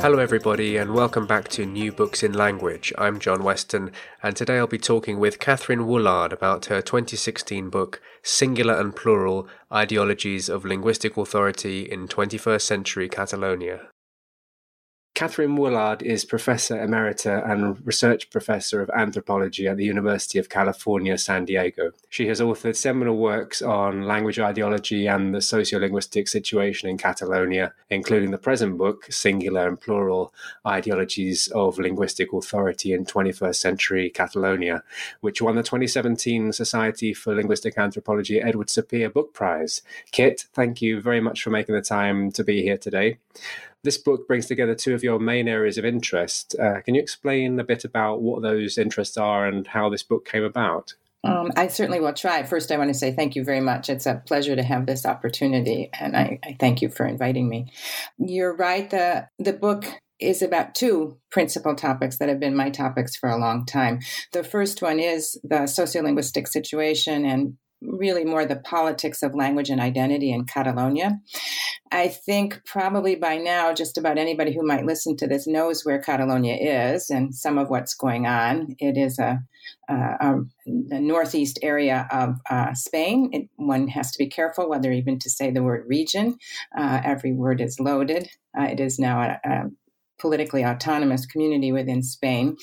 [0.00, 2.92] Hello, everybody, and welcome back to New Books in Language.
[2.96, 3.90] I'm John Weston,
[4.22, 9.48] and today I'll be talking with Kathryn Woolard about her 2016 book, Singular and Plural
[9.72, 13.88] Ideologies of Linguistic Authority in 21st Century Catalonia.
[15.18, 21.18] Kathryn Woolard is Professor Emerita and Research Professor of Anthropology at the University of California,
[21.18, 21.90] San Diego.
[22.08, 28.30] She has authored seminal works on language ideology and the sociolinguistic situation in Catalonia, including
[28.30, 30.32] the present book, Singular and Plural
[30.64, 34.84] Ideologies of Linguistic Authority in 21st Century Catalonia,
[35.20, 39.82] which won the 2017 Society for Linguistic Anthropology Edward Sapir Book Prize.
[40.12, 43.18] Kit, thank you very much for making the time to be here today.
[43.88, 46.54] This book brings together two of your main areas of interest.
[46.60, 50.28] Uh, can you explain a bit about what those interests are and how this book
[50.28, 50.92] came about?
[51.24, 52.42] Um, I certainly will try.
[52.42, 53.88] First, I want to say thank you very much.
[53.88, 57.72] It's a pleasure to have this opportunity, and I, I thank you for inviting me.
[58.18, 58.90] You're right.
[58.90, 59.86] the The book
[60.20, 64.00] is about two principal topics that have been my topics for a long time.
[64.34, 69.80] The first one is the sociolinguistic situation and really more the politics of language and
[69.80, 71.20] identity in Catalonia.
[71.90, 76.00] I think probably by now, just about anybody who might listen to this knows where
[76.00, 76.56] Catalonia
[76.92, 78.74] is and some of what's going on.
[78.78, 79.40] It is a,
[79.88, 83.30] a, a northeast area of uh, Spain.
[83.32, 86.36] It, one has to be careful whether even to say the word region.
[86.76, 88.28] Uh, every word is loaded.
[88.58, 89.64] Uh, it is now a, a
[90.18, 92.56] politically autonomous community within Spain.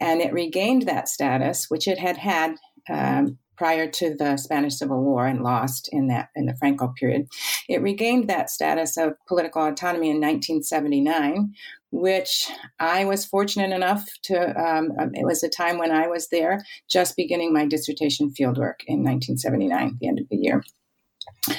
[0.00, 2.54] And it regained that status, which it had had
[2.88, 7.28] um, prior to the Spanish Civil War and lost in that in the Franco period.
[7.68, 11.52] It regained that status of political autonomy in 1979,
[11.90, 14.58] which I was fortunate enough to.
[14.58, 18.80] Um, um, it was a time when I was there, just beginning my dissertation fieldwork
[18.86, 20.64] in 1979, the end of the year.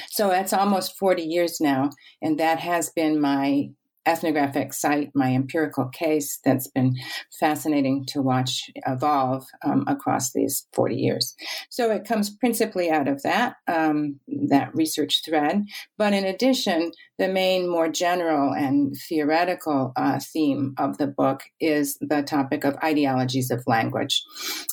[0.08, 1.90] So that's almost 40 years now,
[2.20, 3.70] and that has been my
[4.06, 6.96] ethnographic site, my empirical case that's been
[7.38, 11.34] fascinating to watch evolve um, across these 40 years.
[11.70, 14.18] So it comes principally out of that, um,
[14.48, 15.64] that research thread.
[15.98, 21.96] But in addition, the main, more general and theoretical uh, theme of the book is
[22.00, 24.22] the topic of ideologies of language.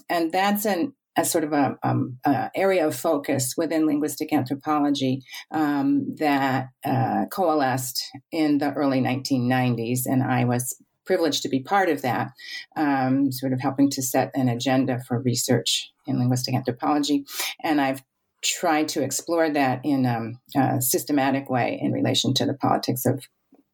[0.10, 5.22] And that's an a sort of a, um, a, area of focus within linguistic anthropology
[5.52, 10.76] um, that uh, coalesced in the early 1990s, and I was
[11.06, 12.30] privileged to be part of that,
[12.76, 17.26] um, sort of helping to set an agenda for research in linguistic anthropology,
[17.64, 18.02] and I've
[18.42, 23.26] tried to explore that in um, a systematic way in relation to the politics of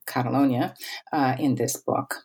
[0.07, 0.73] Catalonia
[1.13, 2.16] uh, in this book.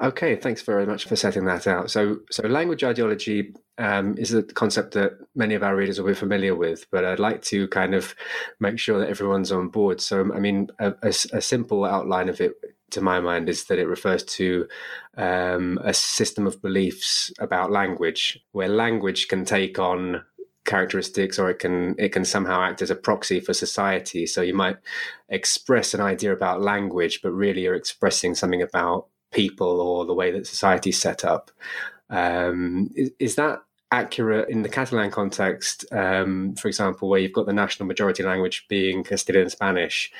[0.00, 1.90] Okay, thanks very much for setting that out.
[1.90, 6.14] So, so language ideology um, is a concept that many of our readers will be
[6.14, 8.14] familiar with, but I'd like to kind of
[8.60, 10.00] make sure that everyone's on board.
[10.00, 12.52] So, I mean, a, a, a simple outline of it,
[12.90, 14.68] to my mind, is that it refers to
[15.16, 20.22] um, a system of beliefs about language, where language can take on
[20.64, 24.52] characteristics or it can it can somehow act as a proxy for society so you
[24.52, 24.76] might
[25.30, 30.30] express an idea about language but really you're expressing something about people or the way
[30.30, 31.50] that society is set up.
[32.10, 35.84] Um, is, is, that accurate in the Catalan context?
[35.92, 40.10] Um, for example, where you've got the national majority language being Castilian Spanish,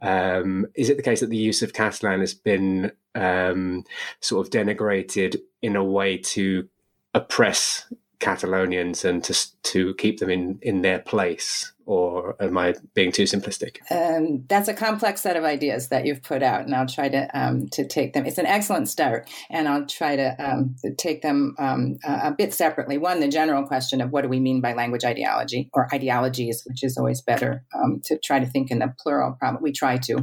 [0.00, 3.84] um, is it the case that the use of Catalan has been um,
[4.20, 6.68] sort of denigrated in a way to
[7.14, 11.71] oppress Catalonians and to to keep them in in their place?
[11.86, 13.78] Or am I being too simplistic?
[13.90, 17.28] Um, that's a complex set of ideas that you've put out, and I'll try to
[17.38, 18.26] um, to take them.
[18.26, 22.98] It's an excellent start, and I'll try to um, take them um, a, bit separately.
[22.98, 26.82] One, the general question of what do we mean by language ideology or ideologies, which
[26.82, 29.36] is always better um, to try to think in the plural.
[29.38, 30.18] Probably we try to,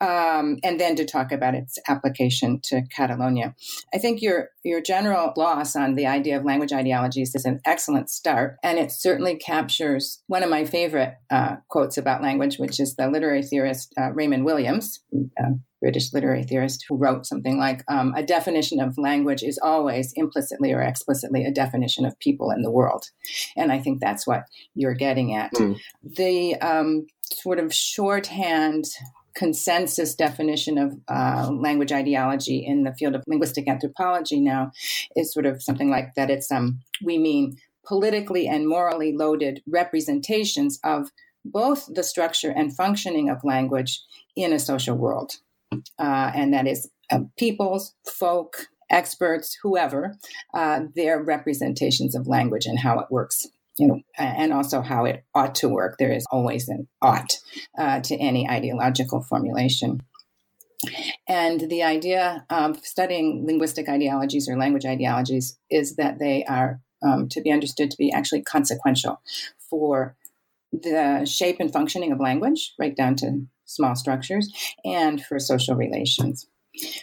[0.00, 3.54] um, and then to talk about its application to Catalonia.
[3.94, 8.10] I think your your general gloss on the idea of language ideologies is an excellent
[8.10, 12.78] start, and it certainly captures one of my favorite favorite uh, quotes about language, which
[12.78, 15.00] is the literary theorist uh, Raymond Williams,
[15.38, 15.50] a
[15.80, 20.72] British literary theorist, who wrote something like um, A definition of language is always implicitly
[20.72, 23.06] or explicitly a definition of people in the world.
[23.56, 24.44] And I think that's what
[24.74, 25.52] you're getting at.
[25.54, 25.78] Mm.
[26.04, 28.84] The um, sort of shorthand
[29.34, 34.72] consensus definition of uh, language ideology in the field of linguistic anthropology now
[35.14, 36.30] is sort of something like that.
[36.30, 41.10] It's um, we mean politically and morally loaded representations of
[41.44, 44.02] both the structure and functioning of language
[44.34, 45.34] in a social world,
[45.98, 50.16] uh, and that is uh, peoples, folk, experts, whoever,
[50.54, 53.46] uh, their representations of language and how it works
[53.78, 55.96] you know, and also how it ought to work.
[55.98, 57.38] There is always an ought
[57.78, 60.02] uh, to any ideological formulation.
[61.28, 67.28] And the idea of studying linguistic ideologies or language ideologies is that they are um,
[67.28, 69.20] to be understood to be actually consequential
[69.70, 70.16] for
[70.72, 74.52] the shape and functioning of language, right down to small structures,
[74.84, 76.46] and for social relations.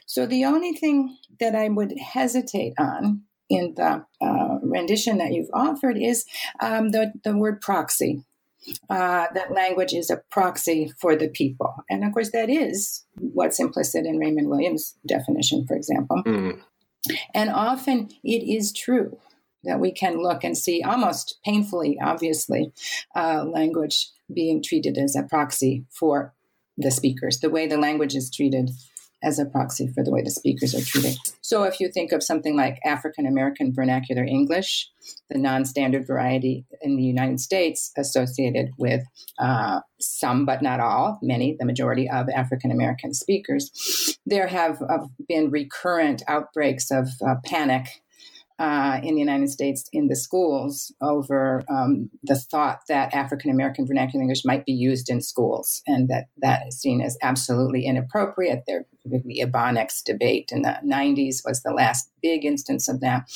[0.06, 5.50] So the only thing that I would hesitate on in the uh, rendition that you've
[5.54, 6.26] offered is
[6.60, 8.24] um, the, the word proxy.
[8.90, 11.76] Uh, that language is a proxy for the people.
[11.90, 16.24] And of course, that is what's implicit in Raymond Williams' definition, for example.
[16.26, 16.62] Mm.
[17.34, 19.18] And often it is true
[19.63, 22.71] that we can look and see almost painfully, obviously,
[23.15, 26.33] uh, language being treated as a proxy for
[26.77, 28.69] the speakers, the way the language is treated
[29.24, 31.18] as a proxy for the way the speakers are treated.
[31.42, 34.89] So if you think of something like African American vernacular English,
[35.30, 39.01] the non standard variety in the United States associated with
[39.39, 45.00] uh, some, but not all, many, the majority of African American speakers, there have uh,
[45.27, 48.03] been recurrent outbreaks of uh, panic
[48.60, 53.88] uh, in the United States in the schools over um, the thought that African American
[53.88, 58.64] vernacular English might be used in schools, and that that is seen as absolutely inappropriate.
[58.68, 63.30] There, the Ebonics debate in the 90s was the last big instance of that.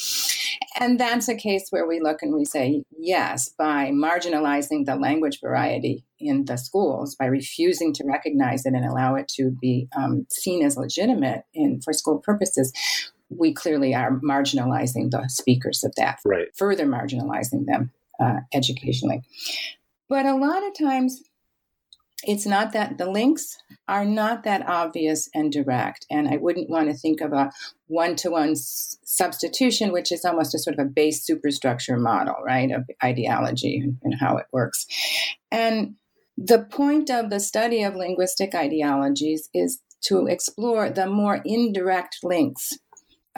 [0.79, 5.39] And that's a case where we look and we say, yes, by marginalizing the language
[5.41, 10.25] variety in the schools, by refusing to recognize it and allow it to be um,
[10.29, 12.71] seen as legitimate in for school purposes,
[13.29, 16.47] we clearly are marginalizing the speakers of that, right.
[16.55, 19.21] further marginalizing them uh, educationally.
[20.09, 21.21] But a lot of times,
[22.23, 23.57] it's not that the links
[23.87, 26.05] are not that obvious and direct.
[26.09, 27.51] And I wouldn't want to think of a
[27.87, 32.71] one to one substitution, which is almost a sort of a base superstructure model, right,
[32.71, 34.87] of ideology and, and how it works.
[35.51, 35.95] And
[36.37, 42.77] the point of the study of linguistic ideologies is to explore the more indirect links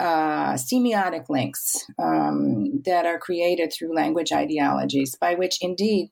[0.00, 6.10] uh, semiotic links um, that are created through language ideologies, by which indeed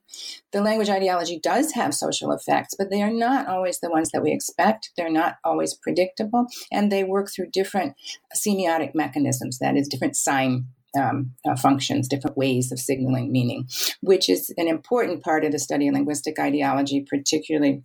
[0.51, 4.21] the language ideology does have social effects, but they are not always the ones that
[4.21, 4.91] we expect.
[4.95, 7.95] They're not always predictable, and they work through different
[8.37, 13.67] semiotic mechanisms, that is, different sign um, uh, functions, different ways of signaling meaning,
[14.01, 17.81] which is an important part of the study of linguistic ideology, particularly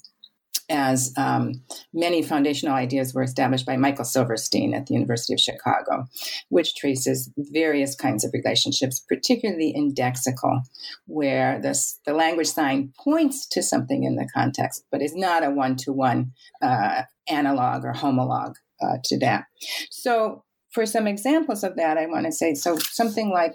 [0.68, 1.62] as um,
[1.92, 6.06] many foundational ideas were established by Michael Silverstein at the University of Chicago,
[6.48, 10.60] which traces various kinds of relationships, particularly indexical,
[11.06, 15.50] where this, the language sign points to something in the context, but is not a
[15.50, 16.32] one to one
[17.28, 19.44] analog or homolog uh, to that.
[19.90, 23.54] So, for some examples of that, I want to say so something like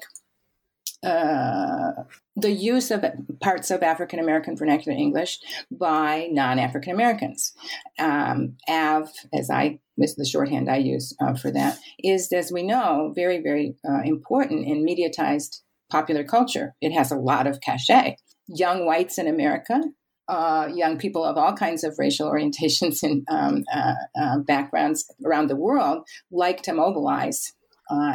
[1.03, 1.91] uh,
[2.35, 3.05] the use of
[3.39, 5.39] parts of African American vernacular English
[5.71, 7.53] by non African Americans.
[7.97, 12.63] Um, AAVE, as I is the shorthand I use uh, for that, is, as we
[12.63, 16.75] know, very, very uh, important in mediatized popular culture.
[16.81, 18.17] It has a lot of cachet.
[18.47, 19.81] Young whites in America,
[20.27, 25.55] uh, young people of all kinds of racial orientations and um, uh, backgrounds around the
[25.55, 27.53] world like to mobilize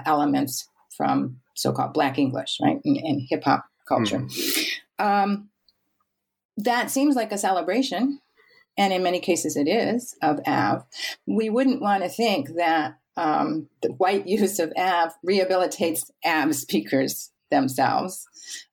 [0.07, 4.21] elements from so-called Black English, right, and, and hip hop culture.
[4.21, 5.05] Mm-hmm.
[5.05, 5.49] Um,
[6.57, 8.21] that seems like a celebration,
[8.77, 10.85] and in many cases it is of AAVE.
[11.27, 17.31] We wouldn't want to think that um, the white use of AAVE rehabilitates AAVE speakers
[17.51, 18.27] themselves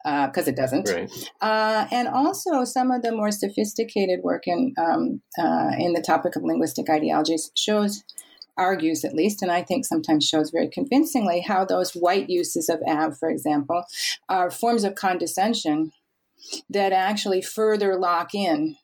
[0.03, 0.89] because uh, it doesn't.
[0.89, 1.09] Right.
[1.39, 6.35] Uh, and also, some of the more sophisticated work in um, uh, in the topic
[6.35, 8.03] of linguistic ideologies shows
[8.57, 12.79] argues at least, and I think sometimes shows very convincingly how those white uses of
[12.81, 13.83] AAVE, for example,
[14.29, 15.91] are forms of condescension
[16.69, 18.77] that actually further lock in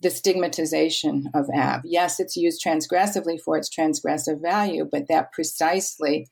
[0.00, 1.82] the stigmatization of AAVE.
[1.84, 6.26] Yes, it's used transgressively for its transgressive value, but that precisely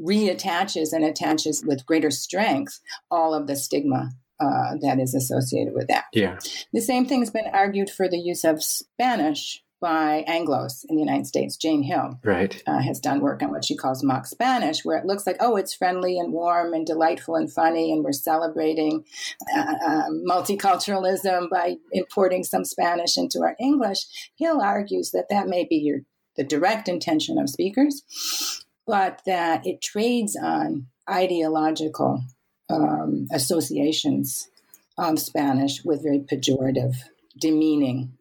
[0.00, 4.10] reattaches and attaches with greater strength all of the stigma
[4.40, 6.04] uh, that is associated with that.
[6.12, 6.38] Yeah.
[6.72, 11.02] The same thing has been argued for the use of Spanish by Anglos in the
[11.02, 11.56] United States.
[11.56, 12.62] Jane Hill right.
[12.68, 15.56] uh, has done work on what she calls mock Spanish, where it looks like, oh,
[15.56, 19.04] it's friendly and warm and delightful and funny, and we're celebrating
[19.54, 24.30] uh, uh, multiculturalism by importing some Spanish into our English.
[24.36, 25.98] Hill argues that that may be your
[26.36, 32.22] the direct intention of speakers, but that it trades on ideological
[32.70, 34.48] um, associations
[34.96, 36.94] of Spanish with very pejorative,
[37.38, 38.12] demeaning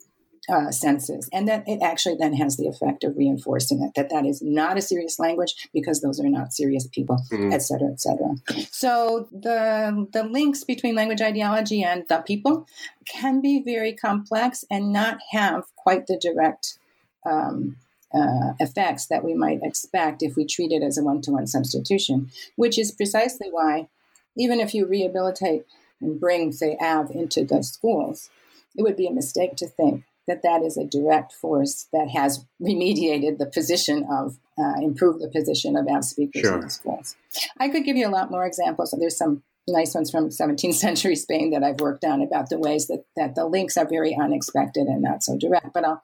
[0.51, 4.25] uh, senses, and that it actually then has the effect of reinforcing it that that
[4.25, 7.53] is not a serious language because those are not serious people, mm.
[7.53, 8.35] et cetera, et cetera.
[8.69, 12.67] So the the links between language ideology and the people
[13.07, 16.77] can be very complex and not have quite the direct.
[17.25, 17.77] Um,
[18.13, 21.47] uh, effects that we might expect if we treat it as a one to one
[21.47, 23.87] substitution, which is precisely why,
[24.35, 25.65] even if you rehabilitate
[26.01, 28.29] and bring, say, AAVE into the schools,
[28.75, 32.45] it would be a mistake to think that that is a direct force that has
[32.61, 36.55] remediated the position of, uh, improved the position of AAVE speakers sure.
[36.55, 37.15] in the schools.
[37.57, 38.95] I could give you a lot more examples.
[38.97, 42.87] There's some nice ones from 17th century Spain that I've worked on about the ways
[42.87, 45.73] that, that the links are very unexpected and not so direct.
[45.73, 46.03] But I'll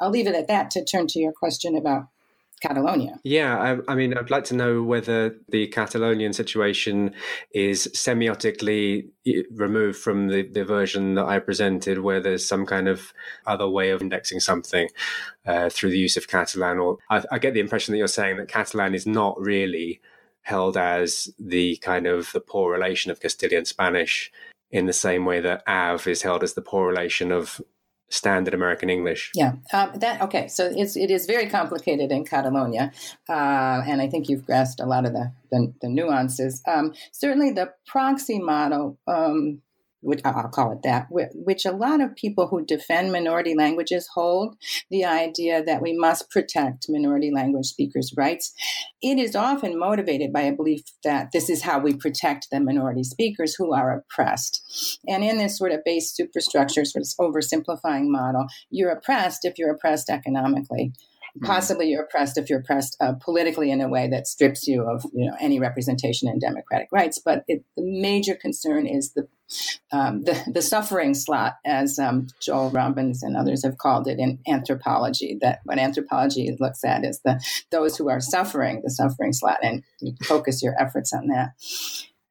[0.00, 2.08] I'll leave it at that to turn to your question about
[2.62, 3.20] Catalonia.
[3.22, 7.14] Yeah, I, I, mean, I'd like to know whether the Catalonian situation
[7.52, 9.08] is semiotically
[9.50, 13.12] removed from the, the version that I presented, where there's some kind of
[13.46, 14.88] other way of indexing something
[15.46, 16.78] uh, through the use of Catalan.
[16.78, 20.00] Or I, I get the impression that you're saying that Catalan is not really
[20.42, 24.32] held as the kind of the poor relation of Castilian Spanish
[24.70, 27.60] in the same way that AAVE is held as the poor relation of
[28.08, 29.32] standard American English.
[29.34, 30.48] Yeah, um, that okay.
[30.48, 32.92] So it's it is very complicated in Catalonia,
[33.28, 36.62] uh, and I think you've grasped a lot of the the, the nuances.
[36.66, 39.62] Um, certainly, the proxy model um,
[40.06, 44.56] which I'll call it that, which a lot of people who defend minority languages hold
[44.90, 48.52] the idea that we must protect minority language speakers' rights.
[49.02, 53.02] It is often motivated by a belief that this is how we protect the minority
[53.02, 55.00] speakers who are oppressed.
[55.08, 59.72] And in this sort of base superstructure, sort of oversimplifying model, you're oppressed if you're
[59.72, 60.92] oppressed economically.
[61.36, 61.46] Mm-hmm.
[61.46, 65.04] Possibly you're oppressed if you're oppressed uh, politically in a way that strips you of
[65.12, 67.20] you know any representation in democratic rights.
[67.22, 69.28] But it, the major concern is the
[69.92, 74.40] um, the, the suffering slot, as um, Joel Robbins and others have called it in
[74.48, 75.38] anthropology.
[75.40, 77.40] That what anthropology looks at is the
[77.70, 81.50] those who are suffering, the suffering slot, and you focus your efforts on that.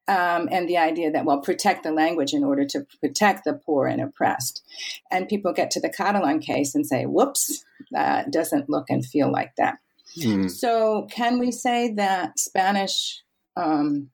[0.07, 3.87] Um, and the idea that well protect the language in order to protect the poor
[3.87, 4.63] and oppressed.
[5.09, 9.31] And people get to the catalan case and say whoops that doesn't look and feel
[9.31, 9.79] like that.
[10.17, 10.49] Mm.
[10.49, 13.21] so can we say that spanish
[13.57, 14.11] um,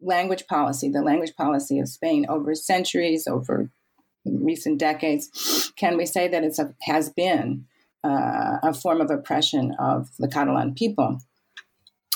[0.00, 3.68] language policy the language policy of spain over centuries over
[4.24, 7.64] recent decades can we say that it has been
[8.04, 11.18] uh, a form of oppression of the catalan people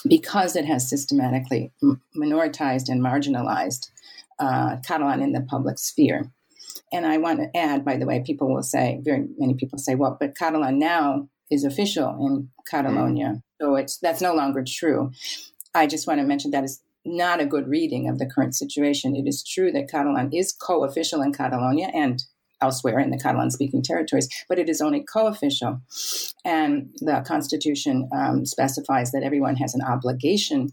[0.08, 1.72] because it has systematically
[2.16, 3.90] minoritized and marginalized
[4.38, 6.30] uh, Catalan in the public sphere.
[6.92, 9.94] And I want to add, by the way, people will say, very many people say,
[9.94, 13.26] well, but Catalan now is official in Catalonia.
[13.26, 13.42] Mm.
[13.60, 15.10] So it's that's no longer true.
[15.75, 19.16] I just want to mention that is not a good reading of the current situation.
[19.16, 22.22] It is true that Catalan is co official in Catalonia and
[22.60, 25.80] elsewhere in the Catalan speaking territories, but it is only co official.
[26.44, 30.70] And the Constitution um, specifies that everyone has an obligation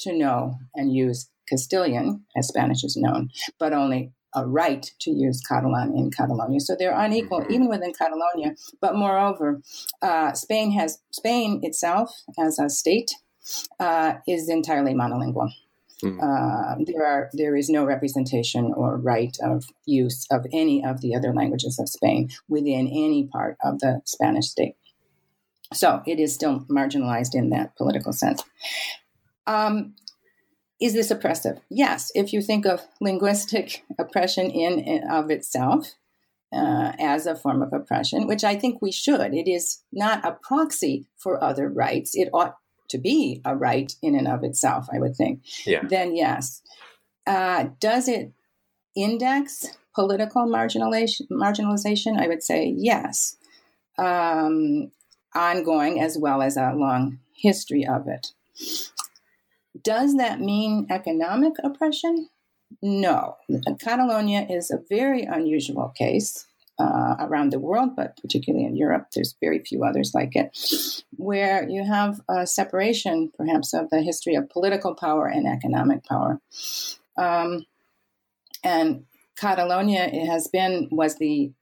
[0.00, 5.40] to know and use Castilian, as Spanish is known, but only a right to use
[5.40, 6.60] Catalan in Catalonia.
[6.60, 7.52] So they're unequal mm-hmm.
[7.52, 8.54] even within Catalonia.
[8.80, 9.62] But moreover,
[10.02, 13.12] uh, Spain has Spain itself as a state
[13.80, 15.50] uh, is entirely monolingual.
[16.02, 16.18] Mm.
[16.22, 21.14] Uh, there are there is no representation or right of use of any of the
[21.14, 24.74] other languages of Spain within any part of the Spanish state.
[25.72, 28.44] So it is still marginalized in that political sense.
[29.46, 29.94] Um,
[30.80, 31.60] is this oppressive?
[31.70, 32.12] Yes.
[32.14, 35.94] If you think of linguistic oppression in and of itself
[36.52, 40.32] uh, as a form of oppression, which I think we should, it is not a
[40.32, 42.14] proxy for other rights.
[42.14, 42.56] It ought
[42.88, 45.82] to be a right in and of itself, I would think, yeah.
[45.82, 46.62] then yes.
[47.26, 48.32] Uh, does it
[48.94, 51.28] index political marginalization?
[51.30, 53.36] Marginalization, I would say yes.
[53.98, 54.92] Um,
[55.34, 58.28] ongoing as well as a long history of it.
[59.82, 62.28] Does that mean economic oppression?
[62.82, 63.36] No.
[63.80, 66.46] Catalonia is a very unusual case
[66.78, 70.56] uh, around the world, but particularly in Europe, there's very few others like it,
[71.16, 76.40] where you have a separation, perhaps, of the history of political power and economic power.
[77.16, 77.64] Um,
[78.62, 79.04] and
[79.36, 81.52] Catalonia it has been was the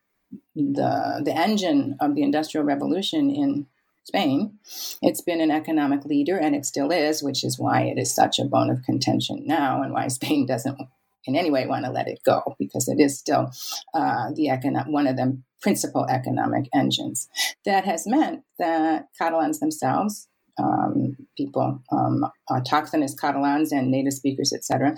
[0.56, 3.66] the the engine of the Industrial Revolution in
[4.04, 4.58] Spain.
[5.02, 8.38] It's been an economic leader, and it still is, which is why it is such
[8.38, 10.78] a bone of contention now, and why Spain doesn't
[11.26, 13.50] in any way want to let it go because it is still
[13.94, 17.28] uh, the economic one of the principal economic engines.
[17.64, 20.28] That has meant that Catalans themselves,
[20.58, 24.94] um, people, um, autochthonous Catalans and native speakers, etc.,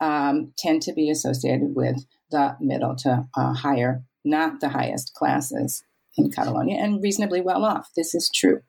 [0.00, 5.82] um, tend to be associated with the middle to uh, higher, not the highest classes
[6.16, 7.90] in Catalonia and reasonably well off.
[7.96, 8.60] This is true.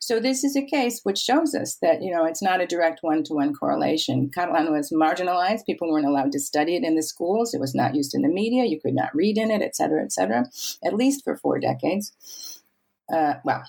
[0.00, 3.00] So this is a case which shows us that you know it's not a direct
[3.02, 4.30] one-to-one correlation.
[4.34, 7.54] Catalan was marginalized; people weren't allowed to study it in the schools.
[7.54, 8.64] It was not used in the media.
[8.64, 10.46] You could not read in it, et cetera, et cetera.
[10.84, 12.12] At least for four decades.
[13.12, 13.62] Uh, well,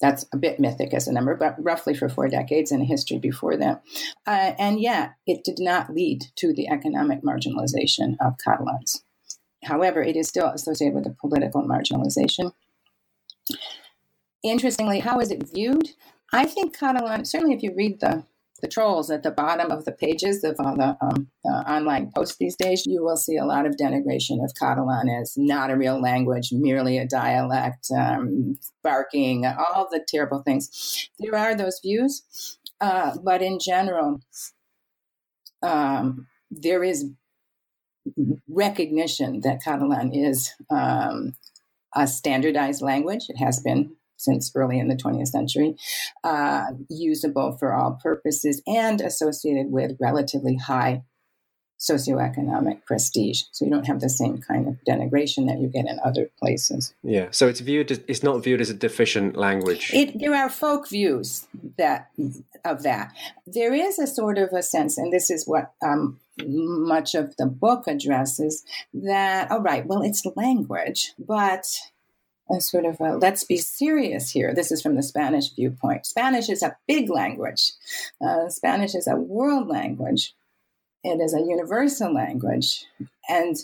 [0.00, 3.56] that's a bit mythic as a number, but roughly for four decades in history before
[3.56, 3.82] that.
[4.26, 9.04] Uh, and yet, it did not lead to the economic marginalization of Catalans.
[9.64, 12.52] However, it is still associated with a political marginalization.
[14.42, 15.90] Interestingly, how is it viewed?
[16.32, 18.24] I think Catalan, certainly if you read the,
[18.60, 22.36] the trolls at the bottom of the pages of all the um, uh, online posts
[22.36, 26.00] these days, you will see a lot of denigration of Catalan as not a real
[26.00, 31.08] language, merely a dialect, um, barking, all the terrible things.
[31.18, 34.20] There are those views, uh, but in general,
[35.62, 37.06] um, there is
[38.48, 41.34] recognition that Catalan is um,
[41.94, 43.26] a standardized language.
[43.28, 45.76] It has been since early in the 20th century,
[46.22, 51.02] uh, usable for all purposes and associated with relatively high
[51.78, 53.42] socioeconomic prestige.
[53.52, 56.94] So you don't have the same kind of denigration that you get in other places.
[57.02, 57.28] Yeah.
[57.30, 59.90] So it's viewed as, it's not viewed as a deficient language.
[59.92, 62.10] It, there are folk views that
[62.64, 63.12] of that.
[63.46, 67.46] There is a sort of a sense, and this is what um, much of the
[67.46, 68.64] book addresses,
[68.94, 71.66] that all right, well, it's language, but
[72.50, 74.54] a sort of a, let's be serious here.
[74.54, 76.06] This is from the Spanish viewpoint.
[76.06, 77.72] Spanish is a big language.
[78.20, 80.34] Uh, Spanish is a world language
[81.04, 82.84] it is a universal language.
[83.28, 83.56] And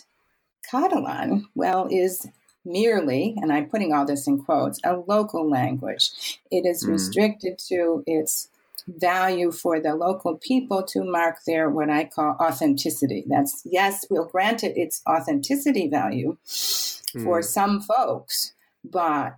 [0.70, 2.28] Catalan, well, is
[2.64, 6.38] merely, and I'm putting all this in quotes, a local language.
[6.50, 6.90] It is mm.
[6.90, 8.48] restricted to its
[8.86, 13.24] value for the local people to mark their what I call authenticity.
[13.26, 17.24] That's yes, we'll grant it its authenticity value mm.
[17.24, 18.52] for some folks,
[18.84, 19.34] but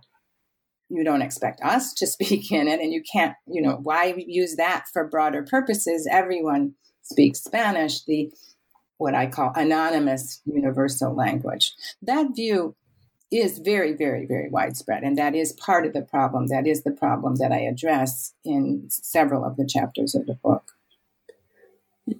[0.89, 4.55] you don't expect us to speak in it and you can't, you know, why use
[4.55, 6.07] that for broader purposes?
[6.11, 8.31] Everyone speak Spanish, the
[8.97, 11.73] what I call anonymous universal language.
[12.01, 12.75] That view
[13.31, 16.47] is very, very, very widespread, and that is part of the problem.
[16.47, 20.71] That is the problem that I address in several of the chapters of the book.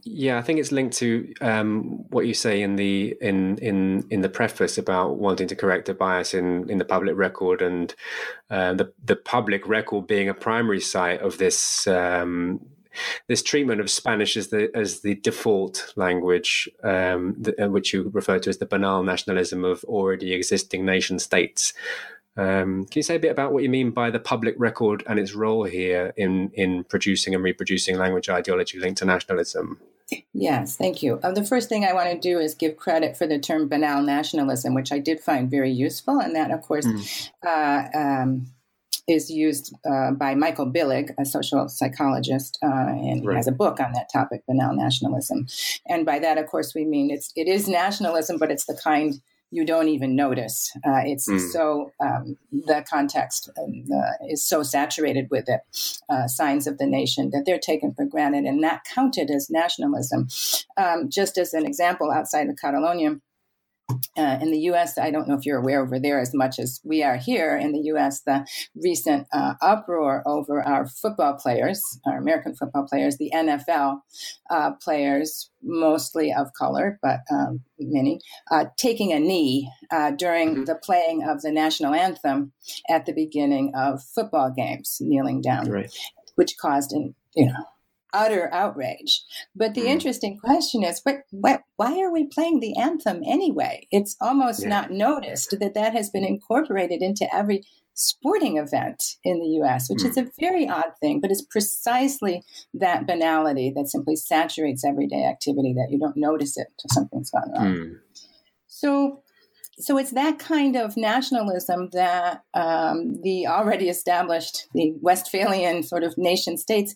[0.04, 4.22] Yeah, I think it's linked to um, what you say in the in in in
[4.22, 7.93] the preface about wanting to correct a bias in in the public record and
[8.50, 12.62] uh, the the public record being a primary site of this um,
[13.27, 18.10] this treatment of Spanish as the as the default language, um, the, uh, which you
[18.13, 21.73] refer to as the banal nationalism of already existing nation states.
[22.36, 25.19] Um, can you say a bit about what you mean by the public record and
[25.19, 29.79] its role here in in producing and reproducing language ideology linked to nationalism?
[30.34, 31.19] Yes, thank you.
[31.23, 34.01] Uh, the first thing I want to do is give credit for the term banal
[34.01, 37.29] nationalism, which I did find very useful, and that, of course, mm.
[37.45, 38.47] uh, um,
[39.08, 43.34] is used uh, by Michael Billig, a social psychologist, uh, and right.
[43.34, 45.48] he has a book on that topic, banal nationalism.
[45.88, 49.22] And by that, of course, we mean it's it is nationalism, but it's the kind
[49.54, 50.72] you don't even notice.
[50.78, 51.39] Uh, it's mm.
[51.52, 55.62] so um, the context um, uh, is so saturated with it,
[56.10, 60.28] uh, signs of the nation that they're taken for granted and not counted as nationalism.
[60.76, 63.20] Um, just as an example, outside of Catalonia
[64.17, 66.79] uh, in the US, I don't know if you're aware over there as much as
[66.84, 72.17] we are here in the US, the recent uh, uproar over our football players, our
[72.17, 74.01] American football players, the NFL
[74.49, 78.19] uh, players, mostly of color, but um, many,
[78.51, 80.63] uh, taking a knee uh, during mm-hmm.
[80.65, 82.51] the playing of the national anthem
[82.89, 85.91] at the beginning of football games, kneeling down, right.
[86.36, 87.65] which caused an, you know,
[88.13, 89.21] utter outrage.
[89.56, 89.88] But the mm.
[89.88, 93.88] interesting question is, what, what, why are we playing the anthem anyway?
[93.91, 94.69] It's almost yeah.
[94.69, 97.63] not noticed that that has been incorporated into every
[97.95, 100.10] sporting event in the US, which mm.
[100.10, 105.73] is a very odd thing, but it's precisely that banality that simply saturates everyday activity
[105.73, 107.76] that you don't notice it until something's gone wrong.
[107.76, 107.95] Mm.
[108.67, 109.22] So
[109.79, 116.17] so it's that kind of nationalism that um, the already established, the Westphalian sort of
[116.17, 116.95] nation states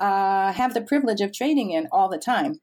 [0.00, 2.60] uh, have the privilege of trading in all the time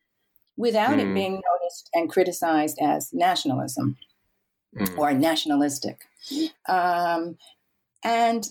[0.58, 1.02] without mm.
[1.02, 1.14] it hmm.
[1.14, 3.98] being noticed and criticized as nationalism.
[4.76, 4.98] mm.
[4.98, 6.02] or nationalistic.
[6.68, 7.38] Um,
[8.04, 8.48] and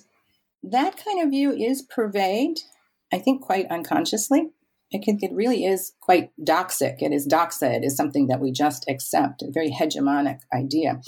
[0.63, 2.61] that kind of view is pervade,
[3.13, 4.51] I think, quite unconsciously.
[4.93, 6.97] It, it really is quite doxic.
[7.01, 7.75] It is doxa.
[7.75, 11.01] It is something that we just accept, a very hegemonic idea.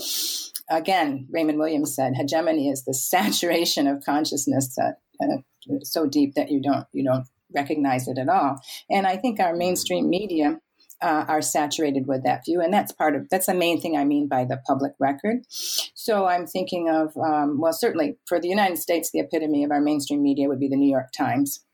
[0.71, 5.43] Again, Raymond Williams said, hegemony is the saturation of consciousness that uh,
[5.83, 8.61] so deep that you don't you don't recognize it at all.
[8.91, 10.59] And I think our mainstream media
[11.01, 14.05] uh, are saturated with that view, and that's part of that's the main thing I
[14.05, 15.43] mean by the public record.
[15.49, 19.81] So I'm thinking of um, well, certainly for the United States, the epitome of our
[19.81, 21.65] mainstream media would be the New York Times.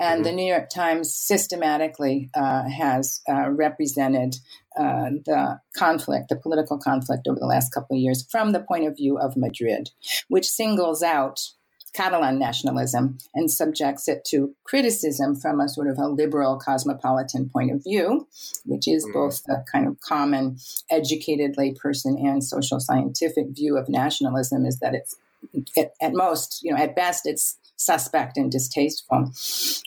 [0.00, 0.22] And mm-hmm.
[0.24, 4.36] the New York Times systematically uh, has uh, represented
[4.76, 8.86] uh, the conflict, the political conflict over the last couple of years from the point
[8.86, 9.90] of view of Madrid,
[10.28, 11.50] which singles out
[11.92, 17.72] Catalan nationalism and subjects it to criticism from a sort of a liberal cosmopolitan point
[17.72, 18.28] of view,
[18.64, 19.12] which is mm.
[19.12, 20.58] both the kind of common
[20.88, 25.16] educated layperson and social scientific view of nationalism is that it's
[25.76, 29.32] at, at most, you know, at best, it's suspect and distasteful,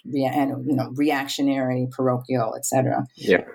[0.06, 3.06] and you know, reactionary, parochial, etc.
[3.15, 3.45] Yeah.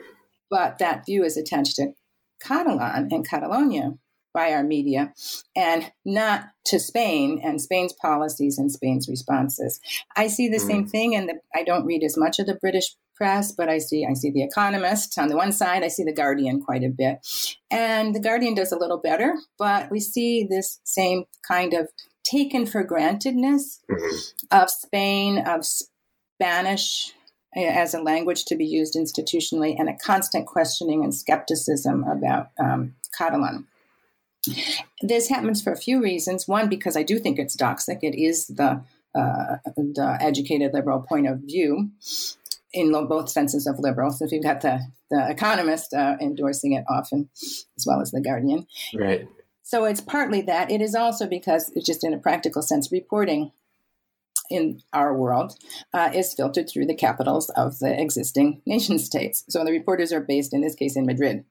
[0.49, 1.93] But that view is attached to
[2.41, 3.95] Catalan and Catalonia
[4.33, 5.13] by our media
[5.57, 9.81] and not to Spain and Spain's policies and Spain's responses.
[10.17, 10.67] I see the mm.
[10.67, 14.07] same thing and I don't read as much of the British press, but I see
[14.09, 17.27] I see the Economist on the one side, I see the Guardian quite a bit.
[17.71, 21.89] And the Guardian does a little better, but we see this same kind of
[22.31, 24.17] taken for grantedness mm-hmm.
[24.51, 27.13] of Spain, of Spanish
[27.57, 32.49] eh, as a language to be used institutionally, and a constant questioning and skepticism about
[32.59, 33.67] um, Catalan.
[35.03, 36.49] This happens for a few reasons.
[36.49, 37.99] One, because I do think it's doxic.
[38.03, 38.83] It is the
[39.15, 41.91] uh, the educated liberal point of view
[42.73, 44.11] in both senses of liberal.
[44.11, 47.31] So if you've got the the Economist uh, endorsing it often,
[47.77, 49.27] as well as the Guardian, right.
[49.69, 50.71] So it's partly that.
[50.71, 53.53] It is also because it's just in a practical sense, reporting
[54.49, 55.59] in our world
[55.93, 59.45] uh, is filtered through the capitals of the existing nation states.
[59.51, 61.45] So the reporters are based, in this case, in Madrid,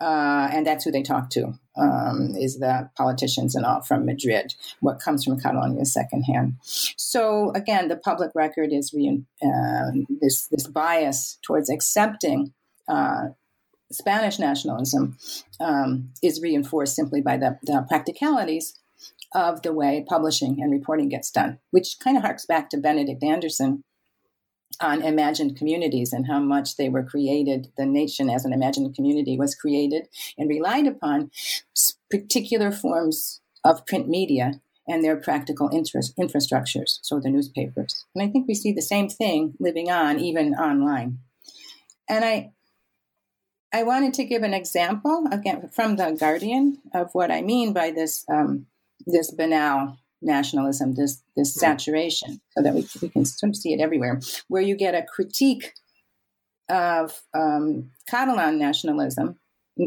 [0.00, 1.54] uh, and that's who they talk to.
[1.76, 4.54] Um, is the politicians and all from Madrid.
[4.80, 6.54] What comes from Catalonia is secondhand.
[6.64, 12.54] So again, the public record is re- uh, this this bias towards accepting
[12.88, 13.28] uh,
[13.92, 15.16] Spanish nationalism
[15.60, 18.78] um, is reinforced simply by the, the practicalities
[19.34, 23.22] of the way publishing and reporting gets done, which kind of harks back to Benedict
[23.22, 23.82] Anderson
[24.80, 27.68] on imagined communities and how much they were created.
[27.76, 31.30] The nation as an imagined community was created and relied upon
[32.10, 38.04] particular forms of print media and their practical interest, infrastructures, so the newspapers.
[38.14, 41.18] And I think we see the same thing living on even online.
[42.08, 42.52] And I,
[43.72, 47.90] I wanted to give an example again from the Guardian of what I mean by
[47.90, 48.66] this um,
[49.06, 51.60] this banal nationalism, this this mm-hmm.
[51.60, 55.72] saturation, so that we, we can see it everywhere, where you get a critique
[56.68, 59.38] of um, Catalan nationalism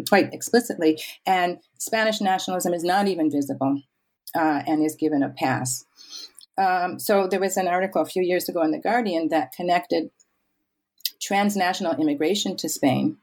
[0.10, 3.82] quite explicitly, and Spanish nationalism is not even visible
[4.36, 5.86] uh, and is given a pass.
[6.58, 10.10] Um, so there was an article a few years ago in the Guardian that connected
[11.22, 13.18] transnational immigration to Spain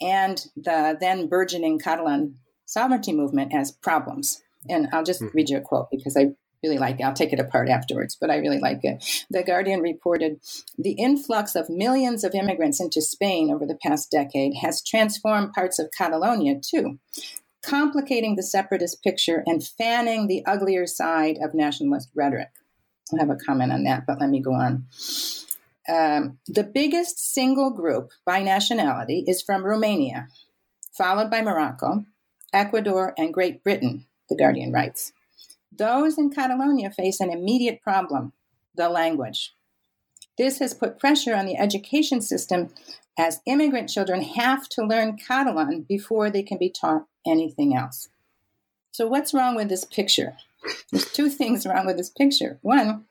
[0.00, 2.36] and the then burgeoning Catalan
[2.66, 4.40] sovereignty movement as problems.
[4.68, 5.36] And I'll just mm-hmm.
[5.36, 6.30] read you a quote because I
[6.62, 7.04] really like it.
[7.04, 9.24] I'll take it apart afterwards, but I really like it.
[9.30, 10.40] The Guardian reported
[10.78, 15.78] the influx of millions of immigrants into Spain over the past decade has transformed parts
[15.78, 16.98] of Catalonia too,
[17.64, 22.50] complicating the separatist picture and fanning the uglier side of nationalist rhetoric.
[23.12, 24.86] I'll have a comment on that, but let me go on.
[25.88, 30.28] Um, the biggest single group by nationality is from Romania,
[30.96, 32.04] followed by Morocco,
[32.52, 35.12] Ecuador, and Great Britain, the Guardian writes.
[35.72, 38.32] Those in Catalonia face an immediate problem
[38.74, 39.54] the language.
[40.38, 42.70] This has put pressure on the education system
[43.18, 48.08] as immigrant children have to learn Catalan before they can be taught anything else.
[48.92, 50.36] So, what's wrong with this picture?
[50.90, 52.58] There's two things wrong with this picture.
[52.62, 53.04] One,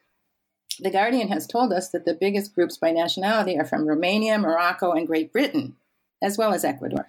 [0.82, 4.92] the Guardian has told us that the biggest groups by nationality are from Romania, Morocco,
[4.92, 5.76] and Great Britain,
[6.22, 7.06] as well as Ecuador.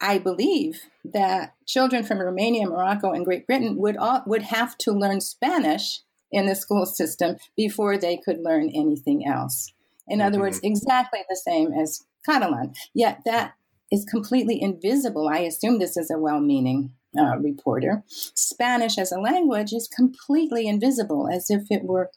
[0.00, 4.92] I believe that children from Romania, Morocco, and Great Britain would all, would have to
[4.92, 9.72] learn Spanish in the school system before they could learn anything else.
[10.08, 10.26] In mm-hmm.
[10.26, 10.66] other words, mm-hmm.
[10.66, 12.74] exactly the same as Catalan.
[12.92, 13.54] Yet that
[13.90, 15.28] is completely invisible.
[15.28, 18.02] I assume this is a well-meaning uh, reporter.
[18.08, 22.10] Spanish as a language is completely invisible, as if it were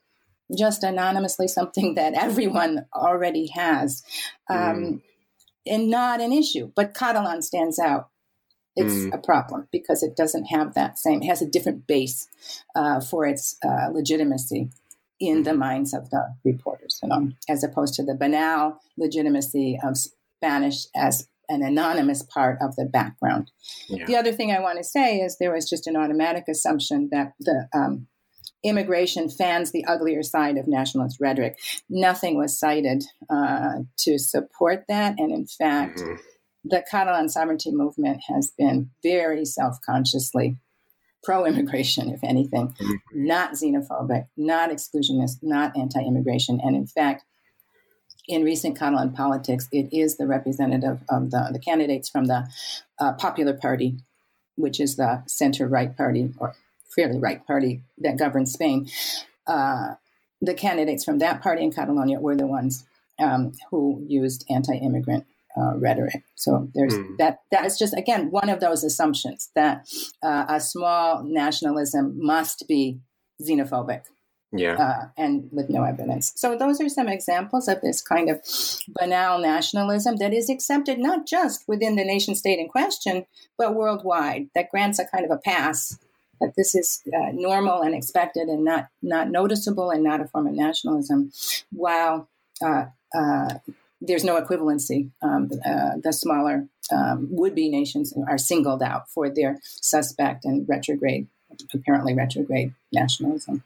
[0.57, 4.03] just anonymously something that everyone already has.
[4.49, 5.01] Um, mm.
[5.69, 8.09] And not an issue, but Catalan stands out
[8.77, 9.13] it's mm.
[9.13, 12.27] a problem because it doesn't have that same, it has a different base
[12.75, 14.69] uh, for its uh, legitimacy
[15.19, 15.59] in the mm-hmm.
[15.59, 21.27] minds of the reporters, you know, as opposed to the banal legitimacy of Spanish as
[21.49, 23.51] an anonymous part of the background.
[23.89, 24.05] Yeah.
[24.05, 27.33] The other thing I want to say is there was just an automatic assumption that
[27.39, 28.07] the um,
[28.63, 31.57] immigration fans the uglier side of nationalist rhetoric.
[31.89, 35.99] Nothing was cited uh, to support that, and in fact.
[35.99, 36.15] Mm-hmm.
[36.69, 40.57] The Catalan sovereignty movement has been very self consciously
[41.23, 42.93] pro immigration, if anything, mm-hmm.
[43.13, 46.59] not xenophobic, not exclusionist, not anti immigration.
[46.61, 47.23] And in fact,
[48.27, 52.47] in recent Catalan politics, it is the representative of the, the candidates from the
[52.99, 53.97] uh, Popular Party,
[54.55, 56.55] which is the center right party or
[56.95, 58.87] fairly right party that governs Spain.
[59.45, 59.95] Uh,
[60.41, 62.85] the candidates from that party in Catalonia were the ones
[63.19, 65.25] um, who used anti immigrant
[65.57, 66.23] uh, rhetoric.
[66.35, 67.17] So there's mm.
[67.17, 67.39] that.
[67.51, 69.87] That is just again one of those assumptions that
[70.21, 72.99] uh, a small nationalism must be
[73.41, 74.03] xenophobic.
[74.51, 76.31] Yeah, uh, and with no evidence.
[76.35, 78.41] So those are some examples of this kind of
[78.87, 83.25] banal nationalism that is accepted not just within the nation state in question,
[83.57, 84.47] but worldwide.
[84.55, 85.97] That grants a kind of a pass
[86.39, 90.47] that this is uh, normal and expected and not not noticeable and not a form
[90.47, 91.31] of nationalism,
[91.71, 92.29] while
[92.63, 92.85] uh,
[93.17, 93.55] uh,
[94.01, 95.09] there's no equivalency.
[95.21, 101.27] Um, uh, the smaller um, would-be nations are singled out for their suspect and retrograde,
[101.73, 103.63] apparently retrograde nationalism.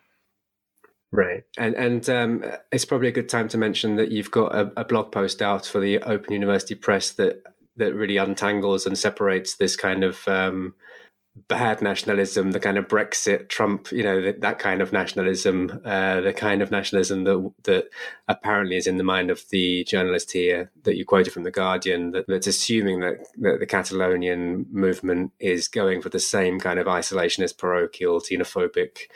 [1.14, 4.72] Right, and and um, it's probably a good time to mention that you've got a,
[4.78, 7.44] a, blog post out for the Open University Press that
[7.76, 10.74] that really untangles and separates this kind of um,
[11.48, 16.20] bad nationalism, the kind of Brexit, Trump, you know, that, that kind of nationalism, uh,
[16.22, 17.86] the kind of nationalism that that
[18.28, 22.12] apparently is in the mind of the journalist here that you quoted from the Guardian,
[22.12, 26.88] that, that's assuming that, that the Catalonian movement is going for the same kind of
[26.88, 29.08] isolationist, parochial, xenophobic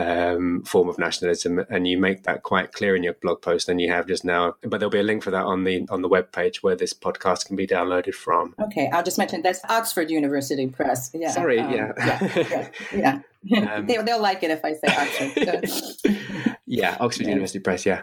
[0.00, 3.68] um, form of nationalism, and you make that quite clear in your blog post.
[3.68, 6.02] And you have just now, but there'll be a link for that on the on
[6.02, 8.54] the web page where this podcast can be downloaded from.
[8.60, 11.10] Okay, I'll just mention that's Oxford University Press.
[11.14, 12.68] Yeah, sorry, um, yeah, yeah, yeah.
[12.92, 13.20] yeah.
[13.56, 15.66] Um, they, will like it if I say Oxford.
[15.66, 16.10] So.
[16.66, 17.30] yeah, Oxford yeah.
[17.30, 17.86] University Press.
[17.86, 18.02] Yeah,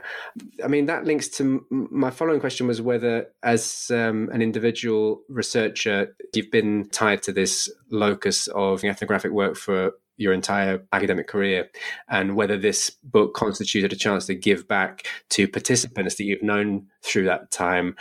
[0.64, 6.16] I mean that links to my following question was whether, as um, an individual researcher,
[6.34, 11.70] you've been tied to this locus of ethnographic work for your entire academic career
[12.10, 16.88] and whether this book constituted a chance to give back to participants that you've known
[17.04, 17.96] through that time.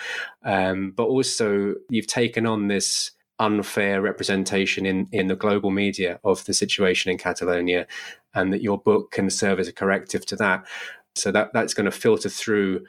[0.44, 6.44] Um, but also you've taken on this unfair representation in, in the global media of
[6.46, 7.86] the situation in Catalonia
[8.34, 10.66] and that your book can serve as a corrective to that.
[11.14, 12.84] So that that's going to filter through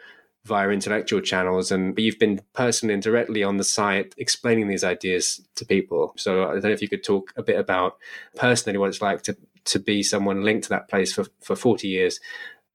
[0.48, 5.42] via intellectual channels and you've been personally and directly on the site explaining these ideas
[5.56, 7.98] to people so i don't know if you could talk a bit about
[8.36, 11.88] personally what it's like to to be someone linked to that place for, for 40
[11.88, 12.20] years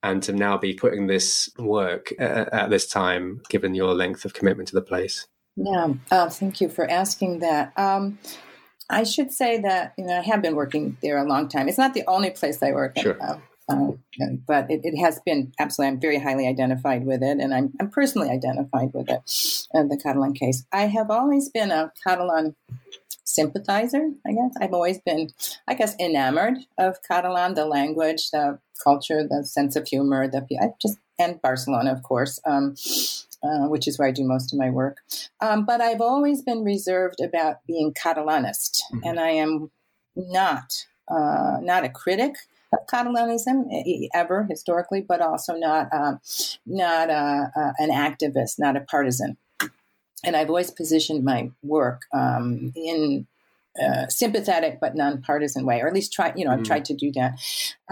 [0.02, 4.34] and to now be putting this work at, at this time given your length of
[4.34, 8.18] commitment to the place yeah uh, thank you for asking that um,
[8.90, 11.68] I should say that you know I have been working there a long time.
[11.68, 12.98] It's not the only place I work.
[12.98, 13.16] Sure.
[13.20, 13.38] Uh,
[13.72, 17.72] uh, but it, it, has been absolutely, I'm very highly identified with it, and I'm,
[17.80, 19.20] I'm personally identified with it,
[19.74, 20.64] uh, the Catalan case.
[20.72, 22.54] I have always been a Catalan
[23.24, 24.54] sympathizer, I guess.
[24.60, 25.30] I've always been,
[25.66, 30.72] I guess, enamored of Catalan, the language, the culture, the sense of humor, the I
[30.80, 32.74] just and Barcelona, of course, um,
[33.42, 34.98] uh, which is where I do most of my work.
[35.40, 39.00] Um, but I've always been reserved about being Catalanist, mm-hmm.
[39.04, 39.70] and I am
[40.16, 42.34] not uh, not a critic
[42.90, 43.68] Catalanism
[44.14, 46.20] ever historically, but also not um,
[46.66, 49.36] not uh, uh, an activist, not a partisan.
[50.24, 53.26] And I've always positioned my work um, in
[53.80, 56.32] a sympathetic but non-partisan way, or at least try.
[56.36, 56.66] You know, I've mm.
[56.66, 57.38] tried to do that.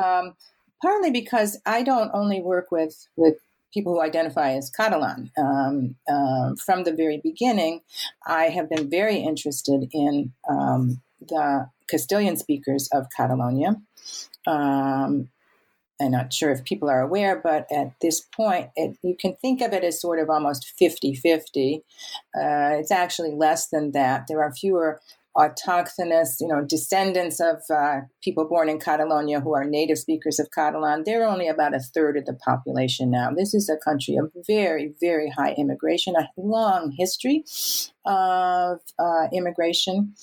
[0.03, 0.35] Um,
[0.81, 3.37] partly because I don't only work with with
[3.73, 5.31] people who identify as Catalan.
[5.39, 7.83] Um, um, from the very beginning,
[8.27, 13.77] I have been very interested in um, the Castilian speakers of Catalonia.
[14.47, 15.29] Um,
[16.01, 19.61] I'm not sure if people are aware, but at this point, it, you can think
[19.61, 21.83] of it as sort of almost 50 50.
[22.35, 24.25] Uh, it's actually less than that.
[24.27, 25.01] There are fewer
[25.37, 30.51] autochthonous, you know, descendants of uh, people born in Catalonia who are native speakers of
[30.51, 33.31] Catalan, they're only about a third of the population now.
[33.31, 37.45] This is a country of very, very high immigration, a long history
[38.05, 40.15] of uh, immigration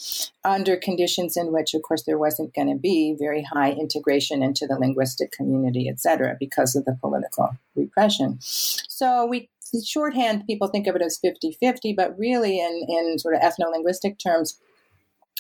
[0.44, 4.68] under conditions in which, of course, there wasn't going to be very high integration into
[4.68, 8.38] the linguistic community, et cetera, because of the political repression.
[8.42, 9.50] So we
[9.86, 14.58] shorthand people think of it as 50-50 but really in, in sort of ethno-linguistic terms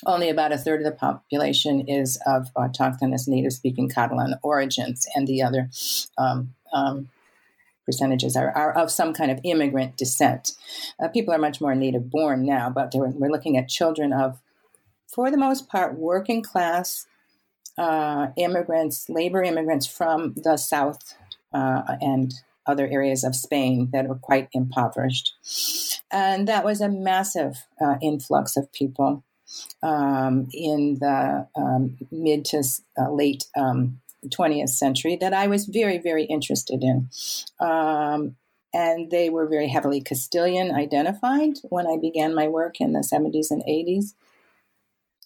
[0.05, 5.27] only about a third of the population is of autochthonous native speaking Catalan origins, and
[5.27, 5.69] the other
[6.17, 7.09] um, um,
[7.85, 10.51] percentages are, are, of some kind of immigrant descent.
[10.99, 14.39] Uh, people are much more native born now, but were, we're looking at children of,
[15.07, 17.07] for the most part, working class
[17.77, 21.15] uh, immigrants, labor immigrants from the south
[21.53, 22.33] uh, and
[22.65, 25.33] other areas of Spain that were quite impoverished.
[26.11, 29.23] And that was a massive uh, influx of people
[29.83, 32.63] um, in the um, mid to
[32.99, 37.09] uh, late um, 20th century that I was very, very interested in.
[37.59, 38.35] Um,
[38.73, 43.49] and they were very heavily Castilian identified when I began my work in the 70s
[43.49, 44.13] and 80s.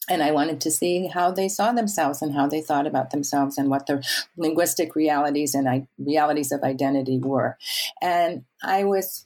[0.10, 3.58] And I wanted to see how they saw themselves and how they thought about themselves
[3.58, 4.02] and what their
[4.36, 7.58] linguistic realities and I- realities of identity were.
[8.02, 9.26] And I was,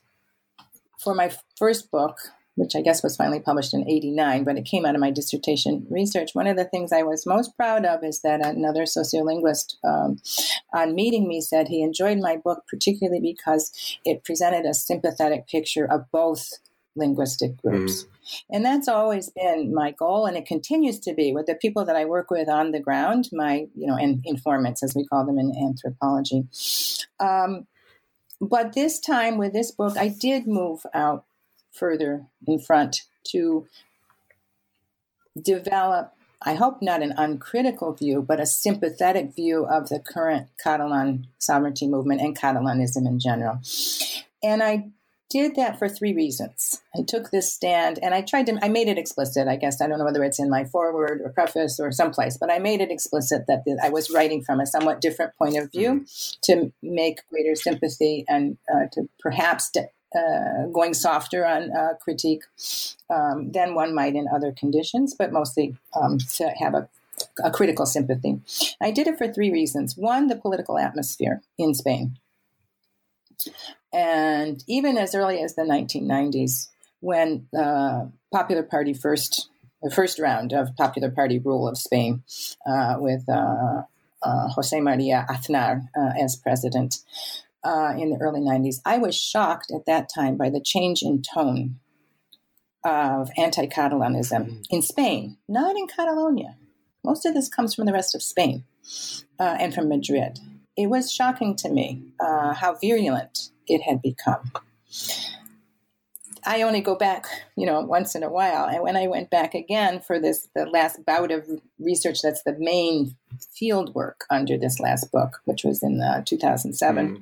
[0.99, 2.17] for my first book,
[2.55, 5.85] which I guess was finally published in 89, but it came out of my dissertation
[5.89, 6.31] research.
[6.33, 10.17] One of the things I was most proud of is that another sociolinguist um,
[10.73, 15.85] on meeting me said he enjoyed my book, particularly because it presented a sympathetic picture
[15.85, 16.49] of both
[16.95, 18.03] linguistic groups.
[18.03, 18.07] Mm.
[18.49, 21.95] And that's always been my goal, and it continues to be with the people that
[21.95, 25.37] I work with on the ground, my, you know, and informants, as we call them
[25.37, 26.45] in anthropology.
[27.19, 27.67] Um,
[28.41, 31.25] but this time with this book, I did move out
[31.75, 33.67] further in front to
[35.41, 41.27] develop, I hope not an uncritical view, but a sympathetic view of the current Catalan
[41.39, 43.59] sovereignty movement and Catalanism in general.
[44.43, 44.91] And I
[45.29, 46.81] did that for three reasons.
[46.95, 49.47] I took this stand and I tried to, I made it explicit.
[49.47, 52.51] I guess I don't know whether it's in my foreword or preface or someplace, but
[52.51, 56.05] I made it explicit that I was writing from a somewhat different point of view
[56.05, 56.39] mm-hmm.
[56.43, 62.43] to make greater sympathy and uh, to perhaps de- uh, going softer on uh, critique
[63.09, 66.87] um, than one might in other conditions, but mostly um, to have a,
[67.43, 68.39] a, critical sympathy.
[68.81, 69.97] I did it for three reasons.
[69.97, 72.17] One, the political atmosphere in Spain.
[73.93, 79.49] And even as early as the 1990s, when the Popular Party first,
[79.81, 82.23] the first round of Popular Party rule of Spain
[82.65, 83.83] uh, with uh,
[84.25, 86.97] uh, Jose Maria Aznar uh, as president,
[87.65, 91.21] uh, in the early 90s, I was shocked at that time by the change in
[91.21, 91.79] tone
[92.85, 94.63] of anti Catalanism mm.
[94.69, 96.55] in Spain, not in Catalonia.
[97.03, 98.63] Most of this comes from the rest of Spain
[99.39, 100.39] uh, and from Madrid.
[100.77, 104.51] It was shocking to me uh, how virulent it had become.
[106.47, 107.25] I only go back,
[107.55, 108.67] you know, once in a while.
[108.67, 111.49] And when I went back again for this, the last bout of
[111.79, 113.15] research, that's the main
[113.57, 117.17] field work under this last book, which was in uh, 2007.
[117.17, 117.21] Mm.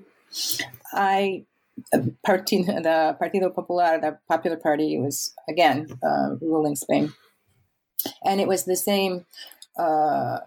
[0.93, 1.45] I
[2.25, 7.13] party, the Partido Popular, the Popular Party, was again uh, ruling Spain,
[8.25, 9.25] and it was the same.
[9.77, 10.39] Uh,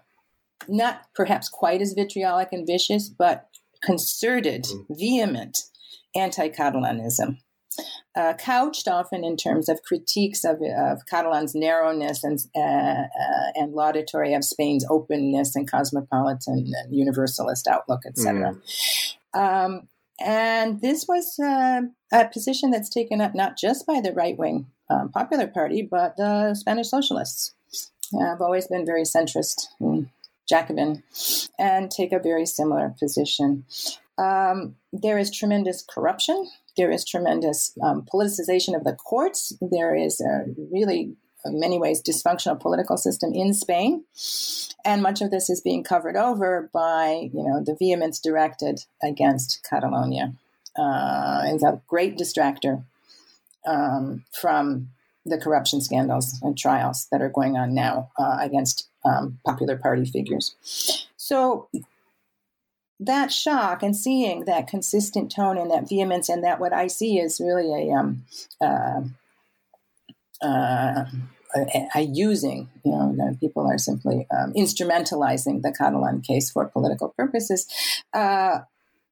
[0.69, 3.47] not perhaps quite as vitriolic and vicious, but
[3.81, 4.85] concerted, mm.
[4.89, 5.59] vehement
[6.15, 7.37] anti-Catalanism.
[8.15, 13.73] Uh, couched often in terms of critiques of, of Catalan's narrowness and, uh, uh, and
[13.73, 18.55] laudatory of Spain's openness and cosmopolitan and universalist outlook, etc.
[19.37, 19.87] Um,
[20.19, 24.67] and this was uh, a position that's taken up not just by the right wing
[24.89, 27.53] um, Popular Party, but the Spanish Socialists.
[28.19, 30.09] I've always been very centrist and
[30.47, 31.03] Jacobin
[31.59, 33.65] and take a very similar position.
[34.17, 36.49] Um, there is tremendous corruption.
[36.77, 39.53] There is tremendous um, politicization of the courts.
[39.61, 41.15] There is a really
[41.47, 44.03] in many ways dysfunctional political system in Spain,
[44.85, 49.65] and much of this is being covered over by you know the vehemence directed against
[49.69, 50.33] Catalonia.
[50.77, 52.83] Uh, it's a great distractor
[53.65, 54.89] um, from
[55.25, 60.05] the corruption scandals and trials that are going on now uh, against um, popular party
[60.05, 61.07] figures.
[61.17, 61.67] So
[62.99, 67.19] that shock and seeing that consistent tone and that vehemence and that what I see
[67.19, 68.25] is really a um,
[68.61, 69.01] uh,
[70.41, 71.05] uh,
[71.55, 77.65] are using, you know, people are simply um, instrumentalizing the Catalan case for political purposes.
[78.13, 78.59] Uh,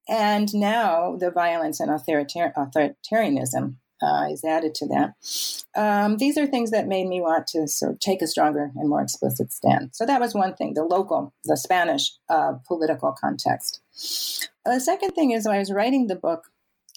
[0.07, 5.13] and now the violence and authoritar- authoritarianism uh, is added to that.
[5.75, 8.89] Um, these are things that made me want to sort of take a stronger and
[8.89, 9.91] more explicit stand.
[9.93, 13.81] So that was one thing, the local, the Spanish uh, political context.
[14.65, 16.45] The second thing is when I was writing the book,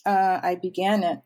[0.05, 1.21] uh, I began it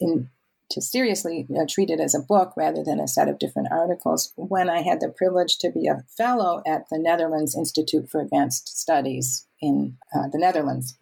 [0.00, 0.30] in
[0.70, 4.32] to seriously uh, treat it as a book rather than a set of different articles
[4.36, 8.76] when I had the privilege to be a fellow at the Netherlands Institute for Advanced
[8.76, 10.96] Studies in uh, the Netherlands.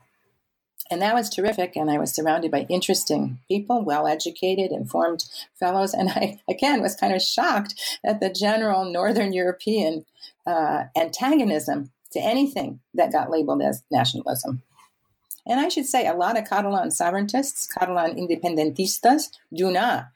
[0.91, 1.77] And that was terrific.
[1.77, 5.25] And I was surrounded by interesting people, well educated, informed
[5.59, 5.95] fellows.
[5.95, 10.05] And I, again, was kind of shocked at the general Northern European
[10.47, 14.63] uh, antagonism to anything that got labeled as nationalism.
[15.47, 20.09] And I should say, a lot of Catalan sovereigntists, Catalan independentistas, do not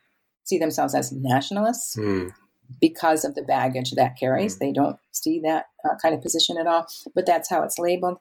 [0.44, 2.32] see themselves as nationalists mm.
[2.80, 4.56] because of the baggage that carries.
[4.56, 4.58] Mm.
[4.60, 8.18] They don't see that uh, kind of position at all, but that's how it's labeled.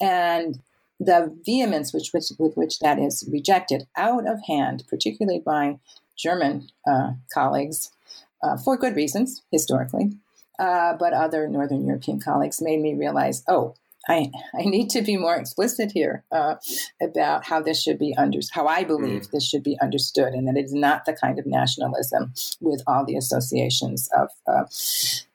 [0.00, 0.60] And
[0.98, 5.78] the vehemence which, which, with which that is rejected out of hand, particularly by
[6.16, 7.92] German uh, colleagues,
[8.42, 10.12] uh, for good reasons, historically,
[10.58, 13.74] uh, but other Northern European colleagues made me realize, oh,
[14.08, 16.54] I, I need to be more explicit here uh,
[17.02, 19.30] about how this should be under how I believe mm.
[19.30, 23.04] this should be understood, and that it is not the kind of nationalism with all
[23.04, 24.64] the associations of uh,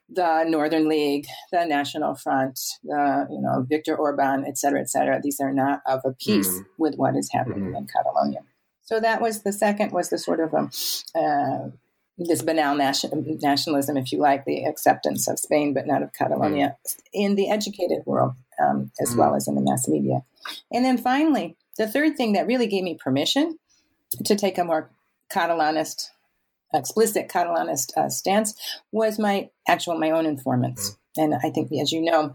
[0.10, 5.22] the Northern League, the National Front, the you know Viktor Orban, et cetera, et cetera.
[5.22, 6.66] These are not of a piece mm.
[6.78, 7.76] with what is happening mm-hmm.
[7.76, 8.40] in Catalonia.
[8.82, 10.72] So that was the second was the sort of um,
[11.16, 11.70] uh,
[12.18, 16.78] this banal nation, nationalism, if you like, the acceptance of Spain, but not of Catalonia
[16.86, 16.96] mm.
[17.14, 19.18] in the educated world um, as mm.
[19.18, 20.24] well as in the mass media.
[20.72, 23.58] And then finally, the third thing that really gave me permission
[24.26, 24.90] to take a more
[25.32, 26.10] Catalanist,
[26.74, 28.54] explicit Catalanist uh, stance
[28.92, 30.92] was my actual, my own informants.
[30.92, 31.24] Mm.
[31.24, 32.34] And I think, as you know,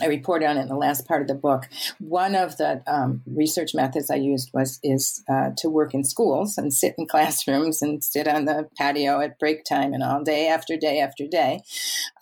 [0.00, 1.68] I report on it in the last part of the book.
[1.98, 6.56] One of the um, research methods I used was is uh, to work in schools
[6.56, 10.48] and sit in classrooms and sit on the patio at break time and all day
[10.48, 11.60] after day after day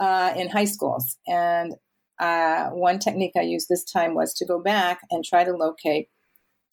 [0.01, 1.17] uh, in high schools.
[1.27, 1.75] And
[2.21, 6.09] uh, one technique I used this time was to go back and try to locate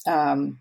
[0.07, 0.59] um,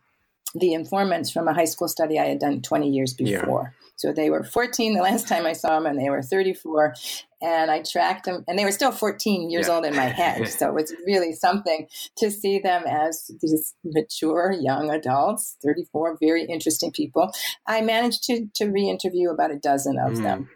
[0.54, 3.72] the informants from a high school study I had done 20 years before.
[3.74, 3.84] Yeah.
[3.96, 6.94] So they were 14 the last time I saw them, and they were 34.
[7.42, 9.74] And I tracked them, and they were still 14 years yeah.
[9.74, 10.48] old in my head.
[10.58, 16.44] so it was really something to see them as these mature young adults, 34, very
[16.44, 17.30] interesting people.
[17.66, 20.22] I managed to, to re interview about a dozen of mm.
[20.22, 20.50] them.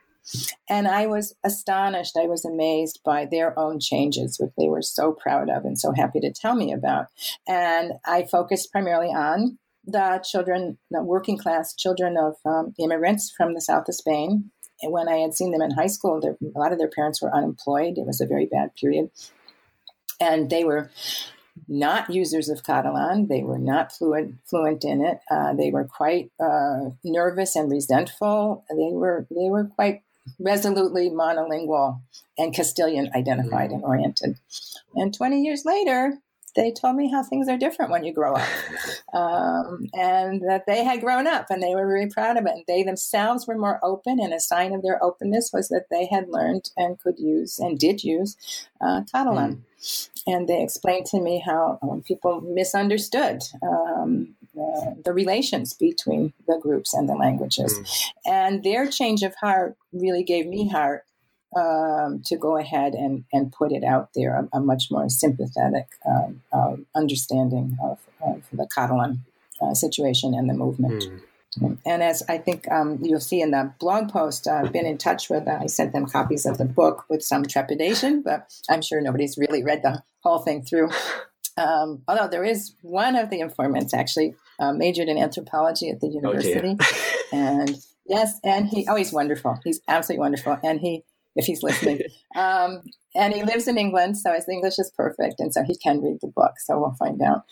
[0.68, 5.12] And I was astonished, I was amazed by their own changes, which they were so
[5.12, 7.06] proud of and so happy to tell me about.
[7.46, 13.54] And I focused primarily on the children, the working class children of um, immigrants from
[13.54, 14.50] the south of Spain.
[14.82, 17.34] And when I had seen them in high school, a lot of their parents were
[17.34, 17.96] unemployed.
[17.96, 19.10] It was a very bad period.
[20.20, 20.90] And they were
[21.66, 23.26] not users of Catalan.
[23.28, 25.20] They were not fluent fluent in it.
[25.30, 28.64] Uh, they were quite uh, nervous and resentful.
[28.70, 30.02] They were they were quite
[30.38, 32.00] resolutely monolingual
[32.36, 33.74] and Castilian identified mm-hmm.
[33.74, 34.38] and oriented.
[34.94, 36.18] And 20 years later,
[36.56, 38.48] they told me how things are different when you grow up
[39.14, 42.64] um, and that they had grown up and they were very proud of it and
[42.66, 46.28] they themselves were more open and a sign of their openness was that they had
[46.28, 48.36] learned and could use and did use
[48.80, 50.08] uh, catalan mm.
[50.26, 54.34] and they explained to me how when people misunderstood um,
[55.04, 58.10] the relations between the groups and the languages mm.
[58.26, 61.04] and their change of heart really gave me heart
[61.56, 65.86] um, to go ahead and, and put it out there, a, a much more sympathetic
[66.06, 69.24] um, uh, understanding of, of, the Catalan
[69.62, 71.04] uh, situation and the movement.
[71.04, 71.78] Mm.
[71.86, 74.98] And as I think um, you'll see in the blog post, uh, I've been in
[74.98, 78.82] touch with, uh, I sent them copies of the book with some trepidation, but I'm
[78.82, 80.90] sure nobody's really read the whole thing through.
[81.56, 86.08] Um, although there is one of the informants actually uh, majored in anthropology at the
[86.08, 86.76] oh, university.
[86.80, 89.58] Oh and yes, and he, oh, he's wonderful.
[89.64, 90.58] He's absolutely wonderful.
[90.62, 91.04] And he,
[91.36, 92.00] if he's listening.
[92.36, 92.82] Um,
[93.16, 96.18] and he lives in England, so his English is perfect, and so he can read
[96.20, 96.52] the book.
[96.58, 97.42] So we'll find out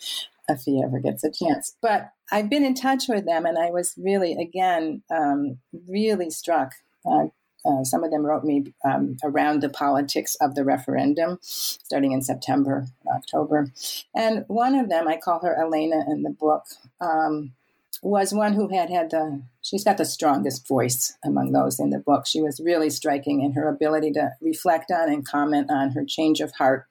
[0.47, 1.75] if he ever gets a chance.
[1.81, 5.57] But I've been in touch with them, and I was really, again, um,
[5.89, 6.73] really struck.
[7.05, 7.25] Uh,
[7.67, 12.21] uh, some of them wrote me um, around the politics of the referendum, starting in
[12.21, 13.71] September, October.
[14.15, 16.63] And one of them, I call her Elena in the book,
[17.01, 17.53] um,
[18.01, 21.97] was one who had had the she's got the strongest voice among those in the
[21.97, 26.05] book she was really striking in her ability to reflect on and comment on her
[26.05, 26.85] change of heart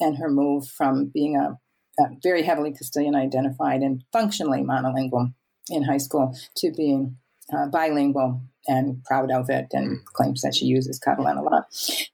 [0.00, 1.58] and her move from being a,
[2.02, 5.32] a very heavily castilian identified and functionally monolingual
[5.70, 7.16] in high school to being
[7.52, 11.64] uh, bilingual and proud of it and claims that she uses catalan a lot.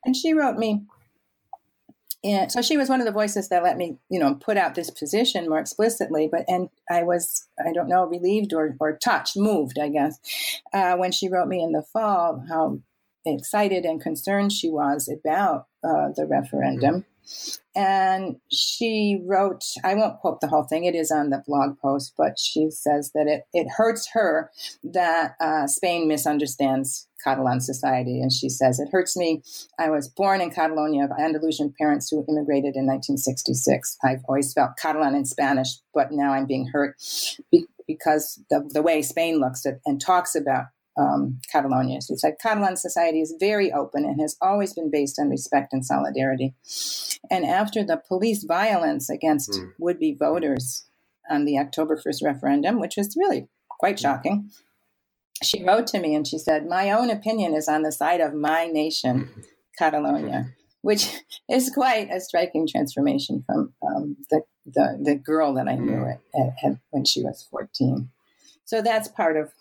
[0.04, 0.82] And she wrote me
[2.24, 4.74] and so she was one of the voices that let me you know put out
[4.74, 9.36] this position more explicitly but and i was i don't know relieved or, or touched
[9.36, 10.18] moved i guess
[10.72, 12.78] uh, when she wrote me in the fall how
[13.24, 17.04] excited and concerned she was about uh, the referendum
[17.74, 22.14] And she wrote, I won't quote the whole thing, it is on the blog post,
[22.16, 24.50] but she says that it, it hurts her
[24.82, 28.20] that uh, Spain misunderstands Catalan society.
[28.20, 29.42] And she says, It hurts me.
[29.78, 33.96] I was born in Catalonia of Andalusian parents who immigrated in 1966.
[34.04, 36.96] I've always felt Catalan and Spanish, but now I'm being hurt
[37.86, 40.66] because the, the way Spain looks at and talks about
[40.98, 42.00] um, Catalonia.
[42.00, 45.84] She said Catalan society is very open and has always been based on respect and
[45.84, 46.54] solidarity.
[47.30, 49.70] And after the police violence against mm.
[49.78, 50.84] would be voters
[51.30, 54.02] on the October 1st referendum, which was really quite hmm.
[54.02, 54.50] shocking,
[55.42, 58.34] she wrote to me and she said, My own opinion is on the side of
[58.34, 59.40] my nation, hmm.
[59.78, 60.54] Catalonia.
[60.80, 61.12] Which
[61.50, 66.40] is quite a striking transformation from um, the, the, the girl that I knew hmm.
[66.40, 68.10] at, at, when she was 14.
[68.64, 69.52] So that's part of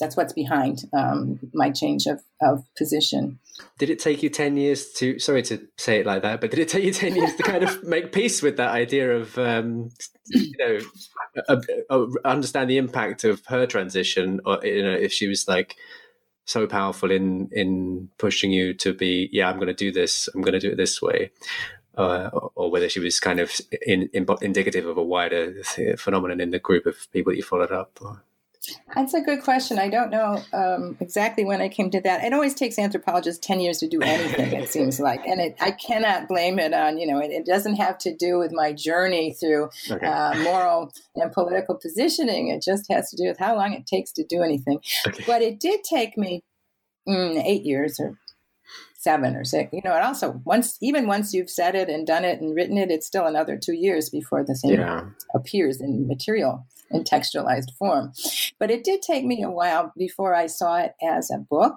[0.00, 3.38] that's what's behind um, my change of, of position.
[3.78, 6.58] Did it take you 10 years to, sorry to say it like that, but did
[6.58, 9.90] it take you 10 years to kind of make peace with that idea of, um,
[10.26, 10.78] you know,
[11.48, 15.76] uh, uh, understand the impact of her transition or, you know, if she was like
[16.46, 20.40] so powerful in, in pushing you to be, yeah, I'm going to do this, I'm
[20.40, 21.30] going to do it this way.
[21.96, 23.52] Uh, or whether she was kind of
[23.84, 25.62] in, in, indicative of a wider
[25.98, 27.98] phenomenon in the group of people that you followed up.
[28.00, 28.22] Or...
[28.94, 29.78] That's a good question.
[29.78, 32.24] I don't know um, exactly when I came to that.
[32.24, 35.24] It always takes anthropologists 10 years to do anything, it seems like.
[35.26, 38.38] And it, I cannot blame it on, you know, it, it, doesn't have to do
[38.38, 40.06] with my journey through okay.
[40.06, 42.48] uh, moral and political positioning.
[42.48, 44.80] It just has to do with how long it takes to do anything.
[45.06, 45.24] Okay.
[45.26, 46.42] But it did take me
[47.08, 48.18] mm, eight years or
[49.00, 49.72] seven or six.
[49.72, 52.76] You know, and also once, even once you've said it and done it and written
[52.76, 55.06] it, it's still another two years before the thing yeah.
[55.34, 58.12] appears in material in textualized form.
[58.58, 61.76] But it did take me a while before I saw it as a book.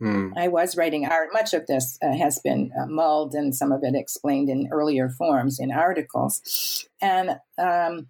[0.00, 0.32] Mm.
[0.36, 1.28] I was writing art.
[1.32, 5.08] Much of this uh, has been uh, mulled and some of it explained in earlier
[5.10, 6.86] forms in articles.
[7.02, 8.06] And um,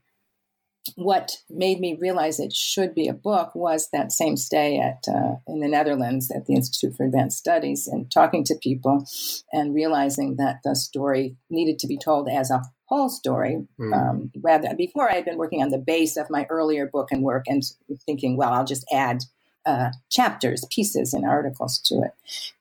[0.96, 5.36] what made me realize it should be a book was that same stay at uh,
[5.46, 9.06] in the Netherlands at the Institute for Advanced Studies and talking to people
[9.52, 13.66] and realizing that the story needed to be told as a whole story.
[13.78, 13.94] Mm.
[13.94, 17.22] Um, rather, before I had been working on the base of my earlier book and
[17.22, 17.62] work and
[18.04, 19.24] thinking, well, I'll just add
[19.64, 22.12] uh, chapters, pieces, and articles to it.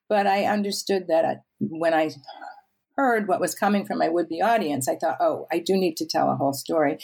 [0.08, 2.12] But I understood that I, when I
[2.96, 5.96] heard what was coming from my would be audience, I thought, oh, I do need
[5.98, 7.00] to tell a whole story.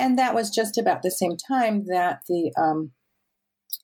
[0.00, 2.92] And that was just about the same time that the um,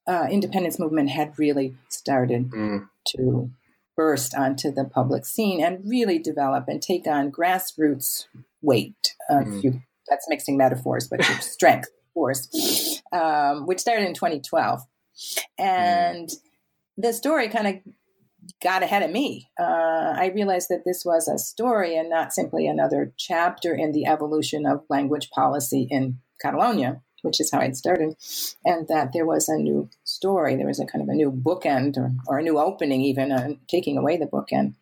[0.08, 2.88] uh, independence movement had really started mm.
[3.08, 3.50] to
[3.96, 8.24] burst onto the public scene and really develop and take on grassroots
[8.62, 9.14] weight.
[9.28, 9.62] Uh, mm.
[9.62, 14.80] you, that's mixing metaphors, but strength, force, um, which started in 2012.
[15.58, 16.36] And mm.
[16.96, 17.74] the story kind of
[18.62, 19.48] got ahead of me.
[19.58, 24.06] Uh, I realized that this was a story and not simply another chapter in the
[24.06, 28.16] evolution of language policy in Catalonia, which is how I'd started,
[28.64, 30.56] and that there was a new story.
[30.56, 33.54] There was a kind of a new bookend or, or a new opening, even uh,
[33.68, 34.74] taking away the bookend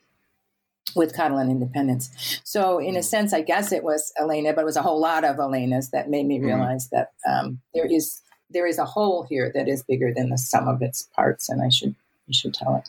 [0.94, 2.40] with Catalan independence.
[2.44, 3.04] So, in a mm.
[3.04, 6.10] sense, I guess it was Elena, but it was a whole lot of Elenas that
[6.10, 6.46] made me mm-hmm.
[6.46, 6.96] realize mm-hmm.
[6.96, 10.68] that um, there is there is a whole here that is bigger than the sum
[10.68, 11.94] of its parts, and I should
[12.26, 12.88] you should tell it.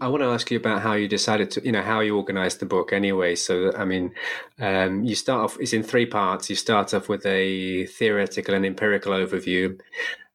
[0.00, 2.60] I want to ask you about how you decided to, you know, how you organized
[2.60, 3.34] the book anyway.
[3.34, 4.12] So, I mean,
[4.58, 6.48] um, you start off, it's in three parts.
[6.48, 9.80] You start off with a theoretical and empirical overview.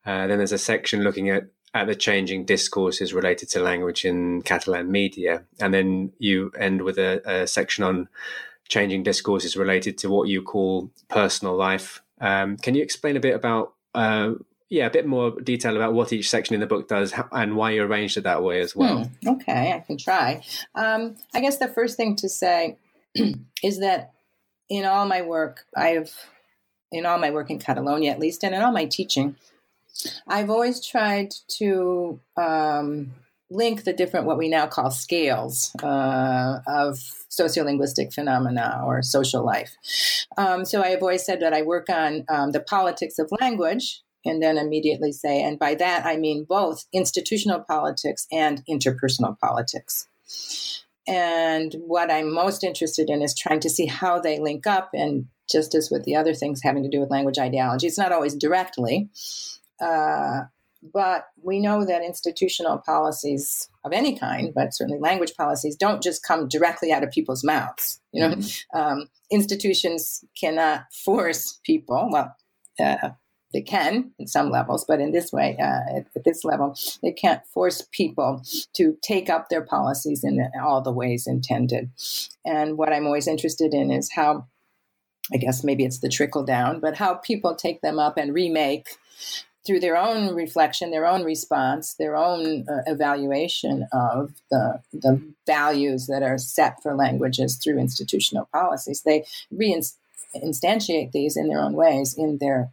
[0.05, 4.41] Uh, then there's a section looking at at the changing discourses related to language in
[4.43, 5.43] Catalan media.
[5.59, 8.07] And then you end with a, a section on
[8.69, 12.01] changing discourses related to what you call personal life.
[12.21, 14.35] Um, can you explain a bit about, uh,
[14.69, 17.71] yeah, a bit more detail about what each section in the book does and why
[17.71, 19.03] you arranged it that way as well?
[19.03, 20.43] Hmm, okay, I can try.
[20.73, 22.77] Um, I guess the first thing to say
[23.63, 24.13] is that
[24.69, 26.13] in all my work, I've,
[26.91, 29.35] in all my work in Catalonia at least, and in all my teaching,
[30.27, 33.13] I've always tried to um,
[33.49, 36.97] link the different, what we now call scales uh, of
[37.29, 39.75] sociolinguistic phenomena or social life.
[40.37, 44.01] Um, so I have always said that I work on um, the politics of language,
[44.25, 50.07] and then immediately say, and by that I mean both institutional politics and interpersonal politics.
[51.07, 55.27] And what I'm most interested in is trying to see how they link up, and
[55.49, 58.33] just as with the other things having to do with language ideology, it's not always
[58.33, 59.09] directly,
[59.79, 60.45] uh,
[60.93, 66.23] but we know that institutional policies of any kind, but certainly language policies, don't just
[66.23, 67.99] come directly out of people's mouths.
[68.11, 68.77] You know, mm-hmm.
[68.77, 72.09] um, institutions cannot force people.
[72.11, 72.35] Well,
[72.79, 73.09] uh,
[73.55, 77.13] they can in some levels, but in this way, uh, at, at, this level, they
[77.13, 78.43] can't force people
[78.73, 81.89] to take up their policies in all the ways intended.
[82.43, 84.47] And what I'm always interested in is how,
[85.33, 88.87] I guess maybe it's the trickle down, but how people take them up and remake
[89.65, 96.07] through their own reflection, their own response, their own uh, evaluation of the, the values
[96.07, 99.01] that are set for languages through institutional policies.
[99.03, 102.69] They reinstantiate these in their own ways in their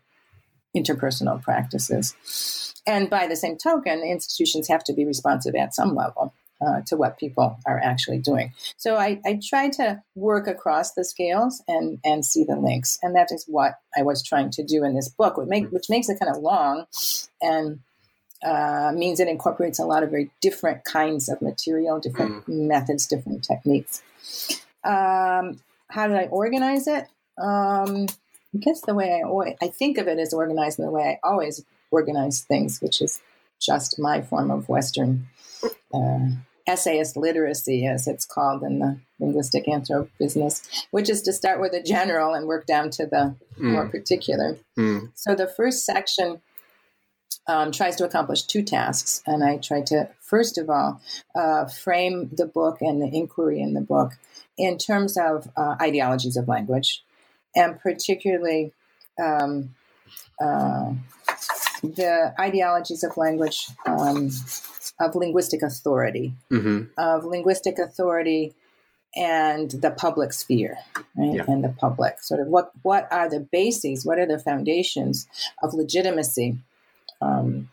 [0.77, 2.75] interpersonal practices.
[2.87, 6.33] And by the same token, institutions have to be responsive at some level.
[6.64, 8.53] Uh, to what people are actually doing.
[8.77, 13.01] So I, I try to work across the scales and, and see the links.
[13.03, 15.91] And that is what I was trying to do in this book, which, make, which
[15.91, 16.87] makes it kind of long
[17.41, 17.81] and
[18.45, 22.68] uh, means it incorporates a lot of very different kinds of material, different mm.
[22.68, 24.01] methods, different techniques.
[24.85, 27.09] Um, how did I organize it?
[27.43, 28.07] Um,
[28.55, 31.18] I guess the way I always, I think of it as organized in the way
[31.24, 33.20] I always organize things, which is
[33.61, 35.28] just my form of Western
[35.94, 36.28] uh,
[36.66, 41.72] essayist literacy, as it's called in the linguistic anthro business, which is to start with
[41.72, 43.72] a general and work down to the mm.
[43.72, 44.59] more particular.
[44.78, 45.11] Mm.
[45.14, 46.40] So the first section
[47.46, 51.00] um, tries to accomplish two tasks, and I try to first of all
[51.34, 54.12] uh, frame the book and the inquiry in the book
[54.57, 57.03] in terms of uh, ideologies of language
[57.55, 58.72] and particularly
[59.22, 59.74] um,
[60.40, 60.92] uh,
[61.82, 64.30] the ideologies of language, um,
[65.00, 66.84] of linguistic authority, mm-hmm.
[66.96, 68.55] of linguistic authority
[69.14, 70.78] and the public sphere
[71.16, 71.34] right?
[71.34, 71.44] yeah.
[71.46, 75.26] and the public sort of what what are the bases what are the foundations
[75.62, 76.57] of legitimacy
[77.20, 77.68] um,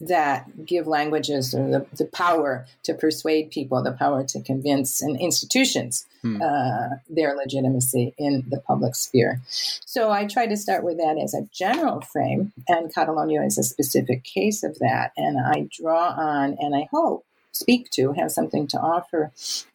[0.00, 6.06] that give languages the, the power to persuade people, the power to convince and institutions
[6.22, 6.40] hmm.
[6.40, 9.40] uh, their legitimacy in the public sphere.
[9.48, 13.62] So I try to start with that as a general frame, and Catalonia is a
[13.62, 15.12] specific case of that.
[15.16, 19.32] And I draw on, and I hope speak to, have something to offer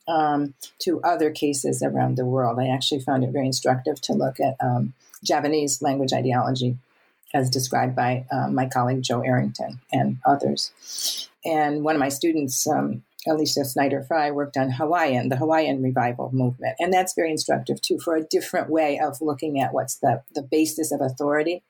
[0.07, 2.57] um, to other cases around the world.
[2.59, 6.77] I actually found it very instructive to look at um, Javanese language ideology
[7.35, 11.29] as described by um, my colleague Joel Errington and others.
[11.43, 16.29] And one of my students, um, Alicia Snyder Frey, worked on Hawaiian, the Hawaiian revival
[16.31, 16.75] movement.
[16.79, 20.43] And that's very instructive too for a different way of looking at what's the, the
[20.43, 21.61] basis of authority,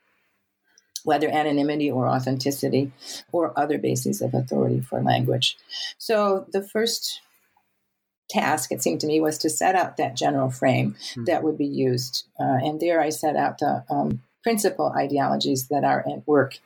[1.04, 2.92] whether anonymity or authenticity
[3.32, 5.58] or other bases of authority for language.
[5.98, 7.22] So the first
[8.30, 11.24] task, it seemed to me, was to set out that general frame mm-hmm.
[11.26, 12.28] that would be used.
[12.40, 16.60] Uh, and there I set out the um, principal ideologies that are at work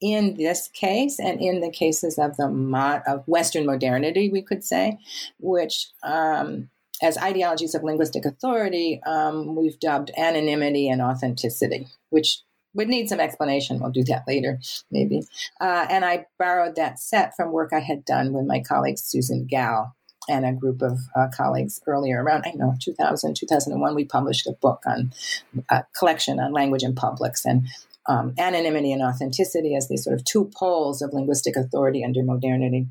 [0.00, 4.62] in this case and in the cases of the mo- of Western modernity, we could
[4.62, 4.96] say,
[5.40, 6.70] which um,
[7.02, 12.40] as ideologies of linguistic authority, um, we've dubbed anonymity and authenticity, which
[12.74, 13.80] would need some explanation.
[13.80, 14.60] We'll do that later,
[14.92, 15.22] maybe.
[15.60, 19.44] Uh, and I borrowed that set from work I had done with my colleague Susan
[19.44, 19.96] Gal
[20.28, 24.52] and a group of uh, colleagues earlier around, I know, 2000, 2001, we published a
[24.52, 25.12] book on
[25.70, 27.66] a collection on language and publics and
[28.06, 32.86] um, anonymity and authenticity as these sort of two poles of linguistic authority under modernity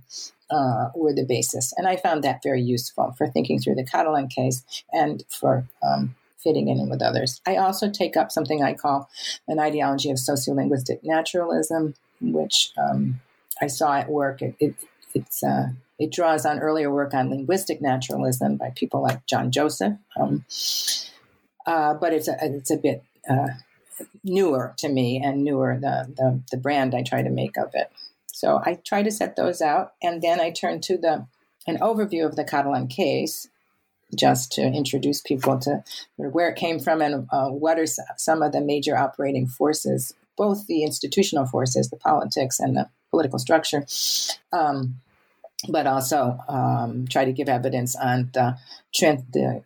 [0.50, 1.74] uh, were the basis.
[1.76, 4.64] And I found that very useful for thinking through the Catalan case
[4.94, 7.42] and for um, fitting in with others.
[7.46, 9.10] I also take up something I call
[9.48, 13.20] an ideology of sociolinguistic naturalism, which um,
[13.62, 14.42] I saw at work.
[14.42, 14.76] It, it,
[15.14, 15.70] it's uh,
[16.00, 20.46] it draws on earlier work on linguistic naturalism by people like John Joseph, um,
[21.66, 23.48] uh, but it's a, it's a bit uh,
[24.24, 27.92] newer to me and newer the, the, the brand I try to make of it.
[28.28, 31.26] So I try to set those out, and then I turn to the
[31.66, 33.50] an overview of the Catalan case,
[34.16, 35.84] just to introduce people to
[36.16, 37.88] where it came from and uh, what are
[38.18, 43.40] some of the major operating forces, both the institutional forces, the politics, and the political
[43.40, 43.86] structure.
[44.54, 45.02] Um,
[45.70, 48.58] but also um, try to give evidence on the,
[49.02, 49.64] the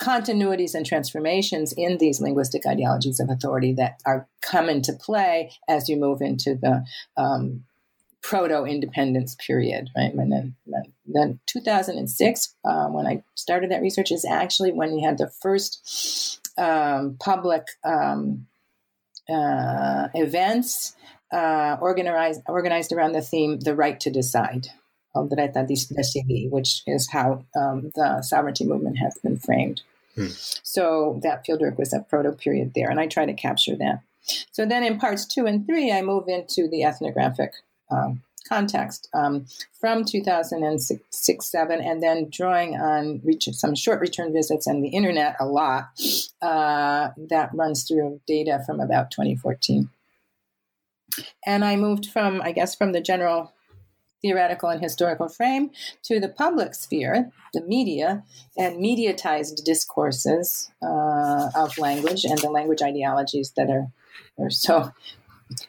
[0.00, 5.88] continuities and transformations in these linguistic ideologies of authority that are come into play as
[5.88, 6.84] you move into the
[7.16, 7.64] um,
[8.22, 10.14] proto-independence period, right?
[10.14, 10.54] When then,
[11.06, 16.40] then 2006, uh, when I started that research, is actually when we had the first
[16.56, 18.46] um, public um,
[19.28, 20.94] uh, events
[21.32, 24.68] uh, organized organized around the theme "the right to decide."
[25.14, 29.82] Of Dret a Decidir, which is how um, the sovereignty movement has been framed.
[30.14, 30.28] Hmm.
[30.28, 34.00] So that fieldwork was a proto period there, and I try to capture that.
[34.52, 37.52] So then in parts two and three, I move into the ethnographic
[37.90, 39.46] um, context um,
[39.80, 45.46] from 2006 7, and then drawing on some short return visits and the internet a
[45.46, 45.88] lot.
[46.42, 49.88] uh, that runs through data from about 2014.
[51.46, 53.52] And I moved from, I guess, from the general
[54.24, 55.70] theoretical and historical frame
[56.02, 58.24] to the public sphere, the media,
[58.56, 63.88] and mediatized discourses uh, of language and the language ideologies that are,
[64.38, 64.90] are so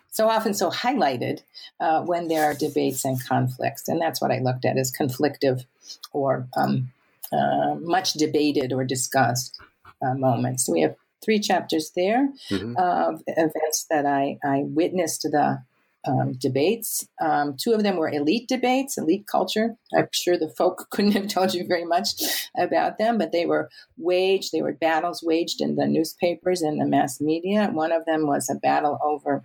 [0.09, 1.41] so often so highlighted
[1.81, 3.89] uh, when there are debates and conflicts.
[3.89, 5.65] And that's what I looked at as conflictive
[6.13, 6.93] or um,
[7.33, 9.59] uh, much debated or discussed
[10.01, 10.65] uh, moments.
[10.65, 12.77] So we have three chapters there mm-hmm.
[12.77, 15.61] of events that I, I witnessed the
[16.07, 17.07] um, debates.
[17.21, 19.75] Um, two of them were elite debates, elite culture.
[19.97, 22.09] I'm sure the folk couldn't have told you very much
[22.57, 26.85] about them, but they were waged, they were battles waged in the newspapers and the
[26.85, 27.69] mass media.
[27.71, 29.43] One of them was a battle over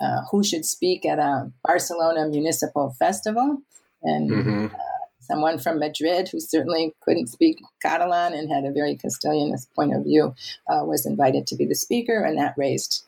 [0.00, 3.58] uh, who should speak at a Barcelona municipal festival.
[4.02, 4.66] And mm-hmm.
[4.66, 4.78] uh,
[5.20, 10.04] someone from Madrid who certainly couldn't speak Catalan and had a very Castilianist point of
[10.04, 10.34] view
[10.68, 13.04] uh, was invited to be the speaker, and that raised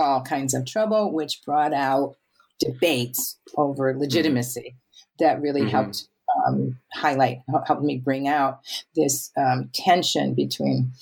[0.00, 2.16] all kinds of trouble, which brought out
[2.58, 4.74] debates over legitimacy
[5.18, 5.70] that really mm-hmm.
[5.70, 6.08] helped
[6.46, 8.60] um, highlight, helped me bring out
[8.94, 10.92] this um, tension between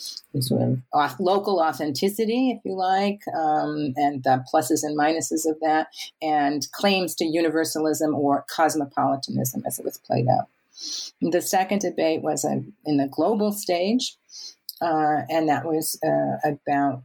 [0.40, 5.58] sort of off, local authenticity, if you like, um, and the pluses and minuses of
[5.60, 5.88] that,
[6.22, 10.48] and claims to universalism or cosmopolitanism as it was played out.
[11.20, 14.16] The second debate was a, in the global stage,
[14.80, 17.02] uh, and that was uh, about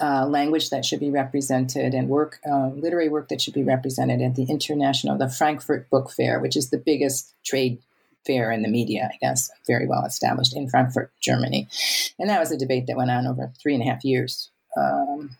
[0.00, 4.20] uh, language that should be represented and work, uh, literary work that should be represented
[4.20, 7.78] at the international, the Frankfurt Book Fair, which is the biggest trade
[8.26, 11.68] fair in the media, I guess, very well established in Frankfurt, Germany.
[12.18, 14.50] And that was a debate that went on over three and a half years.
[14.76, 15.36] Um,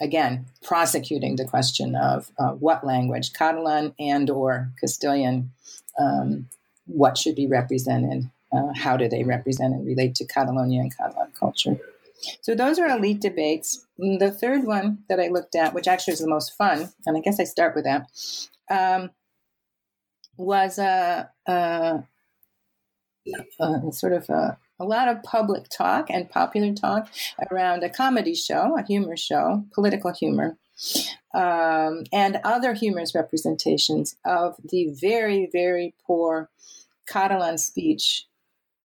[0.00, 5.52] again, prosecuting the question of uh, what language, Catalan and or Castilian,
[5.98, 6.48] um,
[6.86, 11.32] what should be represented, uh, how do they represent and relate to Catalonia and Catalan
[11.38, 11.78] culture.
[12.40, 13.84] So those are elite debates.
[14.02, 17.20] The third one that I looked at, which actually was the most fun, and I
[17.20, 18.08] guess I start with that,
[18.68, 19.10] um,
[20.36, 22.02] was a, a,
[23.60, 27.08] a, sort of a, a lot of public talk and popular talk
[27.52, 30.58] around a comedy show, a humor show, political humor,
[31.32, 36.50] um, and other humorous representations of the very, very poor
[37.06, 38.26] Catalan speech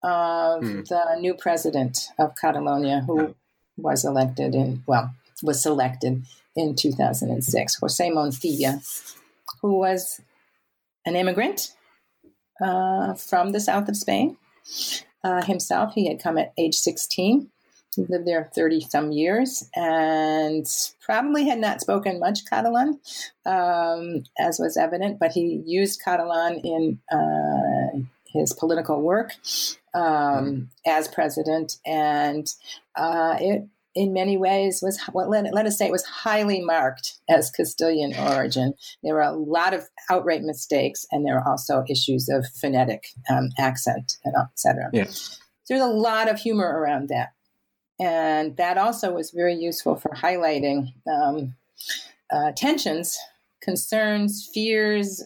[0.03, 0.87] of mm.
[0.87, 3.35] the new president of Catalonia, who
[3.81, 5.13] was elected in, well,
[5.43, 6.23] was selected
[6.55, 8.81] in 2006, Jose Montilla,
[9.61, 10.21] who was
[11.05, 11.73] an immigrant
[12.61, 14.37] uh, from the south of Spain.
[15.23, 17.49] Uh, himself, he had come at age 16.
[17.95, 20.65] He lived there 30 some years and
[21.01, 22.99] probably had not spoken much Catalan,
[23.45, 27.70] um, as was evident, but he used Catalan in uh,
[28.33, 29.31] his political work
[29.93, 30.61] um, mm-hmm.
[30.85, 32.53] as president, and
[32.95, 37.19] uh, it in many ways was what let, let, us say it was highly marked
[37.29, 38.73] as Castilian origin.
[39.03, 43.49] There were a lot of outright mistakes, and there were also issues of phonetic um,
[43.59, 44.89] accent, and etc.
[44.93, 45.05] Yeah.
[45.67, 47.33] There's a lot of humor around that,
[47.99, 51.55] and that also was very useful for highlighting um,
[52.31, 53.17] uh, tensions,
[53.61, 55.23] concerns, fears,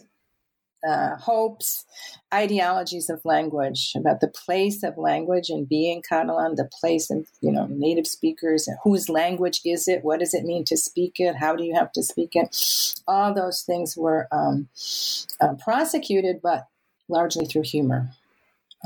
[0.86, 1.84] uh, hopes,
[2.32, 7.50] ideologies of language, about the place of language in being Catalan, the place of you
[7.50, 10.04] know native speakers, whose language is it?
[10.04, 11.36] What does it mean to speak it?
[11.36, 12.56] How do you have to speak it?
[13.06, 14.68] All those things were um,
[15.40, 16.68] uh, prosecuted, but
[17.08, 18.10] largely through humor,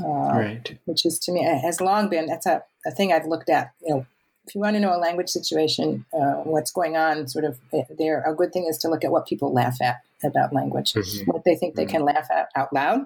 [0.03, 0.79] uh, right?
[0.85, 3.71] Which is to me has long been that's a, a thing I've looked at.
[3.81, 4.05] You know,
[4.51, 7.83] if you want to know a language situation, uh, what's going on, sort of eh,
[7.97, 11.31] there, a good thing is to look at what people laugh at about language, mm-hmm.
[11.31, 11.91] what they think they mm-hmm.
[11.91, 12.99] can laugh at out loud,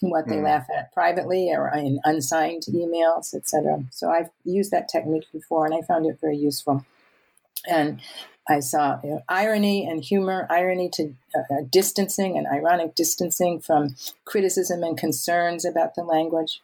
[0.00, 0.44] what they mm-hmm.
[0.44, 3.84] laugh at privately or in unsigned emails, etc.
[3.90, 6.86] So I've used that technique before, and I found it very useful.
[7.68, 8.00] And
[8.48, 13.60] I saw you know, irony and humor, irony to uh, uh distancing and ironic distancing
[13.60, 16.62] from criticism and concerns about the language.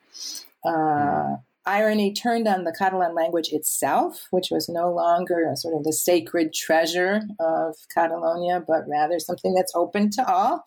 [0.65, 1.35] Uh, mm-hmm
[1.67, 5.93] irony turned on the Catalan language itself, which was no longer a sort of the
[5.93, 10.65] sacred treasure of Catalonia, but rather something that's open to all.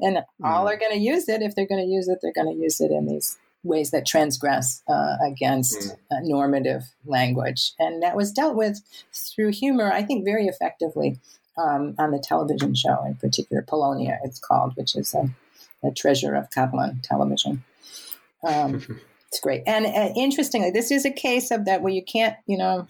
[0.00, 0.24] And mm.
[0.42, 1.42] all are going to use it.
[1.42, 4.06] If they're going to use it, they're going to use it in these ways that
[4.06, 5.96] transgress uh, against mm.
[6.22, 7.72] normative language.
[7.78, 8.80] And that was dealt with
[9.12, 11.20] through humor, I think, very effectively
[11.56, 15.30] um, on the television show, in particular, Polonia, it's called, which is a,
[15.86, 17.64] a treasure of Catalan television.
[18.42, 19.00] Um,
[19.30, 19.62] It's great.
[19.66, 22.86] And uh, interestingly, this is a case of that where you can't, you know,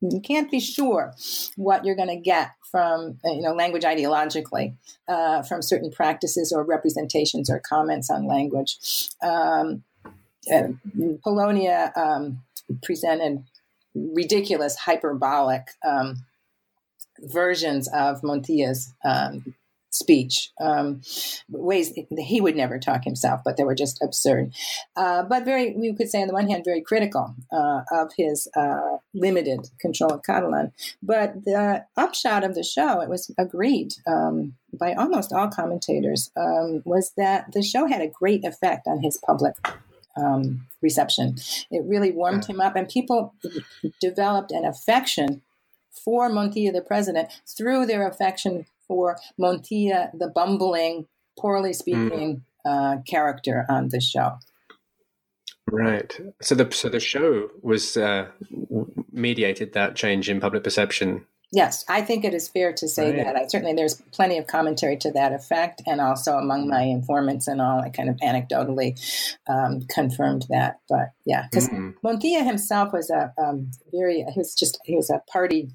[0.00, 1.14] you can't be sure
[1.56, 4.74] what you're going to get from uh, you know language ideologically
[5.08, 8.78] uh, from certain practices or representations or comments on language.
[9.22, 9.84] Um,
[10.52, 10.68] uh,
[11.22, 12.42] Polonia um,
[12.82, 13.44] presented
[13.94, 16.24] ridiculous, hyperbolic um,
[17.18, 19.54] versions of Montilla's um,
[19.98, 21.02] speech, um,
[21.50, 24.52] ways he would never talk himself, but they were just absurd.
[24.96, 28.48] Uh, but very, we could say on the one hand, very critical uh, of his
[28.56, 30.72] uh, limited control of Catalan.
[31.02, 36.82] But the upshot of the show, it was agreed um, by almost all commentators, um,
[36.84, 39.54] was that the show had a great effect on his public.
[40.16, 41.36] Um, reception.
[41.70, 43.34] It really warmed him up, and people
[44.00, 45.42] developed an affection
[46.04, 51.06] for Montilla, the president, through their affection for Montilla, the bumbling,
[51.38, 52.98] poorly speaking mm.
[52.98, 54.38] uh, character on the show.
[55.70, 56.18] Right.
[56.40, 58.28] So the so the show was uh,
[59.12, 61.26] mediated that change in public perception.
[61.50, 63.24] Yes, I think it is fair to say right.
[63.24, 63.36] that.
[63.36, 67.60] I certainly there's plenty of commentary to that effect, and also among my informants and
[67.60, 69.00] all, I kind of anecdotally
[69.48, 70.80] um, confirmed that.
[70.88, 72.06] But yeah, because mm-hmm.
[72.06, 75.70] Montilla himself was a um, very he was just he was a party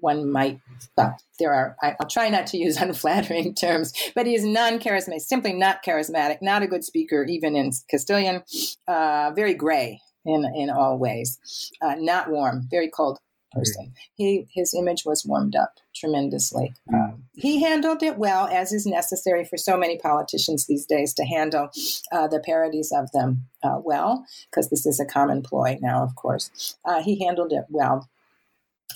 [0.00, 0.60] one might,
[0.96, 4.78] well, there are, I, will try not to use unflattering terms, but he is non
[4.78, 8.42] charismatic, simply not charismatic, not a good speaker, even in Castilian,
[8.88, 13.18] uh, very gray in, in all ways, uh, not warm, very cold
[13.54, 13.92] person.
[14.16, 16.74] He, his image was warmed up tremendously.
[16.92, 21.24] Um, he handled it well, as is necessary for so many politicians these days to
[21.24, 21.70] handle
[22.12, 26.14] uh, the parodies of them uh, well, because this is a common ploy now, of
[26.16, 26.76] course.
[26.84, 28.08] Uh, he handled it well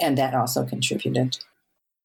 [0.01, 1.39] and that also contributed.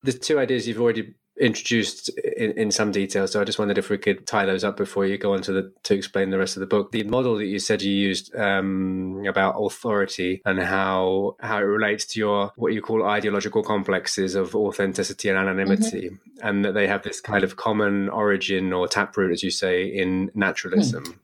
[0.03, 3.89] The two ideas you've already introduced in, in some detail, so I just wondered if
[3.89, 6.55] we could tie those up before you go on to the to explain the rest
[6.55, 6.91] of the book.
[6.91, 12.05] The model that you said you used um, about authority and how how it relates
[12.07, 16.47] to your what you call ideological complexes of authenticity and anonymity, mm-hmm.
[16.47, 20.29] and that they have this kind of common origin or taproot, as you say, in
[20.35, 21.03] naturalism.
[21.03, 21.17] Mm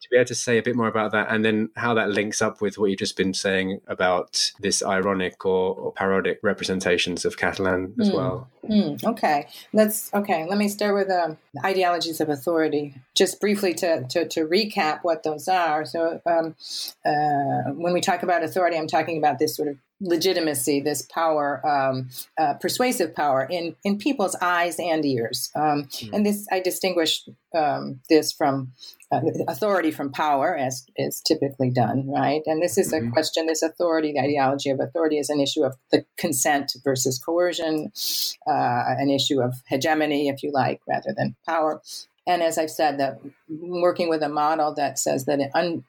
[0.00, 2.40] to be able to say a bit more about that and then how that links
[2.40, 7.36] up with what you've just been saying about this ironic or, or parodic representations of
[7.36, 8.14] Catalan as mm.
[8.14, 8.48] well.
[8.68, 9.02] Mm.
[9.04, 10.46] Okay, let's okay.
[10.48, 12.94] Let me start with um, ideologies of authority.
[13.14, 15.84] Just briefly to, to, to recap what those are.
[15.84, 16.54] So, um,
[17.04, 21.66] uh, when we talk about authority, I'm talking about this sort of legitimacy, this power,
[21.66, 25.50] um, uh, persuasive power in, in people's eyes and ears.
[25.54, 26.12] Um, mm.
[26.12, 27.24] And this, I distinguish
[27.54, 28.72] um, this from
[29.10, 32.42] uh, authority from power, as is typically done, right?
[32.46, 33.10] And this is a mm-hmm.
[33.10, 37.90] question, this authority, the ideology of authority is an issue of the consent versus coercion,
[38.46, 41.80] uh, an issue of hegemony, if you like, rather than power.
[42.26, 43.18] And as I've said, that
[43.48, 45.84] working with a model that says that un-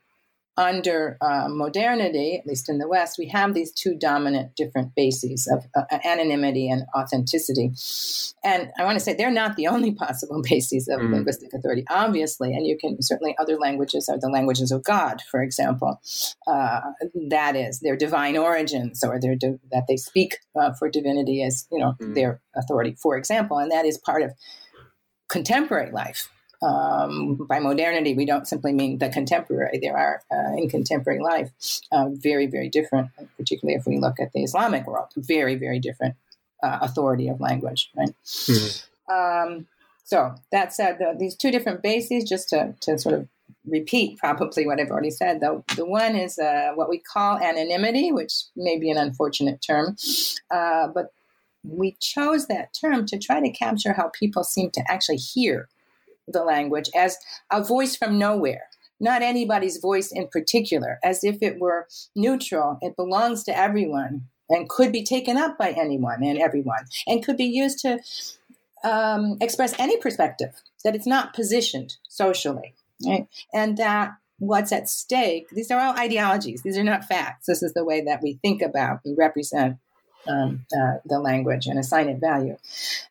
[0.58, 5.48] under uh, modernity, at least in the West, we have these two dominant different bases
[5.48, 7.72] of uh, anonymity and authenticity.
[8.44, 11.12] And I want to say they're not the only possible bases of mm.
[11.12, 12.54] linguistic authority, obviously.
[12.54, 16.02] And you can certainly, other languages are the languages of God, for example.
[16.46, 16.82] Uh,
[17.30, 21.68] that is their divine origins or their di- that they speak uh, for divinity as,
[21.72, 22.16] you know, mm.
[22.16, 23.58] their authority, for example.
[23.58, 24.32] And that is part of
[25.30, 26.28] contemporary life
[26.62, 29.80] um, by modernity, we don't simply mean the contemporary.
[29.82, 31.52] There are, uh, in contemporary life,
[31.92, 36.16] uh, very, very different, particularly if we look at the Islamic world, very, very different
[36.62, 38.14] uh, authority of language, right?
[38.26, 39.14] Mm-hmm.
[39.14, 39.68] Um,
[40.04, 43.28] so that said, the, these two different bases, just to, to sort of
[43.66, 48.12] repeat probably what I've already said, though, the one is uh, what we call anonymity,
[48.12, 49.96] which may be an unfortunate term,
[50.52, 51.14] uh, but
[51.64, 55.70] we chose that term to try to capture how people seem to actually hear
[56.32, 57.18] the language as
[57.52, 58.68] a voice from nowhere,
[59.00, 62.78] not anybody's voice in particular, as if it were neutral.
[62.82, 67.38] It belongs to everyone and could be taken up by anyone and everyone and could
[67.38, 68.00] be used to
[68.84, 72.74] um, express any perspective, that it's not positioned socially.
[73.06, 73.28] Right?
[73.54, 77.46] And that what's at stake, these are all ideologies, these are not facts.
[77.46, 79.78] This is the way that we think about, we represent
[80.28, 82.58] um, uh, the language and assign it value.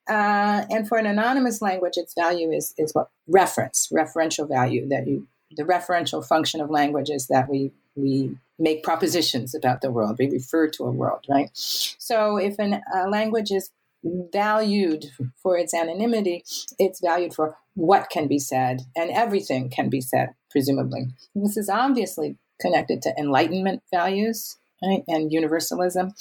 [0.09, 4.89] Uh, and for an anonymous language, its value is is what reference, referential value.
[4.89, 9.91] That you, the referential function of language is that we we make propositions about the
[9.91, 10.17] world.
[10.19, 11.51] We refer to a world, right?
[11.55, 13.71] So if a uh, language is
[14.05, 15.07] valued
[15.43, 16.45] for its anonymity,
[16.79, 21.09] it's valued for what can be said, and everything can be said, presumably.
[21.35, 25.05] This is obviously connected to Enlightenment values right?
[25.07, 26.15] and universalism.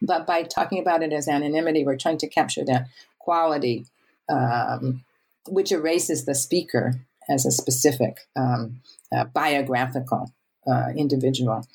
[0.00, 3.86] But by talking about it as anonymity, we're trying to capture that quality,
[4.28, 5.04] um,
[5.48, 8.80] which erases the speaker as a specific um,
[9.14, 10.32] uh, biographical
[10.66, 11.66] uh, individual.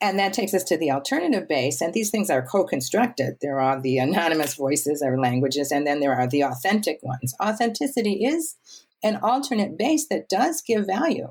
[0.00, 1.80] And that takes us to the alternative base.
[1.80, 3.36] And these things are co constructed.
[3.42, 7.34] There are the anonymous voices or languages, and then there are the authentic ones.
[7.42, 8.56] Authenticity is
[9.02, 11.28] an alternate base that does give value,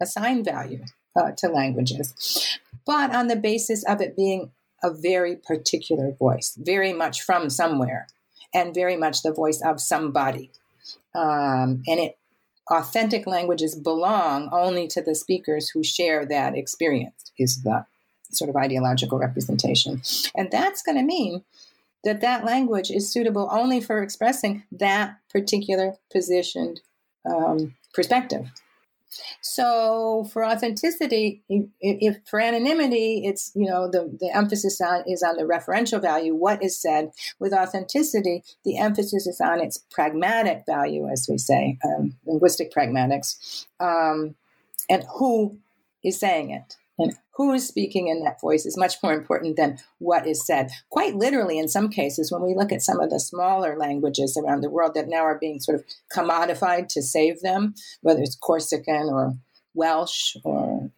[0.00, 0.84] assign value
[1.16, 2.58] uh, to languages.
[2.84, 4.50] but on the basis of it being
[4.82, 8.06] a very particular voice, very much from somewhere,
[8.54, 10.50] and very much the voice of somebody.
[11.14, 12.18] Um, and it
[12.70, 17.32] authentic languages belong only to the speakers who share that experience.
[17.38, 17.86] Is the
[18.30, 20.02] sort of ideological representation,
[20.34, 21.44] and that's going to mean
[22.04, 26.80] that that language is suitable only for expressing that particular positioned
[27.24, 28.50] um, perspective.
[29.40, 31.42] So for authenticity,
[31.80, 36.34] if, for anonymity, it's you know the the emphasis on is on the referential value,
[36.34, 37.10] what is said.
[37.38, 43.66] With authenticity, the emphasis is on its pragmatic value, as we say, um, linguistic pragmatics,
[43.80, 44.34] um,
[44.88, 45.58] and who
[46.04, 46.76] is saying it.
[47.32, 50.70] And who is speaking in that voice is much more important than what is said.
[50.90, 54.62] Quite literally, in some cases, when we look at some of the smaller languages around
[54.62, 59.08] the world that now are being sort of commodified to save them, whether it's Corsican
[59.08, 59.34] or
[59.74, 60.90] Welsh or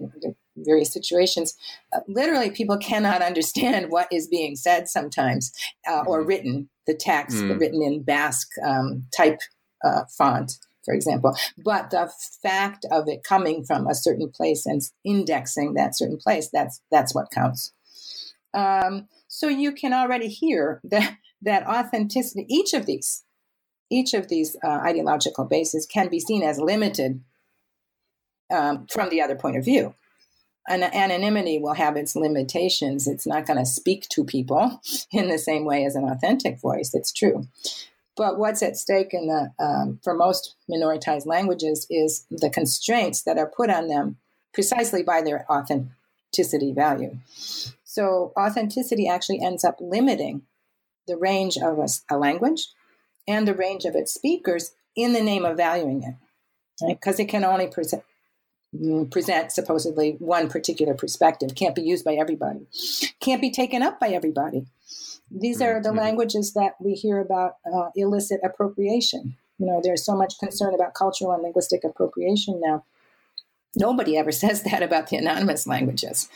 [0.56, 1.54] various situations,
[1.92, 5.52] uh, literally people cannot understand what is being said sometimes
[5.88, 6.28] uh, or mm-hmm.
[6.28, 7.58] written, the text mm.
[7.58, 9.38] written in Basque um, type
[9.84, 11.36] uh, font for example.
[11.56, 12.12] But the
[12.42, 17.14] fact of it coming from a certain place and indexing that certain place, that's that's
[17.14, 17.72] what counts.
[18.52, 22.46] Um, so you can already hear that that authenticity.
[22.48, 23.24] Each of these,
[23.90, 27.22] each of these uh, ideological bases can be seen as limited
[28.52, 29.94] um, from the other point of view.
[30.66, 33.06] An anonymity will have its limitations.
[33.06, 34.80] It's not going to speak to people
[35.12, 36.94] in the same way as an authentic voice.
[36.94, 37.46] It's true.
[38.16, 43.38] But what's at stake in the um, for most minoritized languages is the constraints that
[43.38, 44.18] are put on them
[44.52, 47.18] precisely by their authenticity value.
[47.84, 50.42] So authenticity actually ends up limiting
[51.06, 52.68] the range of a, a language
[53.26, 56.14] and the range of its speakers in the name of valuing it,
[56.88, 57.26] Because right?
[57.26, 58.04] it can only present
[58.74, 62.66] mm, present supposedly one particular perspective can't be used by everybody
[63.20, 64.66] can't be taken up by everybody
[65.30, 65.98] these are the mm-hmm.
[65.98, 69.36] languages that we hear about uh, illicit appropriation.
[69.58, 72.84] You know, there's so much concern about cultural and linguistic appropriation now.
[73.76, 76.28] Nobody ever says that about the anonymous languages.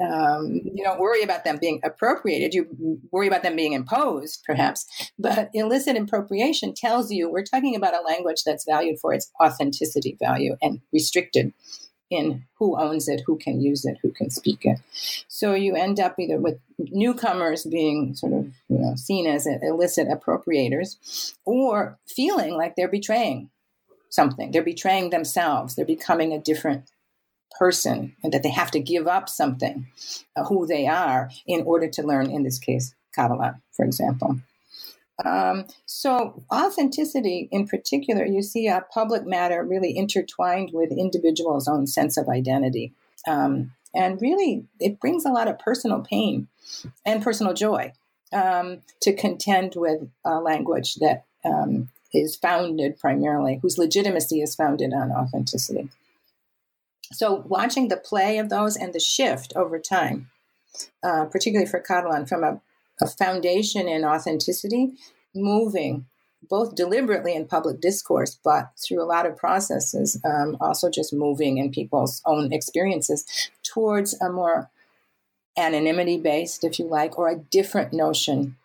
[0.00, 2.54] Um, you don't worry about them being appropriated.
[2.54, 4.86] You worry about them being imposed, perhaps.
[5.18, 10.16] But illicit appropriation tells you we're talking about a language that's valued for its authenticity
[10.18, 11.52] value and restricted
[12.10, 14.78] in who owns it, who can use it, who can speak it.
[15.28, 20.08] So you end up either with newcomers being sort of you know, seen as illicit
[20.08, 23.50] appropriators or feeling like they're betraying
[24.10, 24.50] something.
[24.50, 25.74] They're betraying themselves.
[25.74, 26.90] They're becoming a different
[27.58, 29.86] person and that they have to give up something,
[30.36, 34.40] uh, who they are, in order to learn, in this case, Catalan, for example.
[35.24, 41.86] Um, so, authenticity in particular, you see a public matter really intertwined with individuals' own
[41.86, 42.92] sense of identity.
[43.26, 46.48] Um, and really, it brings a lot of personal pain
[47.04, 47.92] and personal joy
[48.32, 54.92] um, to contend with a language that um, is founded primarily, whose legitimacy is founded
[54.92, 55.88] on authenticity.
[57.12, 60.30] So, watching the play of those and the shift over time,
[61.02, 62.60] uh, particularly for Catalan, from a
[63.00, 64.92] a foundation in authenticity,
[65.34, 66.06] moving
[66.48, 71.58] both deliberately in public discourse, but through a lot of processes, um, also just moving
[71.58, 74.70] in people's own experiences towards a more
[75.56, 78.56] anonymity based, if you like, or a different notion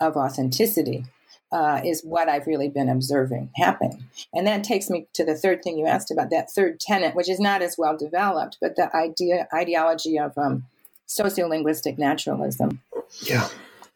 [0.00, 1.04] of authenticity.
[1.52, 4.08] Uh, is what I've really been observing happen.
[4.32, 7.28] And that takes me to the third thing you asked about, that third tenet, which
[7.28, 10.64] is not as well developed, but the idea ideology of um,
[11.06, 12.80] sociolinguistic naturalism.
[13.22, 13.48] Yeah.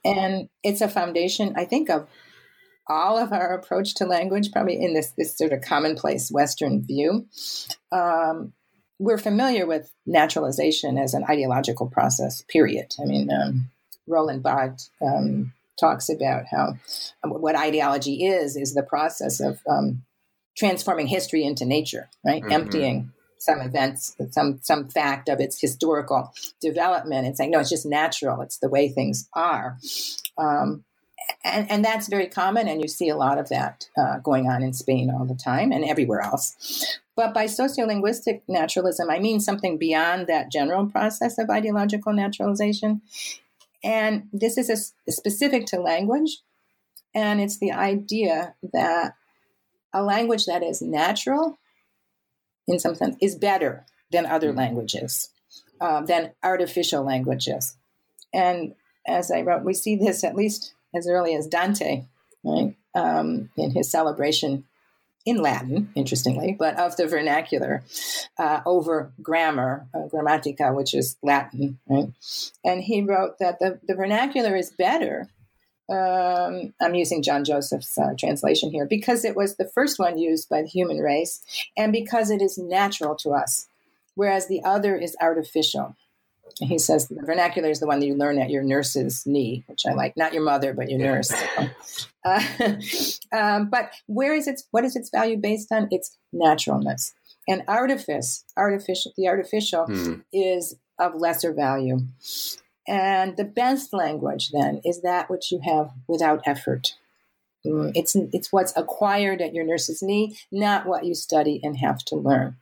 [0.09, 2.09] And it's a foundation, I think, of
[2.89, 7.27] all of our approach to language, probably in this, this sort of commonplace Western view.
[7.93, 8.53] Um,
[8.99, 12.95] we're familiar with naturalization as an ideological process, period.
[13.01, 13.71] I mean, um,
[14.07, 16.75] Roland Barthes um, talks about how
[17.23, 20.03] um, what ideology is, is the process of um,
[20.57, 22.43] transforming history into nature, right?
[22.43, 22.53] Mm-hmm.
[22.53, 27.87] Emptying some events, some some fact of its historical development, and saying no, it's just
[27.87, 28.41] natural.
[28.41, 29.79] It's the way things are,
[30.37, 30.85] um,
[31.45, 34.63] and and that's very common, and you see a lot of that uh, going on
[34.63, 36.99] in Spain all the time and everywhere else.
[37.17, 43.03] But by sociolinguistic naturalism, I mean something beyond that general process of ideological naturalization,
[43.83, 46.39] and this is a, specific to language,
[47.15, 49.15] and it's the idea that
[49.93, 51.59] a language that is natural
[52.69, 54.59] in some sense, is better than other mm-hmm.
[54.59, 55.31] languages,
[55.81, 57.77] uh, than artificial languages.
[58.33, 58.75] And
[59.07, 62.05] as I wrote, we see this at least as early as Dante,
[62.45, 64.65] right, um, in his celebration
[65.27, 67.83] in Latin, interestingly, but of the vernacular
[68.39, 72.09] uh, over grammar, uh, grammatica, which is Latin, right?
[72.65, 75.29] And he wrote that the, the vernacular is better.
[75.89, 80.49] Um, I'm using John Joseph's uh, translation here because it was the first one used
[80.49, 81.43] by the human race
[81.77, 83.69] and because it is natural to us,
[84.15, 85.97] whereas the other is artificial
[86.57, 89.85] he says the vernacular is the one that you learn at your nurse's knee, which
[89.87, 90.17] I like.
[90.17, 91.33] Not your mother, but your nurse.
[92.25, 92.43] uh,
[93.37, 95.89] um, but where is its what is its value based on?
[95.91, 97.15] Its naturalness
[97.47, 98.45] and artifice.
[98.57, 100.15] Artificial, the artificial hmm.
[100.33, 102.01] is of lesser value.
[102.89, 106.95] And the best language then is that which you have without effort.
[107.67, 111.99] Mm, it's it's what's acquired at your nurse's knee, not what you study and have
[112.07, 112.57] to learn.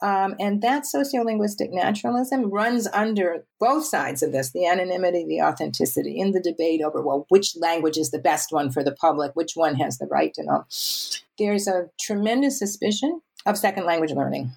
[0.00, 6.18] Um, and that sociolinguistic naturalism runs under both sides of this the anonymity, the authenticity,
[6.18, 9.52] in the debate over, well, which language is the best one for the public, which
[9.54, 10.64] one has the right to know.
[11.38, 14.52] There's a tremendous suspicion of second language learning.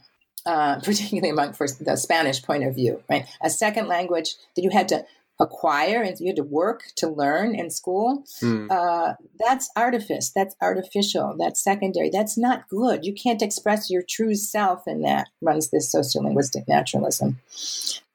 [0.45, 3.25] Uh, particularly among for the Spanish point of view, right?
[3.41, 5.03] A second language that you had to
[5.39, 8.71] acquire and you had to work to learn in school mm.
[8.71, 14.33] uh, that's artifice that's artificial that's secondary that's not good you can't express your true
[14.33, 17.37] self in that runs this sociolinguistic naturalism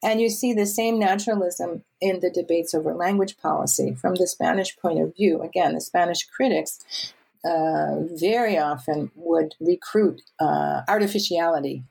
[0.03, 4.75] and you see the same naturalism in the debates over language policy from the spanish
[4.79, 7.13] point of view again the spanish critics
[7.43, 11.83] uh, very often would recruit uh, artificiality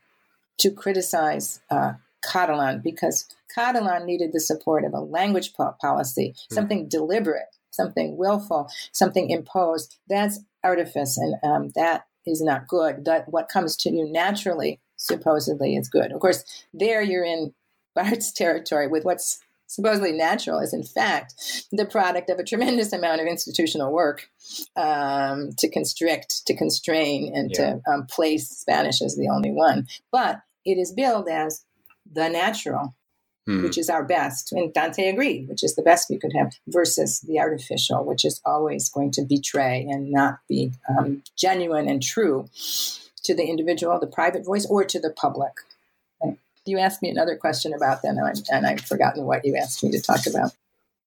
[0.60, 6.54] to criticize uh, Catalan because Catalan needed the support of a language policy, hmm.
[6.54, 6.88] something mm.
[6.88, 9.96] deliberate, something willful, something imposed.
[10.08, 13.04] That's artifice, and um, that is not good.
[13.04, 16.12] That what comes to you naturally, supposedly, is good.
[16.12, 17.54] Of course, there you're in
[17.94, 23.20] Barthes' territory with what's supposedly natural is in fact the product of a tremendous amount
[23.20, 24.28] of institutional work
[24.76, 27.74] um, to constrict, to constrain, and yeah.
[27.74, 29.86] to um, place Spanish as the only one.
[30.10, 31.64] But it is billed as
[32.10, 32.94] the natural,
[33.46, 33.62] hmm.
[33.62, 34.52] which is our best.
[34.52, 38.40] And Dante agreed, which is the best we could have, versus the artificial, which is
[38.44, 42.48] always going to betray and not be um, genuine and true
[43.24, 45.52] to the individual, the private voice, or to the public.
[46.66, 50.00] You asked me another question about them, and I've forgotten what you asked me to
[50.00, 50.52] talk about.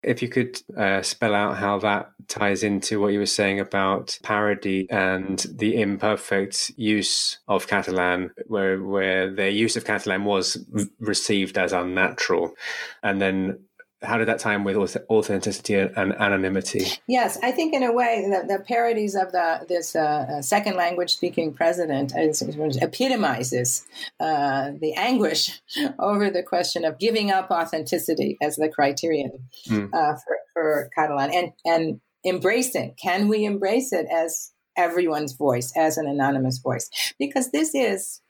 [0.03, 4.17] If you could uh, spell out how that ties into what you were saying about
[4.23, 10.57] parody and the imperfect use of Catalan, where where their use of Catalan was
[10.99, 12.53] received as unnatural,
[13.01, 13.59] and then
[14.03, 16.85] how did that tie in with authenticity and anonymity?
[17.07, 20.75] Yes, I think in a way the, the parodies of the this uh, uh second
[20.75, 23.85] language speaking president epitomizes
[24.19, 25.61] uh, the anguish
[25.99, 29.89] over the question of giving up authenticity as the criterion mm.
[29.93, 32.95] uh, for, for Catalan and and embracing.
[33.01, 36.89] Can we embrace it as everyone's voice, as an anonymous voice?
[37.19, 38.21] Because this is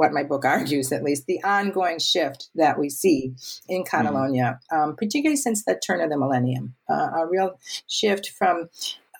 [0.00, 3.34] what my book argues, at least, the ongoing shift that we see
[3.68, 3.96] in mm-hmm.
[3.96, 4.90] Catalonia, mm-hmm.
[4.90, 8.70] um, particularly since the turn of the millennium, uh, a real shift from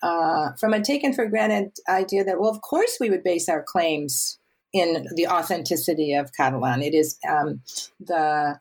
[0.02, 3.62] uh, from a taken for granted idea that, well, of course, we would base our
[3.62, 4.38] claims
[4.72, 6.80] in the authenticity of Catalan.
[6.80, 7.60] It is um,
[8.00, 8.58] the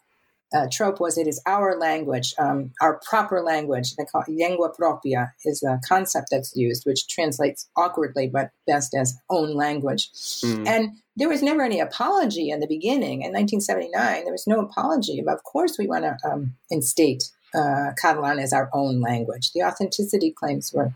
[0.54, 3.96] uh, trope was it is our language, um, our proper language.
[3.96, 8.96] They call it lengua propia is a concept that's used, which translates awkwardly but best
[8.96, 10.10] as own language.
[10.44, 10.68] Mm.
[10.68, 13.22] And there was never any apology in the beginning.
[13.22, 15.22] In 1979, there was no apology.
[15.28, 19.52] Of course, we want to um, instate uh, Catalan as our own language.
[19.52, 20.94] The authenticity claims were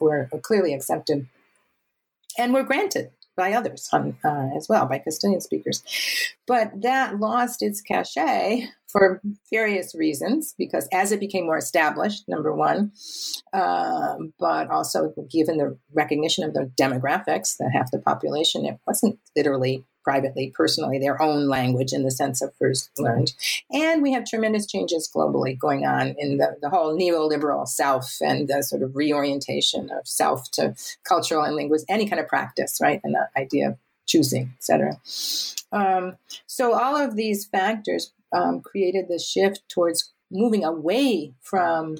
[0.00, 1.26] were clearly accepted
[2.38, 5.82] and were granted by others on, uh, as well, by Castilian speakers.
[6.46, 9.20] But that lost its cachet for
[9.50, 12.92] various reasons, because as it became more established, number one,
[13.52, 19.18] uh, but also given the recognition of the demographics, that half the population, it wasn't
[19.36, 23.32] literally privately, personally, their own language in the sense of first learned.
[23.72, 28.46] And we have tremendous changes globally going on in the, the whole neoliberal self and
[28.46, 33.00] the sort of reorientation of self to cultural and linguistic, any kind of practice, right?
[33.02, 35.00] And the idea of choosing, etc.
[35.72, 41.96] Um, so all of these factors um, created the shift towards moving away from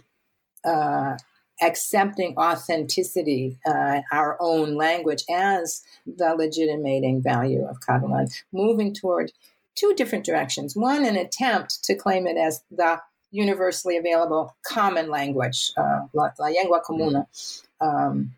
[0.65, 1.17] uh,
[1.63, 9.33] accepting authenticity, uh, our own language, as the legitimating value of Catalan, moving toward
[9.75, 10.77] two different directions.
[10.77, 13.01] One, an attempt to claim it as the
[13.31, 17.27] universally available common language, uh, la, la, lengua comuna,
[17.81, 18.33] um,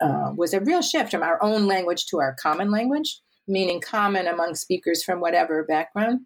[0.00, 4.26] uh, was a real shift from our own language to our common language, meaning common
[4.26, 6.20] among speakers from whatever background.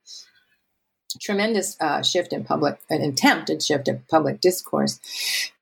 [1.20, 5.00] Tremendous uh, shift in public, an attempted shift in public discourse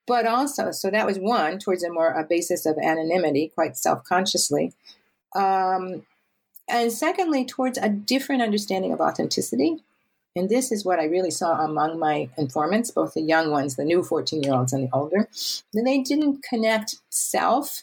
[0.07, 4.05] but also, so that was one towards a more a basis of anonymity, quite self
[4.05, 4.73] consciously.
[5.35, 6.07] Um,
[6.69, 9.83] and secondly, towards a different understanding of authenticity.
[10.35, 13.85] And this is what I really saw among my informants, both the young ones, the
[13.85, 15.28] new 14 year olds, and the older.
[15.73, 17.83] That they didn't connect self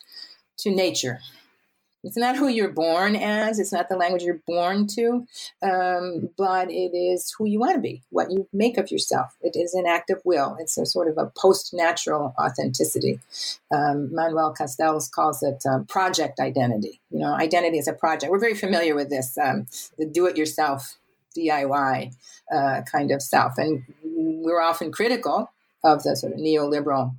[0.59, 1.19] to nature.
[2.03, 5.25] It's not who you're born as, it's not the language you're born to,
[5.61, 9.37] um, but it is who you want to be, what you make of yourself.
[9.41, 10.57] It is an act of will.
[10.59, 13.19] It's a sort of a post natural authenticity.
[13.73, 16.99] Um, Manuel Castells calls it um, project identity.
[17.09, 18.31] You know, identity is a project.
[18.31, 19.67] We're very familiar with this, um,
[19.97, 20.97] the do it yourself,
[21.37, 22.13] DIY
[22.51, 23.57] uh, kind of self.
[23.57, 25.51] And we're often critical
[25.83, 27.15] of the sort of neoliberal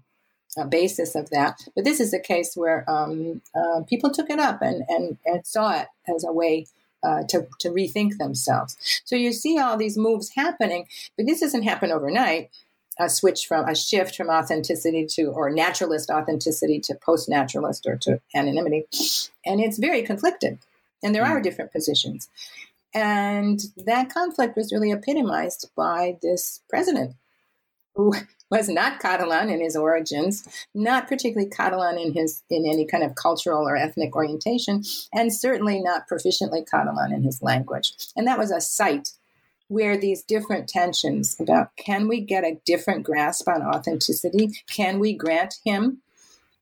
[0.57, 1.61] uh, basis of that.
[1.75, 5.47] But this is a case where um, uh, people took it up and, and, and
[5.47, 6.67] saw it as a way
[7.03, 8.77] uh, to, to rethink themselves.
[9.05, 12.51] So you see all these moves happening, but this doesn't happen overnight.
[12.99, 17.97] A switch from a shift from authenticity to or naturalist authenticity to post naturalist or
[17.97, 18.87] to anonymity.
[19.45, 20.61] And it's very conflicted.
[21.03, 21.43] And there are hmm.
[21.43, 22.29] different positions.
[22.95, 27.17] And that conflict was really epitomized by this president
[27.95, 28.15] who
[28.51, 33.15] was not Catalan in his origins, not particularly Catalan in his in any kind of
[33.15, 37.95] cultural or ethnic orientation, and certainly not proficiently Catalan in his language.
[38.17, 39.11] And that was a site
[39.69, 44.51] where these different tensions about can we get a different grasp on authenticity?
[44.69, 46.03] Can we grant him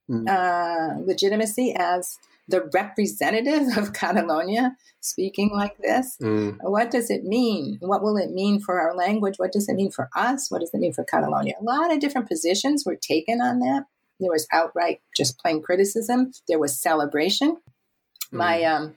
[0.08, 0.28] mm.
[0.28, 2.18] uh, legitimacy as
[2.52, 6.16] the representative of Catalonia speaking like this?
[6.22, 6.58] Mm.
[6.60, 7.78] What does it mean?
[7.80, 9.34] What will it mean for our language?
[9.38, 10.50] What does it mean for us?
[10.50, 11.54] What does it mean for Catalonia?
[11.60, 13.86] A lot of different positions were taken on that.
[14.20, 16.30] There was outright just plain criticism.
[16.46, 17.56] There was celebration.
[18.32, 18.38] Mm.
[18.38, 18.94] My um,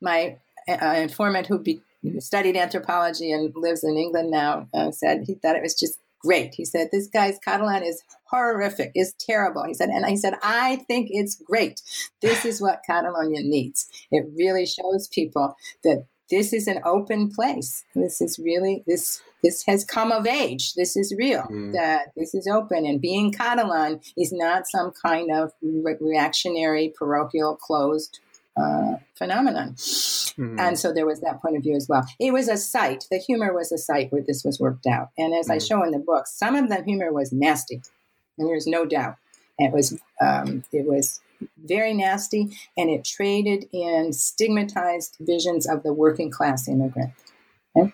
[0.00, 0.38] my
[0.68, 1.82] uh, informant who be,
[2.20, 6.54] studied anthropology and lives in England now uh, said he thought it was just great.
[6.54, 9.64] He said, This guy's Catalan is horrific, is terrible.
[9.64, 11.80] He said, and I said, I think it's great.
[12.20, 13.88] This is what Catalonia needs.
[14.10, 17.84] It really shows people that this is an open place.
[17.94, 20.74] This is really this this has come of age.
[20.74, 21.42] This is real.
[21.42, 21.72] Mm.
[21.72, 27.56] That this is open, and being Catalan is not some kind of re- reactionary, parochial,
[27.56, 28.18] closed
[28.56, 29.74] uh, phenomenon.
[29.74, 30.58] Mm-hmm.
[30.58, 32.06] And so there was that point of view as well.
[32.18, 33.04] It was a site.
[33.10, 35.10] The humor was a site where this was worked out.
[35.16, 35.52] And as mm-hmm.
[35.52, 37.82] I show in the book, some of the humor was nasty,
[38.38, 39.16] and there's no doubt.
[39.58, 41.20] It was um, it was
[41.64, 47.12] very nasty, and it traded in stigmatized visions of the working class immigrant.
[47.74, 47.92] Okay?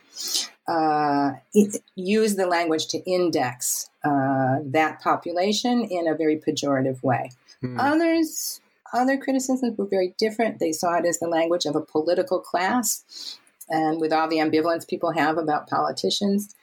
[0.68, 7.30] Uh, it used the language to index uh, that population in a very pejorative way.
[7.62, 7.76] Mm.
[7.78, 8.60] Others
[8.92, 10.58] other criticisms were very different.
[10.58, 13.38] They saw it as the language of a political class,
[13.68, 16.54] and with all the ambivalence people have about politicians.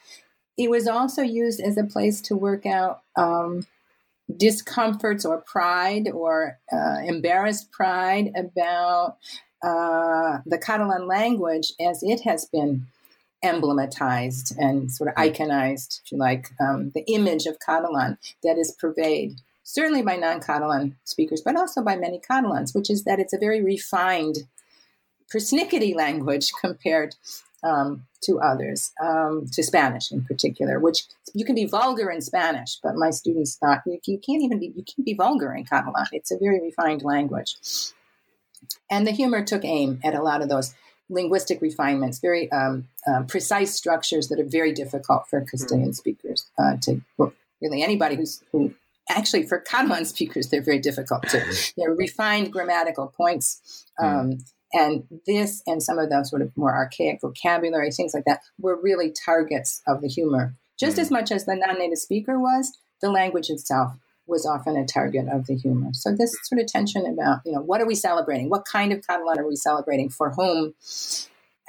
[0.58, 3.66] It was also used as a place to work out um,
[4.36, 9.18] discomforts or pride or uh, embarrassed pride about
[9.64, 12.88] uh, the Catalan language as it has been
[13.44, 18.76] emblematized and sort of iconized, if you like, um, the image of Catalan that is
[18.80, 19.40] pervade
[19.70, 23.38] certainly by non Catalan speakers, but also by many Catalans, which is that it's a
[23.38, 24.40] very refined,
[25.34, 27.16] persnickety language compared
[27.64, 32.80] um, to others, um, to Spanish in particular, which you can be vulgar in Spanish,
[32.82, 36.08] but my students thought you, you can't even be, you can't be vulgar in Catalan.
[36.12, 37.56] It's a very refined language.
[38.90, 40.74] And the humor took aim at a lot of those
[41.10, 45.96] linguistic refinements, very um, uh, precise structures that are very difficult for Castilian mm.
[45.96, 47.02] speakers uh, to,
[47.62, 48.74] really anybody who's, who
[49.10, 51.44] actually for Catalan speakers, they're very difficult to.
[51.78, 53.86] They're refined grammatical points.
[53.98, 54.06] Hmm.
[54.06, 54.42] Um, mm.
[54.72, 58.80] And this and some of the sort of more archaic vocabulary, things like that, were
[58.80, 60.54] really targets of the humor.
[60.80, 61.02] Just mm.
[61.02, 63.94] as much as the non native speaker was, the language itself
[64.28, 65.90] was often a target of the humor.
[65.94, 68.50] So this sort of tension about, you know, what are we celebrating?
[68.50, 70.10] What kind of Catalan are we celebrating?
[70.10, 70.76] For whom?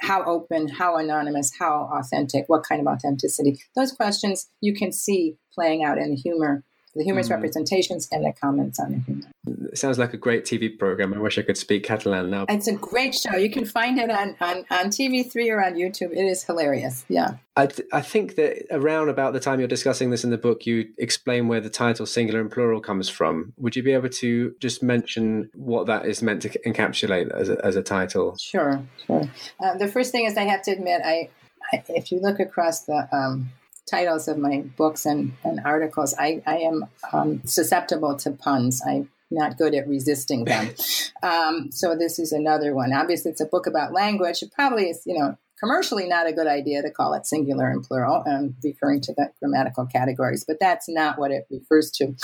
[0.01, 3.59] How open, how anonymous, how authentic, what kind of authenticity?
[3.75, 6.63] Those questions you can see playing out in the humor
[6.95, 7.31] the humorous mm.
[7.31, 9.27] representations and the comments on the humor.
[9.71, 11.13] It sounds like a great TV program.
[11.13, 12.45] I wish I could speak Catalan now.
[12.49, 13.35] It's a great show.
[13.37, 16.11] You can find it on, on, on TV3 or on YouTube.
[16.11, 17.05] It is hilarious.
[17.07, 17.35] Yeah.
[17.55, 20.65] I, th- I think that around about the time you're discussing this in the book,
[20.65, 23.53] you explain where the title singular and plural comes from.
[23.57, 27.65] Would you be able to just mention what that is meant to encapsulate as a,
[27.65, 28.35] as a title?
[28.37, 29.23] Sure, sure.
[29.59, 31.29] Uh, the first thing is I have to admit, I,
[31.73, 33.51] I if you look across the um,
[33.89, 38.81] titles of my books and, and articles, I, I am um, susceptible to puns.
[38.85, 40.73] I'm not good at resisting them.
[41.23, 42.93] um, so this is another one.
[42.93, 44.41] Obviously, it's a book about language.
[44.41, 47.83] It probably is, you know, commercially not a good idea to call it singular and
[47.83, 52.15] plural, um, referring to the grammatical categories, but that's not what it refers to.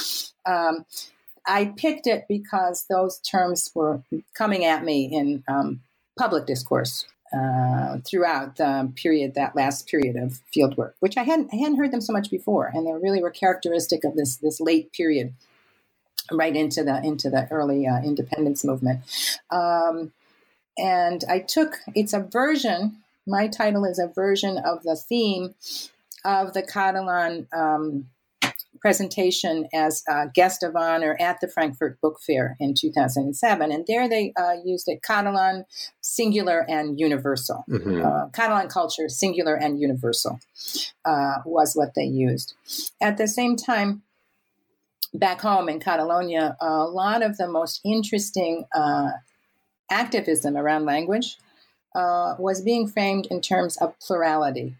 [0.45, 0.85] Um,
[1.47, 4.01] I picked it because those terms were
[4.35, 5.81] coming at me in um,
[6.17, 11.57] public discourse uh, throughout the period, that last period of fieldwork, which I hadn't, I
[11.57, 14.93] hadn't heard them so much before, and they really were characteristic of this this late
[14.93, 15.33] period,
[16.31, 19.01] right into the into the early uh, independence movement.
[19.51, 20.13] Um,
[20.77, 22.97] and I took it's a version.
[23.25, 25.55] My title is a version of the theme
[26.23, 28.09] of the Catalan um,
[28.79, 33.71] presentation as a guest of honor at the Frankfurt Book Fair in 2007.
[33.71, 35.65] And there they uh, used it Catalan,
[36.01, 37.63] singular, and universal.
[37.69, 38.05] Mm-hmm.
[38.05, 40.39] Uh, Catalan culture, singular and universal,
[41.05, 42.53] uh, was what they used.
[43.01, 44.03] At the same time,
[45.13, 49.11] back home in Catalonia, a lot of the most interesting uh,
[49.89, 51.37] activism around language
[51.95, 54.75] uh, was being framed in terms of plurality.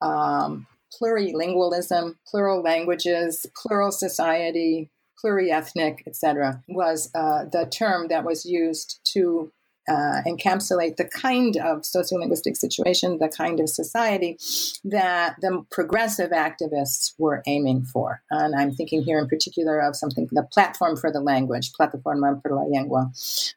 [0.00, 0.66] Um,
[1.00, 4.90] plurilingualism, plural languages, plural society,
[5.22, 9.52] pluriethnic, etc., was uh, the term that was used to
[9.88, 14.38] uh, encapsulate the kind of sociolinguistic situation, the kind of society
[14.84, 18.22] that the progressive activists were aiming for.
[18.30, 22.54] And I'm thinking here in particular of something, the Platform for the Language, Plataforma per
[22.54, 23.12] la Llengua,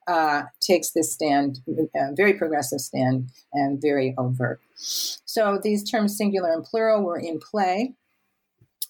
[0.07, 1.59] uh, takes this stand,
[2.15, 4.61] very progressive stand, and very overt.
[4.75, 7.93] So these terms singular and plural were in play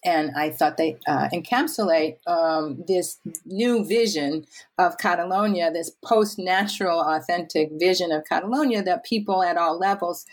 [0.06, 4.46] and I thought they uh, encapsulate um, this new vision
[4.78, 10.24] of Catalonia, this post-natural, authentic vision of Catalonia that people at all levels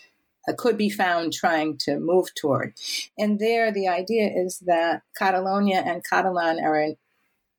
[0.48, 2.76] uh, could be found trying to move toward.
[3.18, 6.98] And there, the idea is that Catalonia and Catalan are in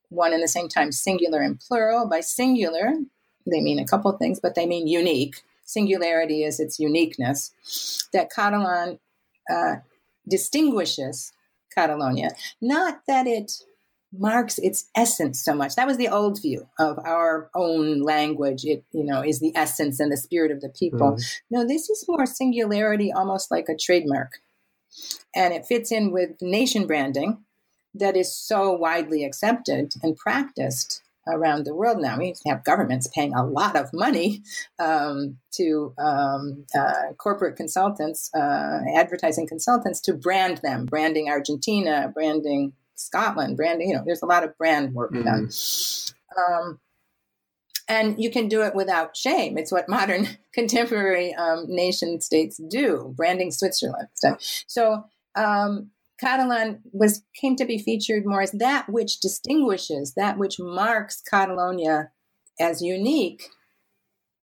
[0.09, 2.09] one and the same time singular and plural.
[2.09, 2.93] By singular,
[3.45, 5.43] they mean a couple things, but they mean unique.
[5.65, 8.09] Singularity is its uniqueness.
[8.13, 9.01] That Catalan
[9.51, 9.77] uh,
[10.29, 11.33] distinguishes
[11.75, 12.31] Catalonia.
[12.61, 13.53] Not that it
[14.17, 15.75] marks its essence so much.
[15.75, 18.65] That was the old view of our own language.
[18.65, 21.13] It, you know, is the essence and the spirit of the people.
[21.13, 21.41] Mm.
[21.51, 24.41] No, this is more singularity, almost like a trademark.
[25.35, 27.39] And it fits in with nation branding
[27.95, 32.19] that is so widely accepted and practiced around the world now.
[32.19, 34.43] We have governments paying a lot of money
[34.79, 42.73] um, to um, uh, corporate consultants, uh, advertising consultants, to brand them, branding Argentina, branding
[42.95, 45.25] Scotland, branding, you know, there's a lot of brand work mm-hmm.
[45.25, 45.51] done.
[46.37, 46.81] Um,
[47.87, 49.59] and you can do it without shame.
[49.59, 54.09] It's what modern contemporary um, nation states do, branding Switzerland.
[54.15, 55.91] So, so um,
[56.21, 62.11] Catalan was came to be featured more as that which distinguishes, that which marks Catalonia
[62.61, 63.51] as unique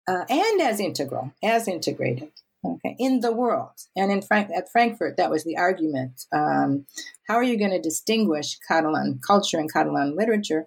[0.08, 2.30] uh, and as integral, as integrated.
[2.64, 6.24] Okay, in the world, and in Frank- at Frankfurt, that was the argument.
[6.32, 6.86] Um,
[7.28, 10.66] how are you going to distinguish Catalan culture and Catalan literature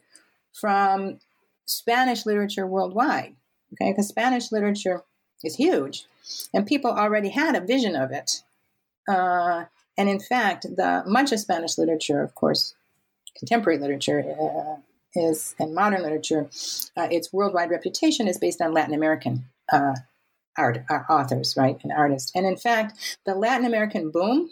[0.53, 1.19] from
[1.65, 3.36] Spanish literature worldwide?
[3.73, 5.03] Okay, because Spanish literature
[5.44, 6.06] is huge,
[6.53, 8.41] and people already had a vision of it.
[9.06, 9.65] Uh,
[10.02, 12.73] and in fact, the much of Spanish literature, of course,
[13.38, 14.78] contemporary literature uh,
[15.14, 16.49] is and modern literature,
[16.98, 19.94] uh, its worldwide reputation is based on Latin American uh,
[20.57, 22.32] art uh, authors, right, and artists.
[22.34, 24.49] And in fact, the Latin American boom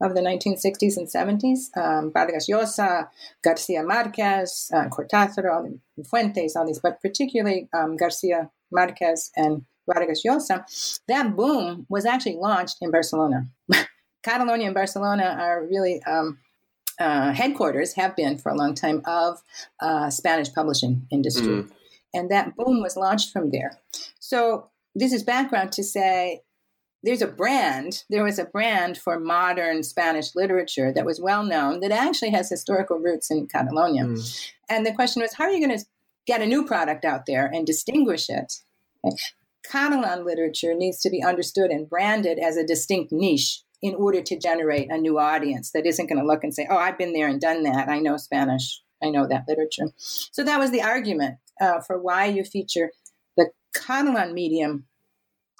[0.00, 3.08] of the 1960s and 70s, um, Vargas Llosa,
[3.44, 5.78] Garcia Marquez, uh, Cortázar,
[6.08, 10.64] Fuentes, all these, but particularly um, Garcia Marquez and Vargas Llosa,
[11.08, 13.48] that boom was actually launched in Barcelona.
[14.22, 16.38] Catalonia and Barcelona are really um,
[16.98, 19.40] uh, headquarters, have been for a long time, of
[19.80, 21.46] uh, Spanish publishing industry.
[21.46, 21.70] Mm.
[22.14, 23.78] And that boom was launched from there.
[24.18, 26.42] So this is background to say
[27.02, 31.80] there's a brand, there was a brand for modern Spanish literature that was well known
[31.80, 34.04] that actually has historical roots in Catalonia.
[34.04, 34.50] Mm.
[34.68, 35.84] And the question was, how are you going to
[36.26, 38.54] get a new product out there and distinguish it?
[39.64, 44.38] Catalan literature needs to be understood and branded as a distinct niche in order to
[44.38, 47.28] generate a new audience that isn't going to look and say, oh, I've been there
[47.28, 47.88] and done that.
[47.88, 48.82] I know Spanish.
[49.02, 49.92] I know that literature.
[49.96, 52.90] So that was the argument uh, for why you feature
[53.36, 54.86] the Catalan medium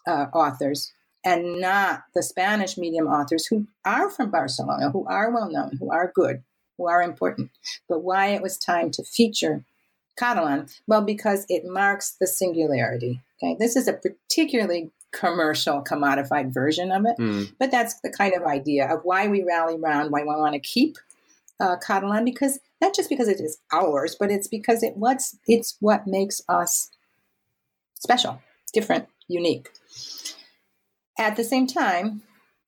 [0.07, 0.93] uh, authors
[1.24, 5.93] and not the Spanish medium authors who are from Barcelona, who are well known, who
[5.93, 6.43] are good,
[6.77, 7.51] who are important.
[7.89, 9.65] But why it was time to feature
[10.16, 10.66] Catalan?
[10.86, 13.20] Well, because it marks the singularity.
[13.40, 17.16] Okay, this is a particularly commercial commodified version of it.
[17.18, 17.52] Mm.
[17.59, 20.60] But that's the kind of idea of why we rally around, why we want to
[20.60, 20.97] keep
[21.60, 25.76] uh, Catalan, because not just because it is ours, but it's because it what's it's
[25.80, 26.90] what makes us
[27.94, 28.40] special,
[28.72, 29.70] different, unique.
[31.18, 32.22] At the same time,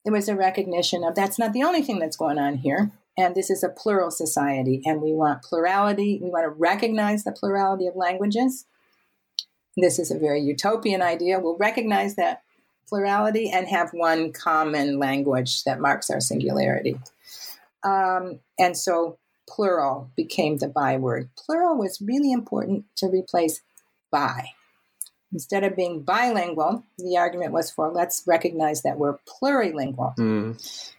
[0.05, 2.91] there was a recognition of that's not the only thing that's going on here.
[3.17, 6.19] And this is a plural society, and we want plurality.
[6.23, 8.67] We want to recognize the plurality of languages.
[9.77, 11.41] This is a very utopian idea.
[11.41, 12.43] We'll recognize that
[12.89, 16.99] plurality and have one common language that marks our singularity.
[17.85, 19.19] Um, and so
[19.49, 21.31] plural became the byword.
[21.37, 23.61] Plural was really important to replace
[24.11, 24.51] bi.
[25.33, 30.17] Instead of being bilingual, the argument was for let's recognize that we're plurilingual.
[30.17, 30.93] Mm.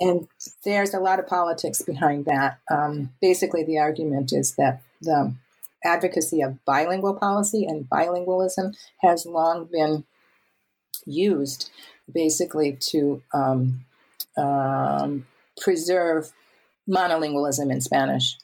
[0.00, 0.28] And
[0.64, 2.58] there's a lot of politics behind that.
[2.70, 5.34] Um, basically, the argument is that the
[5.84, 10.04] advocacy of bilingual policy and bilingualism has long been
[11.06, 11.70] used
[12.12, 13.84] basically to um,
[14.36, 15.26] um,
[15.60, 16.32] preserve
[16.88, 18.36] monolingualism in Spanish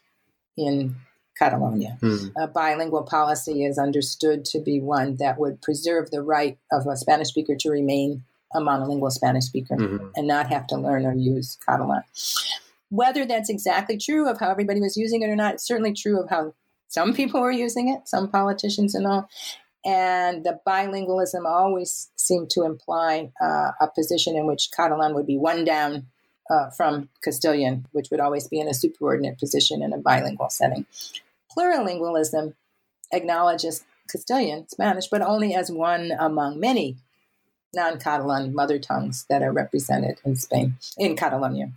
[0.56, 0.96] in
[1.38, 1.98] Catalonia.
[2.02, 2.32] Mm.
[2.36, 6.96] A bilingual policy is understood to be one that would preserve the right of a
[6.96, 10.08] Spanish speaker to remain a monolingual Spanish speaker mm-hmm.
[10.16, 12.02] and not have to learn or use Catalan.
[12.90, 16.20] Whether that's exactly true of how everybody was using it or not, it's certainly true
[16.20, 16.54] of how
[16.90, 19.28] some people were using it, some politicians and all.
[19.86, 25.38] And the bilingualism always seemed to imply uh, a position in which Catalan would be
[25.38, 26.06] one down
[26.50, 30.84] uh, from Castilian, which would always be in a superordinate position in a bilingual setting.
[31.56, 32.54] Plurilingualism
[33.12, 36.96] acknowledges Castilian, Spanish, but only as one among many
[37.72, 41.70] non Catalan mother tongues that are represented in Spain, in Catalonia.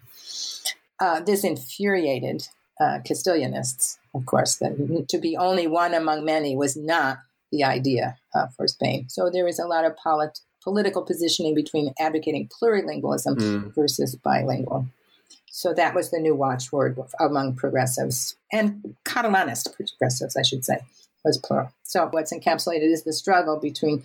[0.99, 2.47] Uh, this infuriated
[2.79, 7.19] uh, Castilianists, of course, that to be only one among many was not
[7.51, 9.05] the idea uh, for Spain.
[9.09, 13.75] So there is a lot of polit- political positioning between advocating plurilingualism mm.
[13.75, 14.87] versus bilingual.
[15.51, 20.79] So that was the new watchword among progressives and Catalanist progressives, I should say
[21.23, 21.71] was plural.
[21.83, 24.03] So what's encapsulated is the struggle between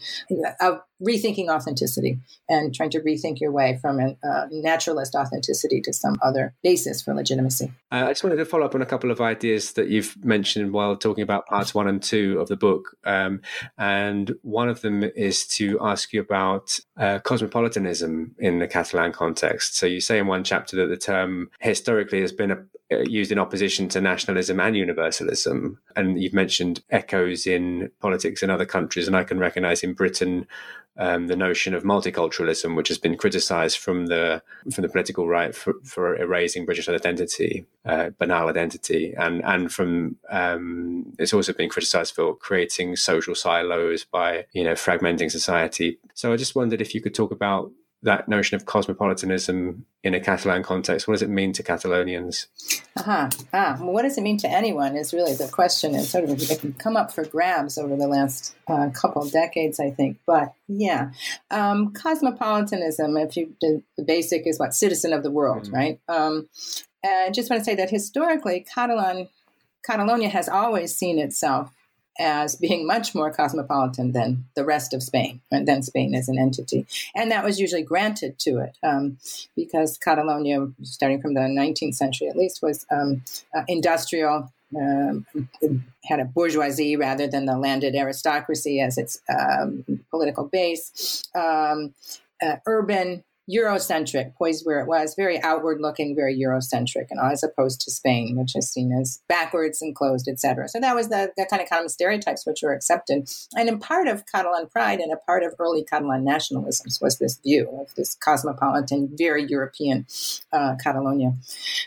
[0.61, 2.19] uh, rethinking authenticity
[2.49, 7.01] and trying to rethink your way from a uh, naturalist authenticity to some other basis
[7.01, 7.73] for legitimacy.
[7.93, 10.73] Uh, I just wanted to follow up on a couple of ideas that you've mentioned
[10.73, 12.97] while talking about parts one and two of the book.
[13.05, 13.43] Um,
[13.79, 19.77] and one of them is to ask you about uh, cosmopolitanism in the Catalan context.
[19.77, 22.59] So you say in one chapter that the term historically has been a,
[22.91, 25.79] uh, used in opposition to nationalism and universalism.
[25.95, 29.07] And you've mentioned echoes in politics in other countries.
[29.07, 30.47] And I can recognize in Britain
[30.99, 34.43] um, the notion of multiculturalism, which has been criticised from the
[34.73, 40.17] from the political right for, for erasing British identity, uh, banal identity, and and from
[40.29, 45.99] um, it's also been criticised for creating social silos by you know fragmenting society.
[46.15, 47.71] So I just wondered if you could talk about
[48.03, 51.09] that notion of cosmopolitanism in a Catalan context?
[51.09, 52.47] What does it mean to Catalonians?
[52.97, 53.29] Uh-huh.
[53.53, 56.51] Ah, well, what does it mean to anyone is really the question, It's sort of
[56.51, 60.19] it can come up for grabs over the last uh, couple of decades, I think.
[60.27, 61.11] But yeah,
[61.51, 63.17] um, cosmopolitanism.
[63.17, 65.75] If you the, the, basic is what citizen of the world, mm-hmm.
[65.75, 66.01] right?
[66.09, 66.49] Um,
[67.05, 69.29] I just want to say that historically, Catalan
[69.85, 71.73] Catalonia has always seen itself
[72.19, 76.39] as being much more cosmopolitan than the rest of Spain, and then Spain as an
[76.39, 76.87] entity.
[77.15, 79.19] And that was usually granted to it um,
[79.57, 83.23] because Catalonia, starting from the 19th century at least, was um,
[83.55, 84.53] uh, industrial.
[84.79, 85.25] Um,
[86.05, 91.25] had a bourgeoisie rather than the landed aristocracy as its um, political base.
[91.35, 91.95] Um,
[92.43, 97.81] uh, urban, Eurocentric, poised where it was, very outward looking, very Eurocentric, and as opposed
[97.83, 100.69] to Spain, which is seen as backwards and closed, etc.
[100.69, 103.31] So that was the, the kind of common stereotypes which were accepted.
[103.55, 107.39] And in part of Catalan pride and a part of early Catalan nationalism was this
[107.39, 110.07] view of this cosmopolitan, very European
[110.53, 111.35] uh, Catalonia.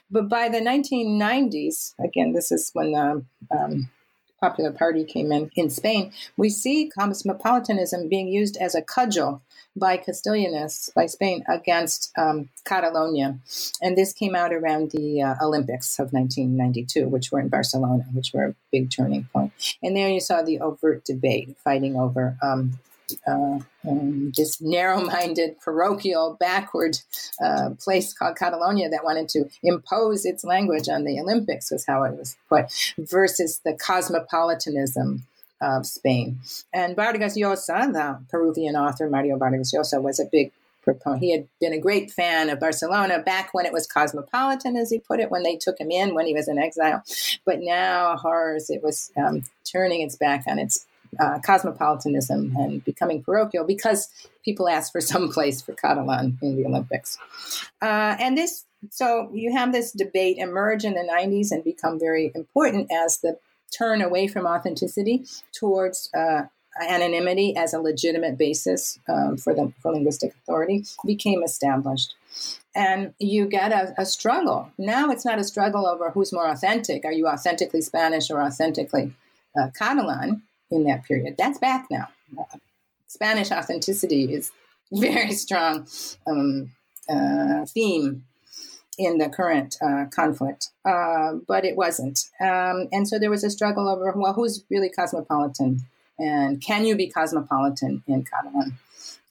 [0.09, 3.89] But by the 1990s, again, this is when the um,
[4.41, 9.41] Popular Party came in in Spain, we see cosmopolitanism being used as a cudgel
[9.75, 13.37] by Castilianists, by Spain, against um, Catalonia.
[13.81, 18.31] And this came out around the uh, Olympics of 1992, which were in Barcelona, which
[18.33, 19.53] were a big turning point.
[19.81, 22.79] And there you saw the overt debate fighting over um,
[23.27, 26.97] uh, um, this narrow-minded, parochial, backward
[27.43, 32.03] uh, place called Catalonia that wanted to impose its language on the Olympics, was how
[32.03, 32.65] it was put,
[32.97, 35.23] versus the cosmopolitanism
[35.61, 36.39] of Spain.
[36.73, 40.51] And Vargas Llosa, the Peruvian author Mario Vargas Llosa, was a big
[40.83, 41.21] proponent.
[41.21, 44.97] He had been a great fan of Barcelona back when it was cosmopolitan, as he
[44.97, 47.03] put it, when they took him in when he was in exile.
[47.45, 50.87] But now, horrors, it was um, turning its back on its
[51.19, 54.09] uh, cosmopolitanism and becoming parochial because
[54.43, 57.17] people asked for some place for Catalan in the Olympics.
[57.81, 62.31] Uh, and this, so you have this debate emerge in the 90s and become very
[62.35, 63.37] important as the
[63.75, 66.43] turn away from authenticity towards uh,
[66.79, 72.15] anonymity as a legitimate basis um, for the for linguistic authority became established.
[72.73, 74.71] and you get a, a, struggle.
[74.77, 77.03] Now it's not a struggle over who's more authentic.
[77.03, 79.13] Are you authentically Spanish or authentically
[79.59, 81.35] uh, Catalan in that period?
[81.37, 82.07] That's back now.
[82.37, 82.57] Uh,
[83.07, 84.51] Spanish authenticity is
[84.91, 85.87] very strong
[86.27, 86.71] um,
[87.09, 88.23] uh, theme
[88.97, 92.19] in the current uh, conflict, uh, but it wasn't.
[92.39, 95.81] Um, and so there was a struggle over well, who's really cosmopolitan,
[96.19, 98.77] and can you be cosmopolitan in Catalan?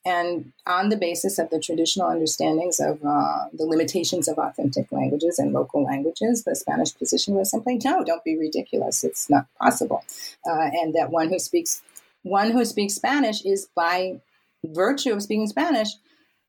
[0.05, 5.39] And on the basis of the traditional understandings of uh, the limitations of authentic languages
[5.39, 9.05] and local languages, the Spanish position was simply no, don't be ridiculous.
[9.05, 10.02] It's not possible.
[10.48, 11.82] Uh, and that one who speaks
[12.22, 14.20] one who speaks Spanish is by
[14.64, 15.89] virtue of speaking Spanish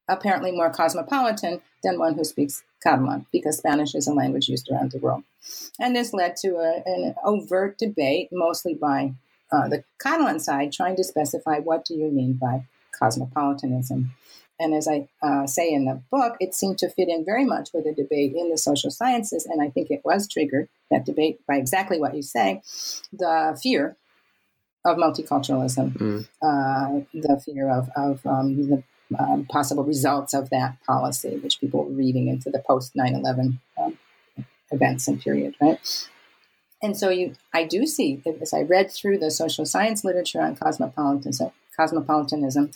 [0.08, 4.92] apparently more cosmopolitan than one who speaks Catalan, because Spanish is a language used around
[4.92, 5.24] the world.
[5.80, 9.14] And this led to a, an overt debate, mostly by
[9.52, 12.66] uh, the Catalan side, trying to specify what do you mean by
[12.98, 14.14] cosmopolitanism.
[14.60, 17.70] And as I uh, say in the book, it seemed to fit in very much
[17.74, 19.46] with a debate in the social sciences.
[19.46, 22.62] And I think it was triggered, that debate, by exactly what you say
[23.12, 23.98] the fear
[24.86, 26.28] of multiculturalism, mm.
[26.42, 28.84] uh, the fear of, of um, the
[29.20, 33.60] um, possible results of that policy, which people were reading into the post 9 11
[33.82, 33.98] um,
[34.72, 36.08] events and period, right?
[36.84, 40.56] And so you, I do see, as I read through the social science literature on
[40.56, 42.72] cosmopolitanism, cosmopolitanism,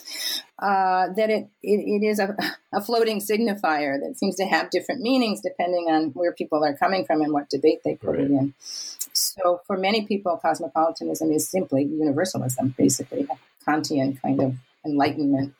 [0.59, 2.35] uh, that it, it, it is a,
[2.73, 7.05] a, floating signifier that seems to have different meanings depending on where people are coming
[7.05, 8.21] from and what debate they put right.
[8.21, 8.53] it in.
[8.59, 14.55] So for many people, cosmopolitanism is simply universalism, basically, a Kantian kind of
[14.85, 15.53] enlightenment.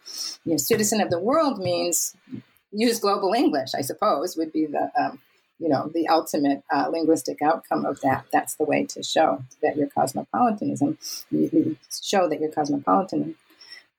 [0.46, 2.16] You know, citizen of the world means
[2.72, 5.20] use global English, I suppose, would be the um,
[5.60, 8.26] you know the ultimate uh, linguistic outcome of that.
[8.32, 10.98] That's the way to show that you're cosmopolitanism.
[11.32, 13.36] You, show that you're cosmopolitan.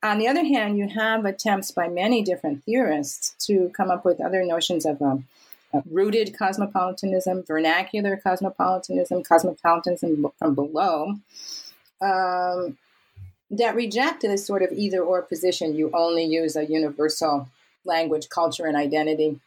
[0.02, 4.20] On the other hand, you have attempts by many different theorists to come up with
[4.20, 5.26] other notions of um,
[5.90, 11.14] rooted cosmopolitanism, vernacular cosmopolitanism, cosmopolitanism from below.
[12.00, 12.76] Um,
[13.50, 15.76] that reject this sort of either or position.
[15.76, 17.48] You only use a universal
[17.84, 19.40] language, culture, and identity,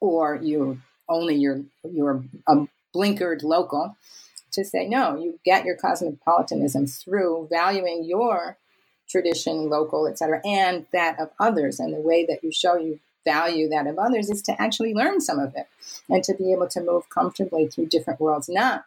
[0.00, 1.64] or you only you're
[2.46, 3.96] a blinkered local.
[4.52, 8.56] To say no, you get your cosmopolitanism through valuing your
[9.08, 11.78] tradition, local, etc., and that of others.
[11.78, 15.20] And the way that you show you value that of others is to actually learn
[15.20, 15.66] some of it
[16.08, 18.84] and to be able to move comfortably through different worlds, not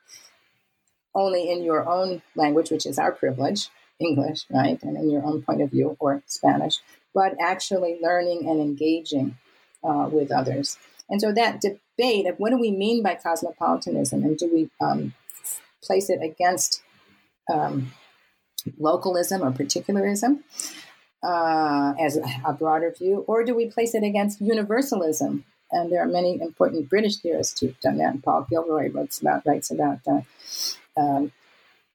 [1.13, 3.69] only in your own language, which is our privilege,
[3.99, 6.79] English, right, and in your own point of view, or Spanish,
[7.13, 9.37] but actually learning and engaging
[9.83, 10.77] uh, with others.
[11.09, 11.61] And so that
[12.01, 15.13] debate of what do we mean by cosmopolitanism and do we um,
[15.83, 16.81] place it against
[17.51, 17.91] um,
[18.79, 20.43] localism or particularism
[21.23, 25.43] uh, as a, broader view, or do we place it against universalism?
[25.71, 28.21] And there are many important British theorists who've done that.
[28.23, 30.21] Paul Gilroy writes about, writes about uh,
[30.97, 31.31] um,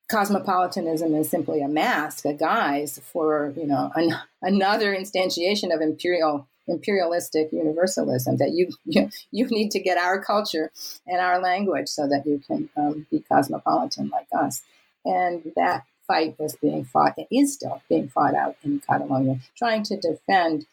[0.08, 6.46] cosmopolitanism is simply a mask, a guise for you know an, another instantiation of imperial
[6.68, 10.70] imperialistic universalism that you, you, you need to get our culture
[11.06, 14.62] and our language so that you can um, be cosmopolitan like us.
[15.04, 19.82] And that fight was being fought and is still being fought out in catalonia trying
[19.82, 20.64] to defend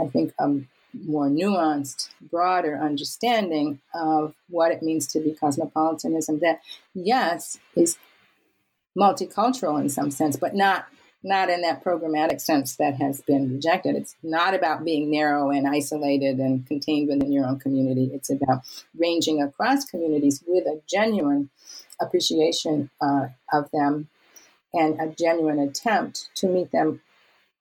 [0.00, 0.48] i think a
[1.06, 6.60] more nuanced broader understanding of what it means to be cosmopolitanism that
[6.92, 7.98] yes is
[8.96, 10.86] multicultural in some sense, but not
[11.22, 13.94] not in that programmatic sense that has been rejected.
[13.96, 18.10] It's not about being narrow and isolated and contained within your own community.
[18.12, 18.62] It's about
[18.98, 21.50] ranging across communities with a genuine
[22.00, 24.08] appreciation uh, of them
[24.72, 27.00] and a genuine attempt to meet them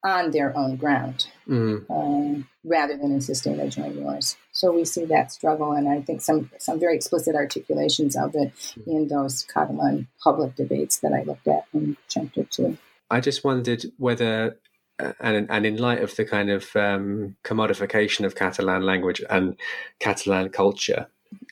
[0.03, 1.83] on their own ground mm.
[1.89, 4.37] uh, rather than insisting they join yours.
[4.53, 8.53] So we see that struggle, and I think some some very explicit articulations of it
[8.87, 12.77] in those Catalan public debates that I looked at in chapter two.
[13.09, 14.59] I just wondered whether,
[14.99, 19.55] uh, and and in light of the kind of um, commodification of Catalan language and
[19.99, 21.07] Catalan culture,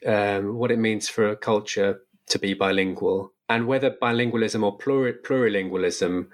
[0.05, 6.27] um, what it means for a culture to be bilingual, and whether bilingualism or plurilingualism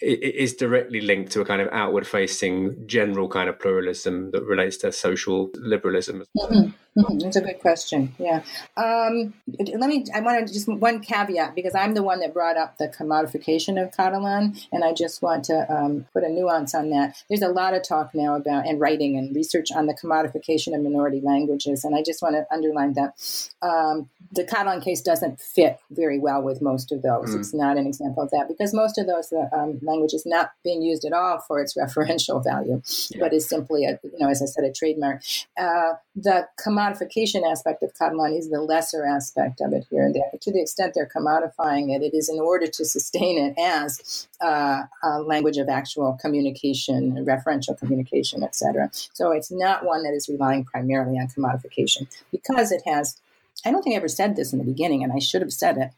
[0.00, 4.76] is directly linked to a kind of outward facing general kind of pluralism that relates
[4.78, 6.24] to social liberalism.
[6.36, 6.70] Mm-hmm.
[6.96, 7.18] Mm-hmm.
[7.20, 8.14] That's a good question.
[8.18, 8.42] Yeah.
[8.76, 12.58] Um, let me, I want to just one caveat because I'm the one that brought
[12.58, 16.90] up the commodification of Catalan, and I just want to um, put a nuance on
[16.90, 17.16] that.
[17.30, 20.82] There's a lot of talk now about, and writing and research on the commodification of
[20.82, 23.14] minority languages, and I just want to underline that.
[23.62, 27.30] Um, the Catalan case doesn't fit very well with most of those.
[27.30, 27.40] Mm.
[27.40, 30.52] It's not an example of that because most of those uh, um, language is not
[30.64, 33.18] being used at all for its referential value, yeah.
[33.20, 35.22] but is simply a, you know, as I said, a trademark.
[35.58, 40.04] Uh, the commodification aspect of Catalan is the lesser aspect of it here.
[40.04, 40.30] and there.
[40.40, 44.82] to the extent they're commodifying it, it is in order to sustain it as uh,
[45.02, 48.90] a language of actual communication, referential communication, etc.
[49.12, 53.20] So it's not one that is relying primarily on commodification because it has.
[53.64, 55.78] I don't think I ever said this in the beginning, and I should have said
[55.78, 55.90] it.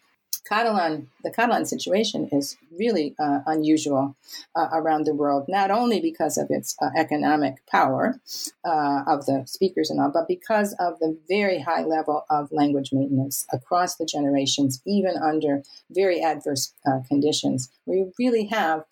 [0.46, 4.14] Catalan, the Catalan situation is really uh, unusual
[4.54, 8.20] uh, around the world, not only because of its uh, economic power
[8.64, 12.92] uh, of the speakers and all, but because of the very high level of language
[12.92, 18.84] maintenance across the generations, even under very adverse uh, conditions, We really have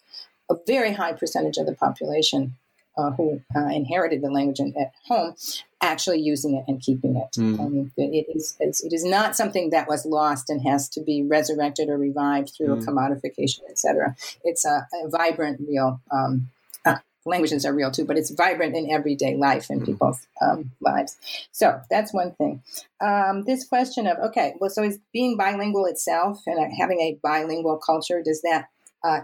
[0.50, 2.56] a very high percentage of the population
[2.96, 5.34] uh, who uh, inherited the language in, at home
[5.82, 7.38] actually using it and keeping it.
[7.38, 7.60] Mm.
[7.60, 11.88] Um, it, is, it is not something that was lost and has to be resurrected
[11.88, 12.84] or revived through mm.
[12.84, 14.16] commodification, etc.
[14.44, 16.00] It's a, a, vibrant, real.
[16.10, 16.48] Um,
[16.86, 19.86] uh, languages are real too, but it's vibrant in everyday life in mm.
[19.86, 21.16] people's um, lives.
[21.50, 22.62] So that's one thing.
[23.00, 27.78] Um, this question of okay, well, so is being bilingual itself and having a bilingual
[27.78, 28.68] culture does that
[29.04, 29.20] uh,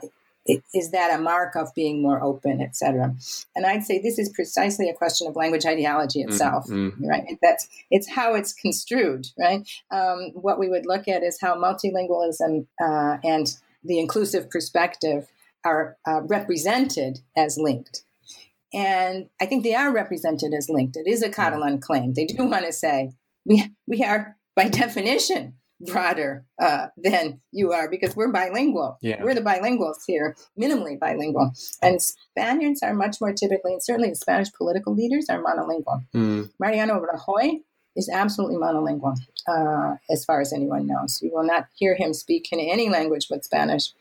[0.75, 3.15] is that a mark of being more open, etc.?
[3.55, 7.07] And I'd say this is precisely a question of language ideology mm-hmm, itself, mm-hmm.
[7.07, 7.39] right?
[7.43, 9.69] That's it's how it's construed, right?
[9.91, 13.55] Um, what we would look at is how multilingualism uh, and
[13.85, 15.29] the inclusive perspective
[15.65, 18.05] are uh, represented as linked.
[18.73, 20.97] And I think they are represented as linked.
[20.97, 22.15] It is a Catalan claim.
[22.15, 23.13] They do want to say
[23.45, 28.99] we we are by definition broader uh, than you are because we're bilingual.
[29.01, 29.23] Yeah.
[29.23, 31.53] We're the bilinguals here, minimally bilingual.
[31.83, 36.05] And Spaniards are much more typically, and certainly the Spanish political leaders are monolingual.
[36.15, 36.51] Mm.
[36.59, 37.61] Mariano Rajoy
[37.97, 41.21] is absolutely monolingual, uh, as far as anyone knows.
[41.23, 43.93] You will not hear him speak in any language but Spanish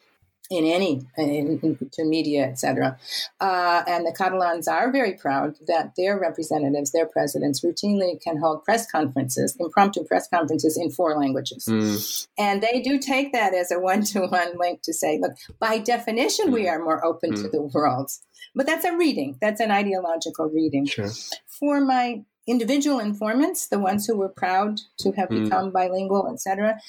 [0.50, 1.60] in any in,
[1.98, 2.98] in, media, etc.
[3.40, 8.64] Uh, and the Catalans are very proud that their representatives, their presidents, routinely can hold
[8.64, 12.28] press conferences, impromptu press conferences in four languages, mm.
[12.38, 16.54] and they do take that as a one-to-one link to say, look, by definition, mm.
[16.54, 17.42] we are more open mm.
[17.42, 18.12] to the world.
[18.56, 19.38] But that's a reading.
[19.42, 20.86] That's an ideological reading.
[20.86, 21.10] Sure.
[21.46, 25.44] For my individual informants, the ones who were proud to have mm.
[25.44, 26.80] become bilingual, etc.,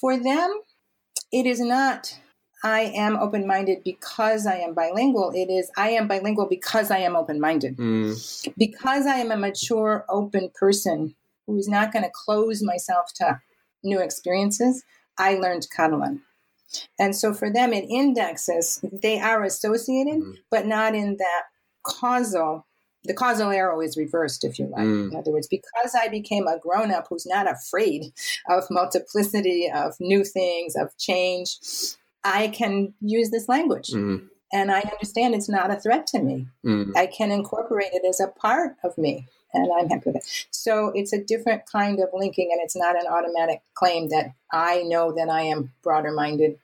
[0.00, 0.60] for them,
[1.32, 2.18] it is not
[2.66, 5.30] I am open minded because I am bilingual.
[5.32, 7.76] It is I am bilingual because I am open minded.
[7.76, 8.48] Mm.
[8.58, 11.14] Because I am a mature, open person
[11.46, 13.40] who is not going to close myself to
[13.84, 14.82] new experiences,
[15.16, 16.22] I learned Catalan.
[16.98, 20.34] And so for them, it indexes, they are associated, mm.
[20.50, 21.42] but not in that
[21.84, 22.66] causal
[23.04, 24.82] the causal arrow is reversed, if you like.
[24.82, 25.12] Mm.
[25.12, 28.06] In other words, because I became a grown up who's not afraid
[28.48, 31.56] of multiplicity, of new things, of change,
[32.26, 33.88] I can use this language.
[33.90, 34.28] Mm.
[34.52, 36.48] And I understand it's not a threat to me.
[36.64, 36.92] Mm.
[36.96, 39.26] I can incorporate it as a part of me.
[39.54, 40.46] And I'm happy with it.
[40.50, 44.82] So it's a different kind of linking, and it's not an automatic claim that I
[44.82, 46.58] know that I am broader minded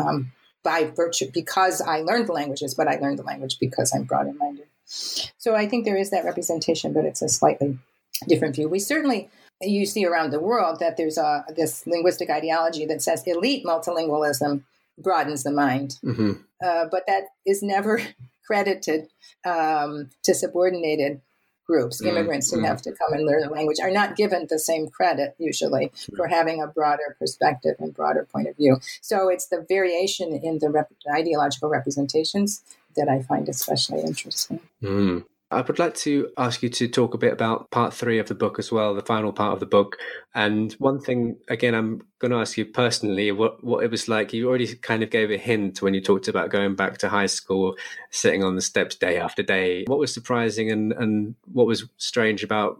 [0.00, 0.32] um,
[0.62, 4.32] by virtue because I learned the languages, but I learned the language because I'm broader
[4.32, 4.66] minded.
[4.86, 7.78] So I think there is that representation, but it's a slightly
[8.26, 8.68] different view.
[8.68, 9.28] We certainly
[9.60, 14.62] you see around the world that there's a this linguistic ideology that says elite multilingualism
[14.98, 15.98] broadens the mind.
[16.04, 16.32] Mm-hmm.
[16.62, 18.00] Uh, but that is never
[18.46, 19.08] credited
[19.44, 21.20] um, to subordinated
[21.66, 22.00] groups.
[22.00, 22.16] Mm-hmm.
[22.16, 22.66] Immigrants who mm-hmm.
[22.66, 26.26] have to come and learn the language are not given the same credit usually for
[26.26, 28.78] having a broader perspective and broader point of view.
[29.02, 32.62] So it's the variation in the rep- ideological representations
[32.96, 34.60] that I find especially interesting.
[34.82, 35.24] Mm.
[35.50, 38.34] I would like to ask you to talk a bit about part three of the
[38.34, 39.96] book as well, the final part of the book.
[40.34, 44.34] And one thing, again, I'm going to ask you personally what, what it was like.
[44.34, 47.26] You already kind of gave a hint when you talked about going back to high
[47.26, 47.76] school,
[48.10, 49.84] sitting on the steps day after day.
[49.86, 52.78] What was surprising and, and what was strange about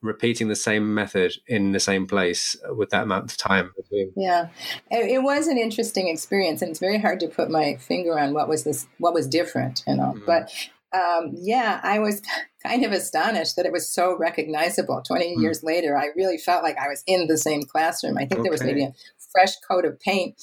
[0.00, 3.72] repeating the same method in the same place with that amount of time?
[4.14, 4.48] Yeah,
[4.92, 8.32] it, it, was an interesting experience, and it's very hard to put my finger on
[8.32, 10.14] what was this, what was different, you know.
[10.16, 10.26] Mm.
[10.26, 10.52] But
[10.92, 12.22] um, yeah, I was
[12.62, 15.02] kind of astonished that it was so recognizable.
[15.02, 15.42] 20 mm.
[15.42, 18.18] years later, I really felt like I was in the same classroom.
[18.18, 18.42] I think okay.
[18.42, 18.92] there was maybe a
[19.32, 20.40] fresh coat of paint.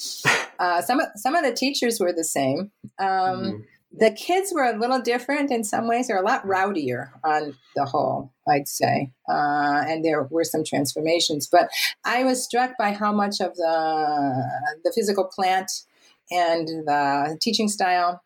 [0.58, 2.70] Uh, some, of, some of the teachers were the same.
[2.98, 3.64] Um, mm.
[3.96, 6.08] the kids were a little different in some ways.
[6.08, 9.12] They're a lot rowdier on the whole, I'd say.
[9.28, 11.46] Uh, and there were some transformations.
[11.46, 11.68] But
[12.04, 15.70] I was struck by how much of the, the physical plant
[16.30, 18.22] and the teaching style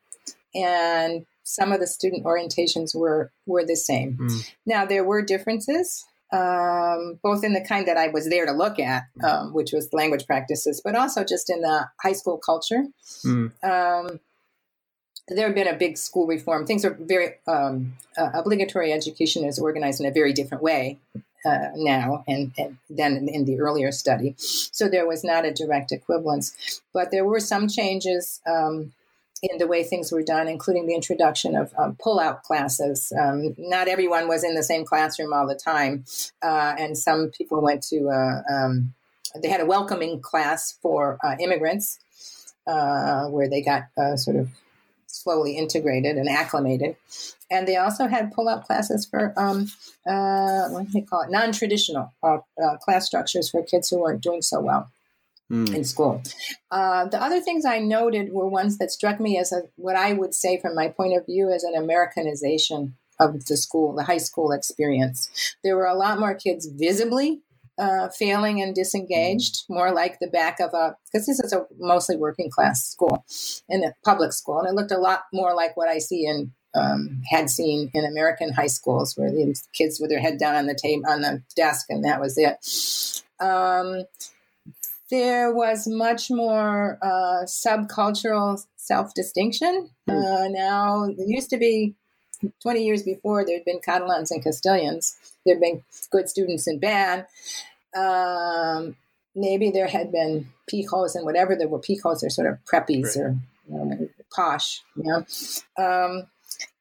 [0.55, 4.17] and some of the student orientations were, were the same.
[4.17, 4.51] Mm.
[4.67, 6.05] Now, there were differences.
[6.33, 9.93] Um, both in the kind that I was there to look at, um, which was
[9.93, 12.85] language practices, but also just in the high school culture.
[13.23, 13.53] Mm.
[13.63, 14.19] Um,
[15.29, 16.67] there had been a big school reform.
[16.67, 20.99] Things are very um, uh, obligatory education is organized in a very different way
[21.45, 24.35] uh, now and, and than in, in, the earlier study.
[24.39, 28.93] So there was not a direct equivalence, but there were some changes um,
[29.43, 33.13] in the way things were done, including the introduction of um, pull-out classes.
[33.19, 36.05] Um, not everyone was in the same classroom all the time,
[36.43, 38.09] uh, and some people went to.
[38.09, 38.95] Uh, um,
[39.43, 41.99] they had a welcoming class for uh, immigrants,
[42.67, 44.49] uh, where they got uh, sort of
[45.07, 46.97] slowly integrated and acclimated.
[47.51, 49.71] And they also had pull-out classes for um,
[50.07, 51.31] uh, what do they call it?
[51.31, 52.13] Non-traditional
[52.81, 54.91] class structures for kids who weren't doing so well
[55.53, 55.75] mm.
[55.75, 56.23] in school.
[56.71, 60.15] Uh, the other things I noted were ones that struck me as a, what I
[60.15, 64.19] would say, from my point of view, as an Americanization of the school, the high
[64.19, 65.55] school experience.
[65.63, 67.43] There were a lot more kids visibly
[67.79, 72.17] uh, failing and disengaged, more like the back of a, because this is a mostly
[72.17, 73.25] working class school
[73.69, 74.61] in a public school.
[74.61, 78.05] And it looked a lot more like what I see in, um, had seen in
[78.05, 81.43] American high schools where the kids with their head down on the table, on the
[81.55, 82.57] desk, and that was it.
[83.45, 84.05] Um,
[85.13, 89.91] there was much more uh, subcultural self distinction.
[90.09, 90.17] Hmm.
[90.17, 91.95] Uh, now, it used to be
[92.63, 95.15] 20 years before, there'd been Catalans and Castilians.
[95.45, 97.27] There'd been good students in band.
[97.95, 98.97] Um,
[99.37, 103.19] maybe there had been pijos and whatever there were pijos, they're sort of preppies right.
[103.19, 103.37] or
[103.69, 105.27] you know, posh, you know.
[105.79, 106.27] Um,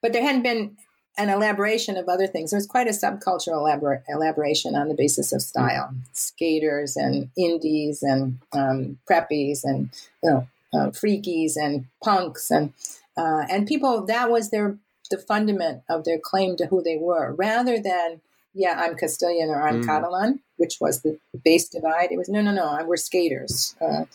[0.02, 0.78] but there hadn't been
[1.18, 2.52] an elaboration of other things.
[2.52, 5.90] There was quite a subcultural elabor- elaboration on the basis of style.
[5.92, 6.00] Mm-hmm.
[6.14, 9.90] Skaters and indies and um, preppies and
[10.24, 12.74] you know uh, freakies and punks and
[13.18, 14.06] uh, and people.
[14.06, 14.78] That was their
[15.10, 18.22] the fundament of their claim to who they were, rather than
[18.53, 19.86] yeah, I'm Castilian or I'm mm.
[19.86, 22.11] Catalan, which was the base divide.
[22.11, 24.06] It was no, no, no, we're skaters uh,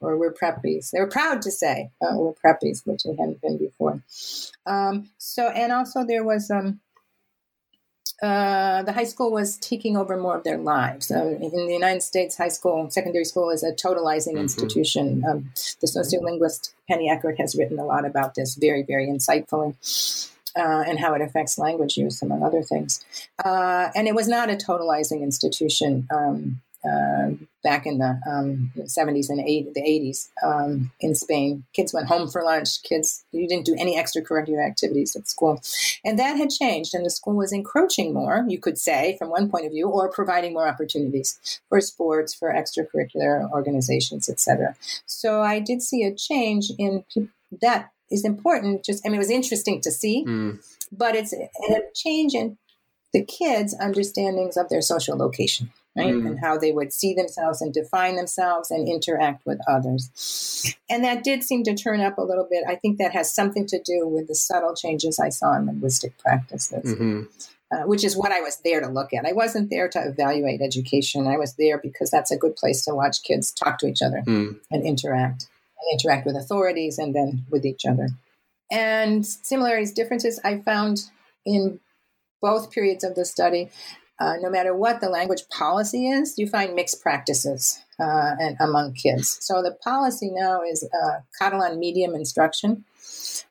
[0.00, 0.90] or we're preppies.
[0.90, 4.02] They were proud to say uh, we're preppies, which they hadn't been before.
[4.66, 6.80] Um, so, and also there was um,
[8.22, 11.10] uh, the high school was taking over more of their lives.
[11.10, 14.38] in the United States, high school, secondary school is a totalizing mm-hmm.
[14.38, 15.24] institution.
[15.28, 19.74] Um, the sociolinguist Penny Eckert has written a lot about this very, very insightfully
[20.56, 23.04] uh, and how it affects language use, among other things.
[23.44, 27.30] Uh, and it was not a totalizing institution um, uh,
[27.62, 31.64] back in the um, 70s and 80, the 80s um, in Spain.
[31.72, 32.82] Kids went home for lunch.
[32.82, 35.62] Kids, you didn't do any extracurricular activities at school.
[36.04, 39.50] And that had changed, and the school was encroaching more, you could say, from one
[39.50, 44.76] point of view, or providing more opportunities for sports, for extracurricular organizations, etc.
[45.06, 47.04] So I did see a change in
[47.62, 48.84] that is important.
[48.84, 50.58] Just, I mean, it was interesting to see, mm.
[50.90, 52.56] but it's a change in
[53.12, 56.14] the kids' understandings of their social location, right?
[56.14, 56.26] Mm.
[56.26, 60.74] And how they would see themselves and define themselves and interact with others.
[60.90, 62.64] And that did seem to turn up a little bit.
[62.68, 66.18] I think that has something to do with the subtle changes I saw in linguistic
[66.18, 66.94] practices.
[66.94, 67.22] Mm-hmm.
[67.72, 69.24] Uh, which is what I was there to look at.
[69.24, 71.26] I wasn't there to evaluate education.
[71.26, 74.22] I was there because that's a good place to watch kids talk to each other
[74.24, 74.60] mm.
[74.70, 75.48] and interact
[75.92, 78.08] interact with authorities and then with each other.
[78.70, 81.02] And similarities, differences I found
[81.44, 81.80] in
[82.40, 83.70] both periods of the study.
[84.20, 88.94] Uh, no matter what the language policy is, you find mixed practices uh, and among
[88.94, 89.38] kids.
[89.40, 92.84] So the policy now is uh, Catalan medium instruction.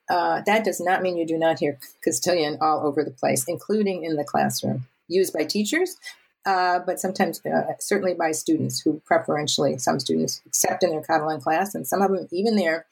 [0.09, 4.03] Uh, that does not mean you do not hear Castilian all over the place, including
[4.03, 5.97] in the classroom, used by teachers,
[6.45, 11.41] uh, but sometimes uh, certainly by students who preferentially, some students accept in their Catalan
[11.41, 12.85] class, and some of them even there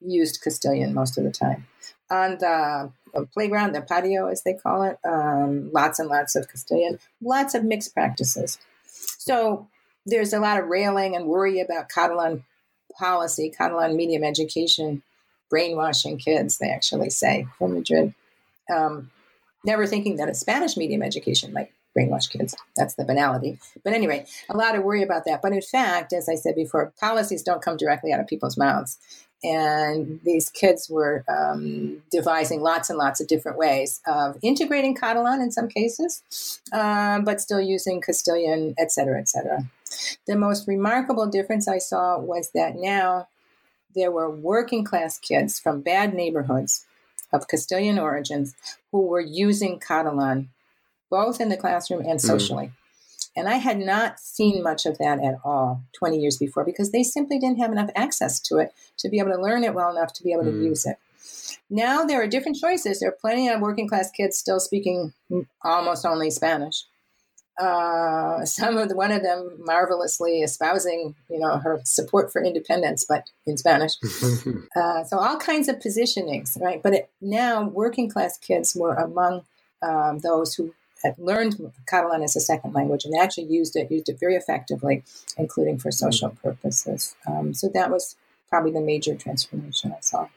[0.00, 1.66] used Castilian most of the time.
[2.10, 2.92] On the
[3.32, 7.64] playground, the patio as they call it, um, lots and lots of Castilian, lots of
[7.64, 8.58] mixed practices.
[8.86, 9.66] So
[10.04, 12.44] there's a lot of railing and worry about Catalan
[12.96, 15.02] policy, Catalan medium education,
[15.50, 18.14] brainwashing kids, they actually say from Madrid.
[18.72, 19.10] Um,
[19.64, 22.54] never thinking that a Spanish medium education might brainwash kids.
[22.76, 23.58] That's the banality.
[23.82, 25.40] But anyway, a lot of worry about that.
[25.42, 28.98] But in fact, as I said before, policies don't come directly out of people's mouths.
[29.44, 35.40] And these kids were um, devising lots and lots of different ways of integrating Catalan
[35.42, 39.62] in some cases, um, but still using Castilian, et cetera, et cetera.
[40.26, 43.28] The most remarkable difference I saw was that now
[43.94, 46.86] there were working class kids from bad neighborhoods
[47.32, 48.54] of Castilian origins
[48.90, 50.48] who were using Catalan
[51.10, 52.20] both in the classroom and mm.
[52.20, 52.66] socially.
[52.66, 52.72] Mm.
[53.38, 57.02] And I had not seen much of that at all 20 years before because they
[57.02, 60.14] simply didn't have enough access to it to be able to learn it well enough
[60.14, 60.64] to be able to mm.
[60.64, 60.96] use it.
[61.68, 63.00] Now there are different choices.
[63.00, 65.12] There are plenty of working class kids still speaking
[65.62, 66.84] almost only Spanish.
[67.58, 73.04] Uh, some of the, one of them marvelously espousing, you know, her support for independence,
[73.08, 73.92] but in Spanish.
[74.76, 76.82] uh, so all kinds of positionings, right?
[76.82, 79.46] But it, now working class kids were among
[79.80, 80.74] um, those who
[81.06, 85.04] had learned Catalan as a second language and actually used it, used it very effectively,
[85.36, 87.14] including for social purposes.
[87.26, 88.16] Um, so that was
[88.50, 90.28] probably the major transformation I saw.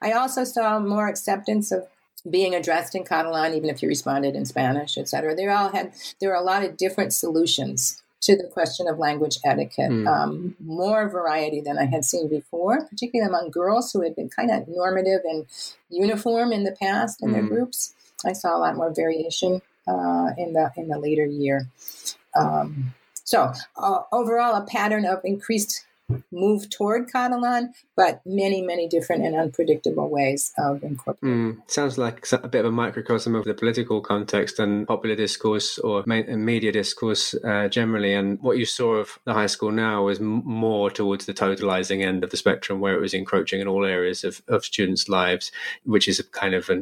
[0.00, 1.86] I also saw more acceptance of
[2.28, 5.34] being addressed in Catalan, even if you responded in Spanish, etc.
[5.34, 9.38] They all had there are a lot of different solutions to the question of language
[9.44, 9.90] etiquette.
[9.90, 10.06] Mm.
[10.06, 14.50] Um, more variety than I had seen before, particularly among girls who had been kind
[14.50, 15.46] of normative and
[15.90, 17.32] uniform in the past in mm.
[17.32, 17.48] their hmm.
[17.48, 17.94] groups.
[18.24, 21.68] I saw a lot more variation uh, in the in the later year.
[22.34, 22.94] Um,
[23.24, 25.84] so uh, overall, a pattern of increased
[26.30, 31.54] move toward Catalan, but many, many different and unpredictable ways of incorporating.
[31.54, 35.78] Mm, sounds like a bit of a microcosm of the political context and popular discourse
[35.78, 38.14] or media discourse uh, generally.
[38.14, 42.24] And what you saw of the high school now was more towards the totalizing end
[42.24, 45.52] of the spectrum, where it was encroaching in all areas of, of students' lives,
[45.84, 46.76] which is a kind of a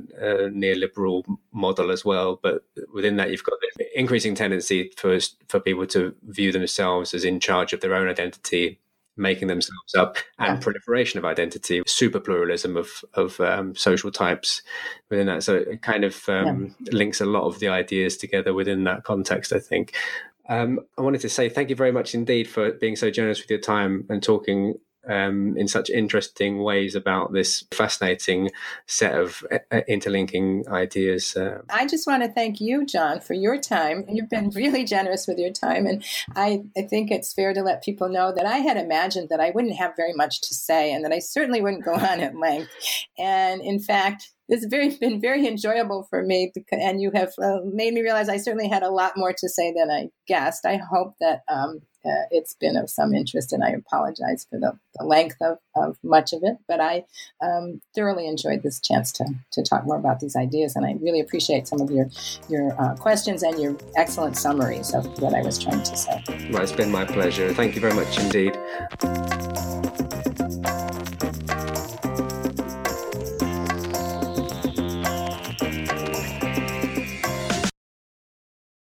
[0.50, 2.38] neoliberal model as well.
[2.42, 7.24] But within that, you've got the increasing tendency for for people to view themselves as
[7.24, 8.78] in charge of their own identity
[9.16, 10.60] making themselves up and yeah.
[10.60, 14.62] proliferation of identity, super pluralism of of um, social types
[15.08, 15.42] within that.
[15.42, 16.92] So it kind of um, yeah.
[16.92, 19.52] links a lot of the ideas together within that context.
[19.52, 19.94] I think.
[20.48, 23.50] Um, I wanted to say thank you very much indeed for being so generous with
[23.50, 24.74] your time and talking
[25.08, 28.50] um, in such interesting ways about this fascinating
[28.86, 31.36] set of uh, interlinking ideas.
[31.36, 34.04] Uh, I just want to thank you, John, for your time.
[34.08, 35.86] You've been really generous with your time.
[35.86, 36.04] And
[36.36, 39.50] I, I think it's fair to let people know that I had imagined that I
[39.50, 42.70] wouldn't have very much to say and that I certainly wouldn't go on at length.
[43.18, 47.58] And in fact, it's very been very enjoyable for me, because, and you have uh,
[47.64, 50.66] made me realize I certainly had a lot more to say than I guessed.
[50.66, 54.78] I hope that um, uh, it's been of some interest, and I apologize for the,
[54.98, 56.56] the length of, of much of it.
[56.66, 57.04] But I
[57.42, 61.20] um, thoroughly enjoyed this chance to, to talk more about these ideas, and I really
[61.20, 62.08] appreciate some of your
[62.48, 66.22] your uh, questions and your excellent summaries of what I was trying to say.
[66.50, 67.52] Well, it's been my pleasure.
[67.52, 68.58] Thank you very much indeed.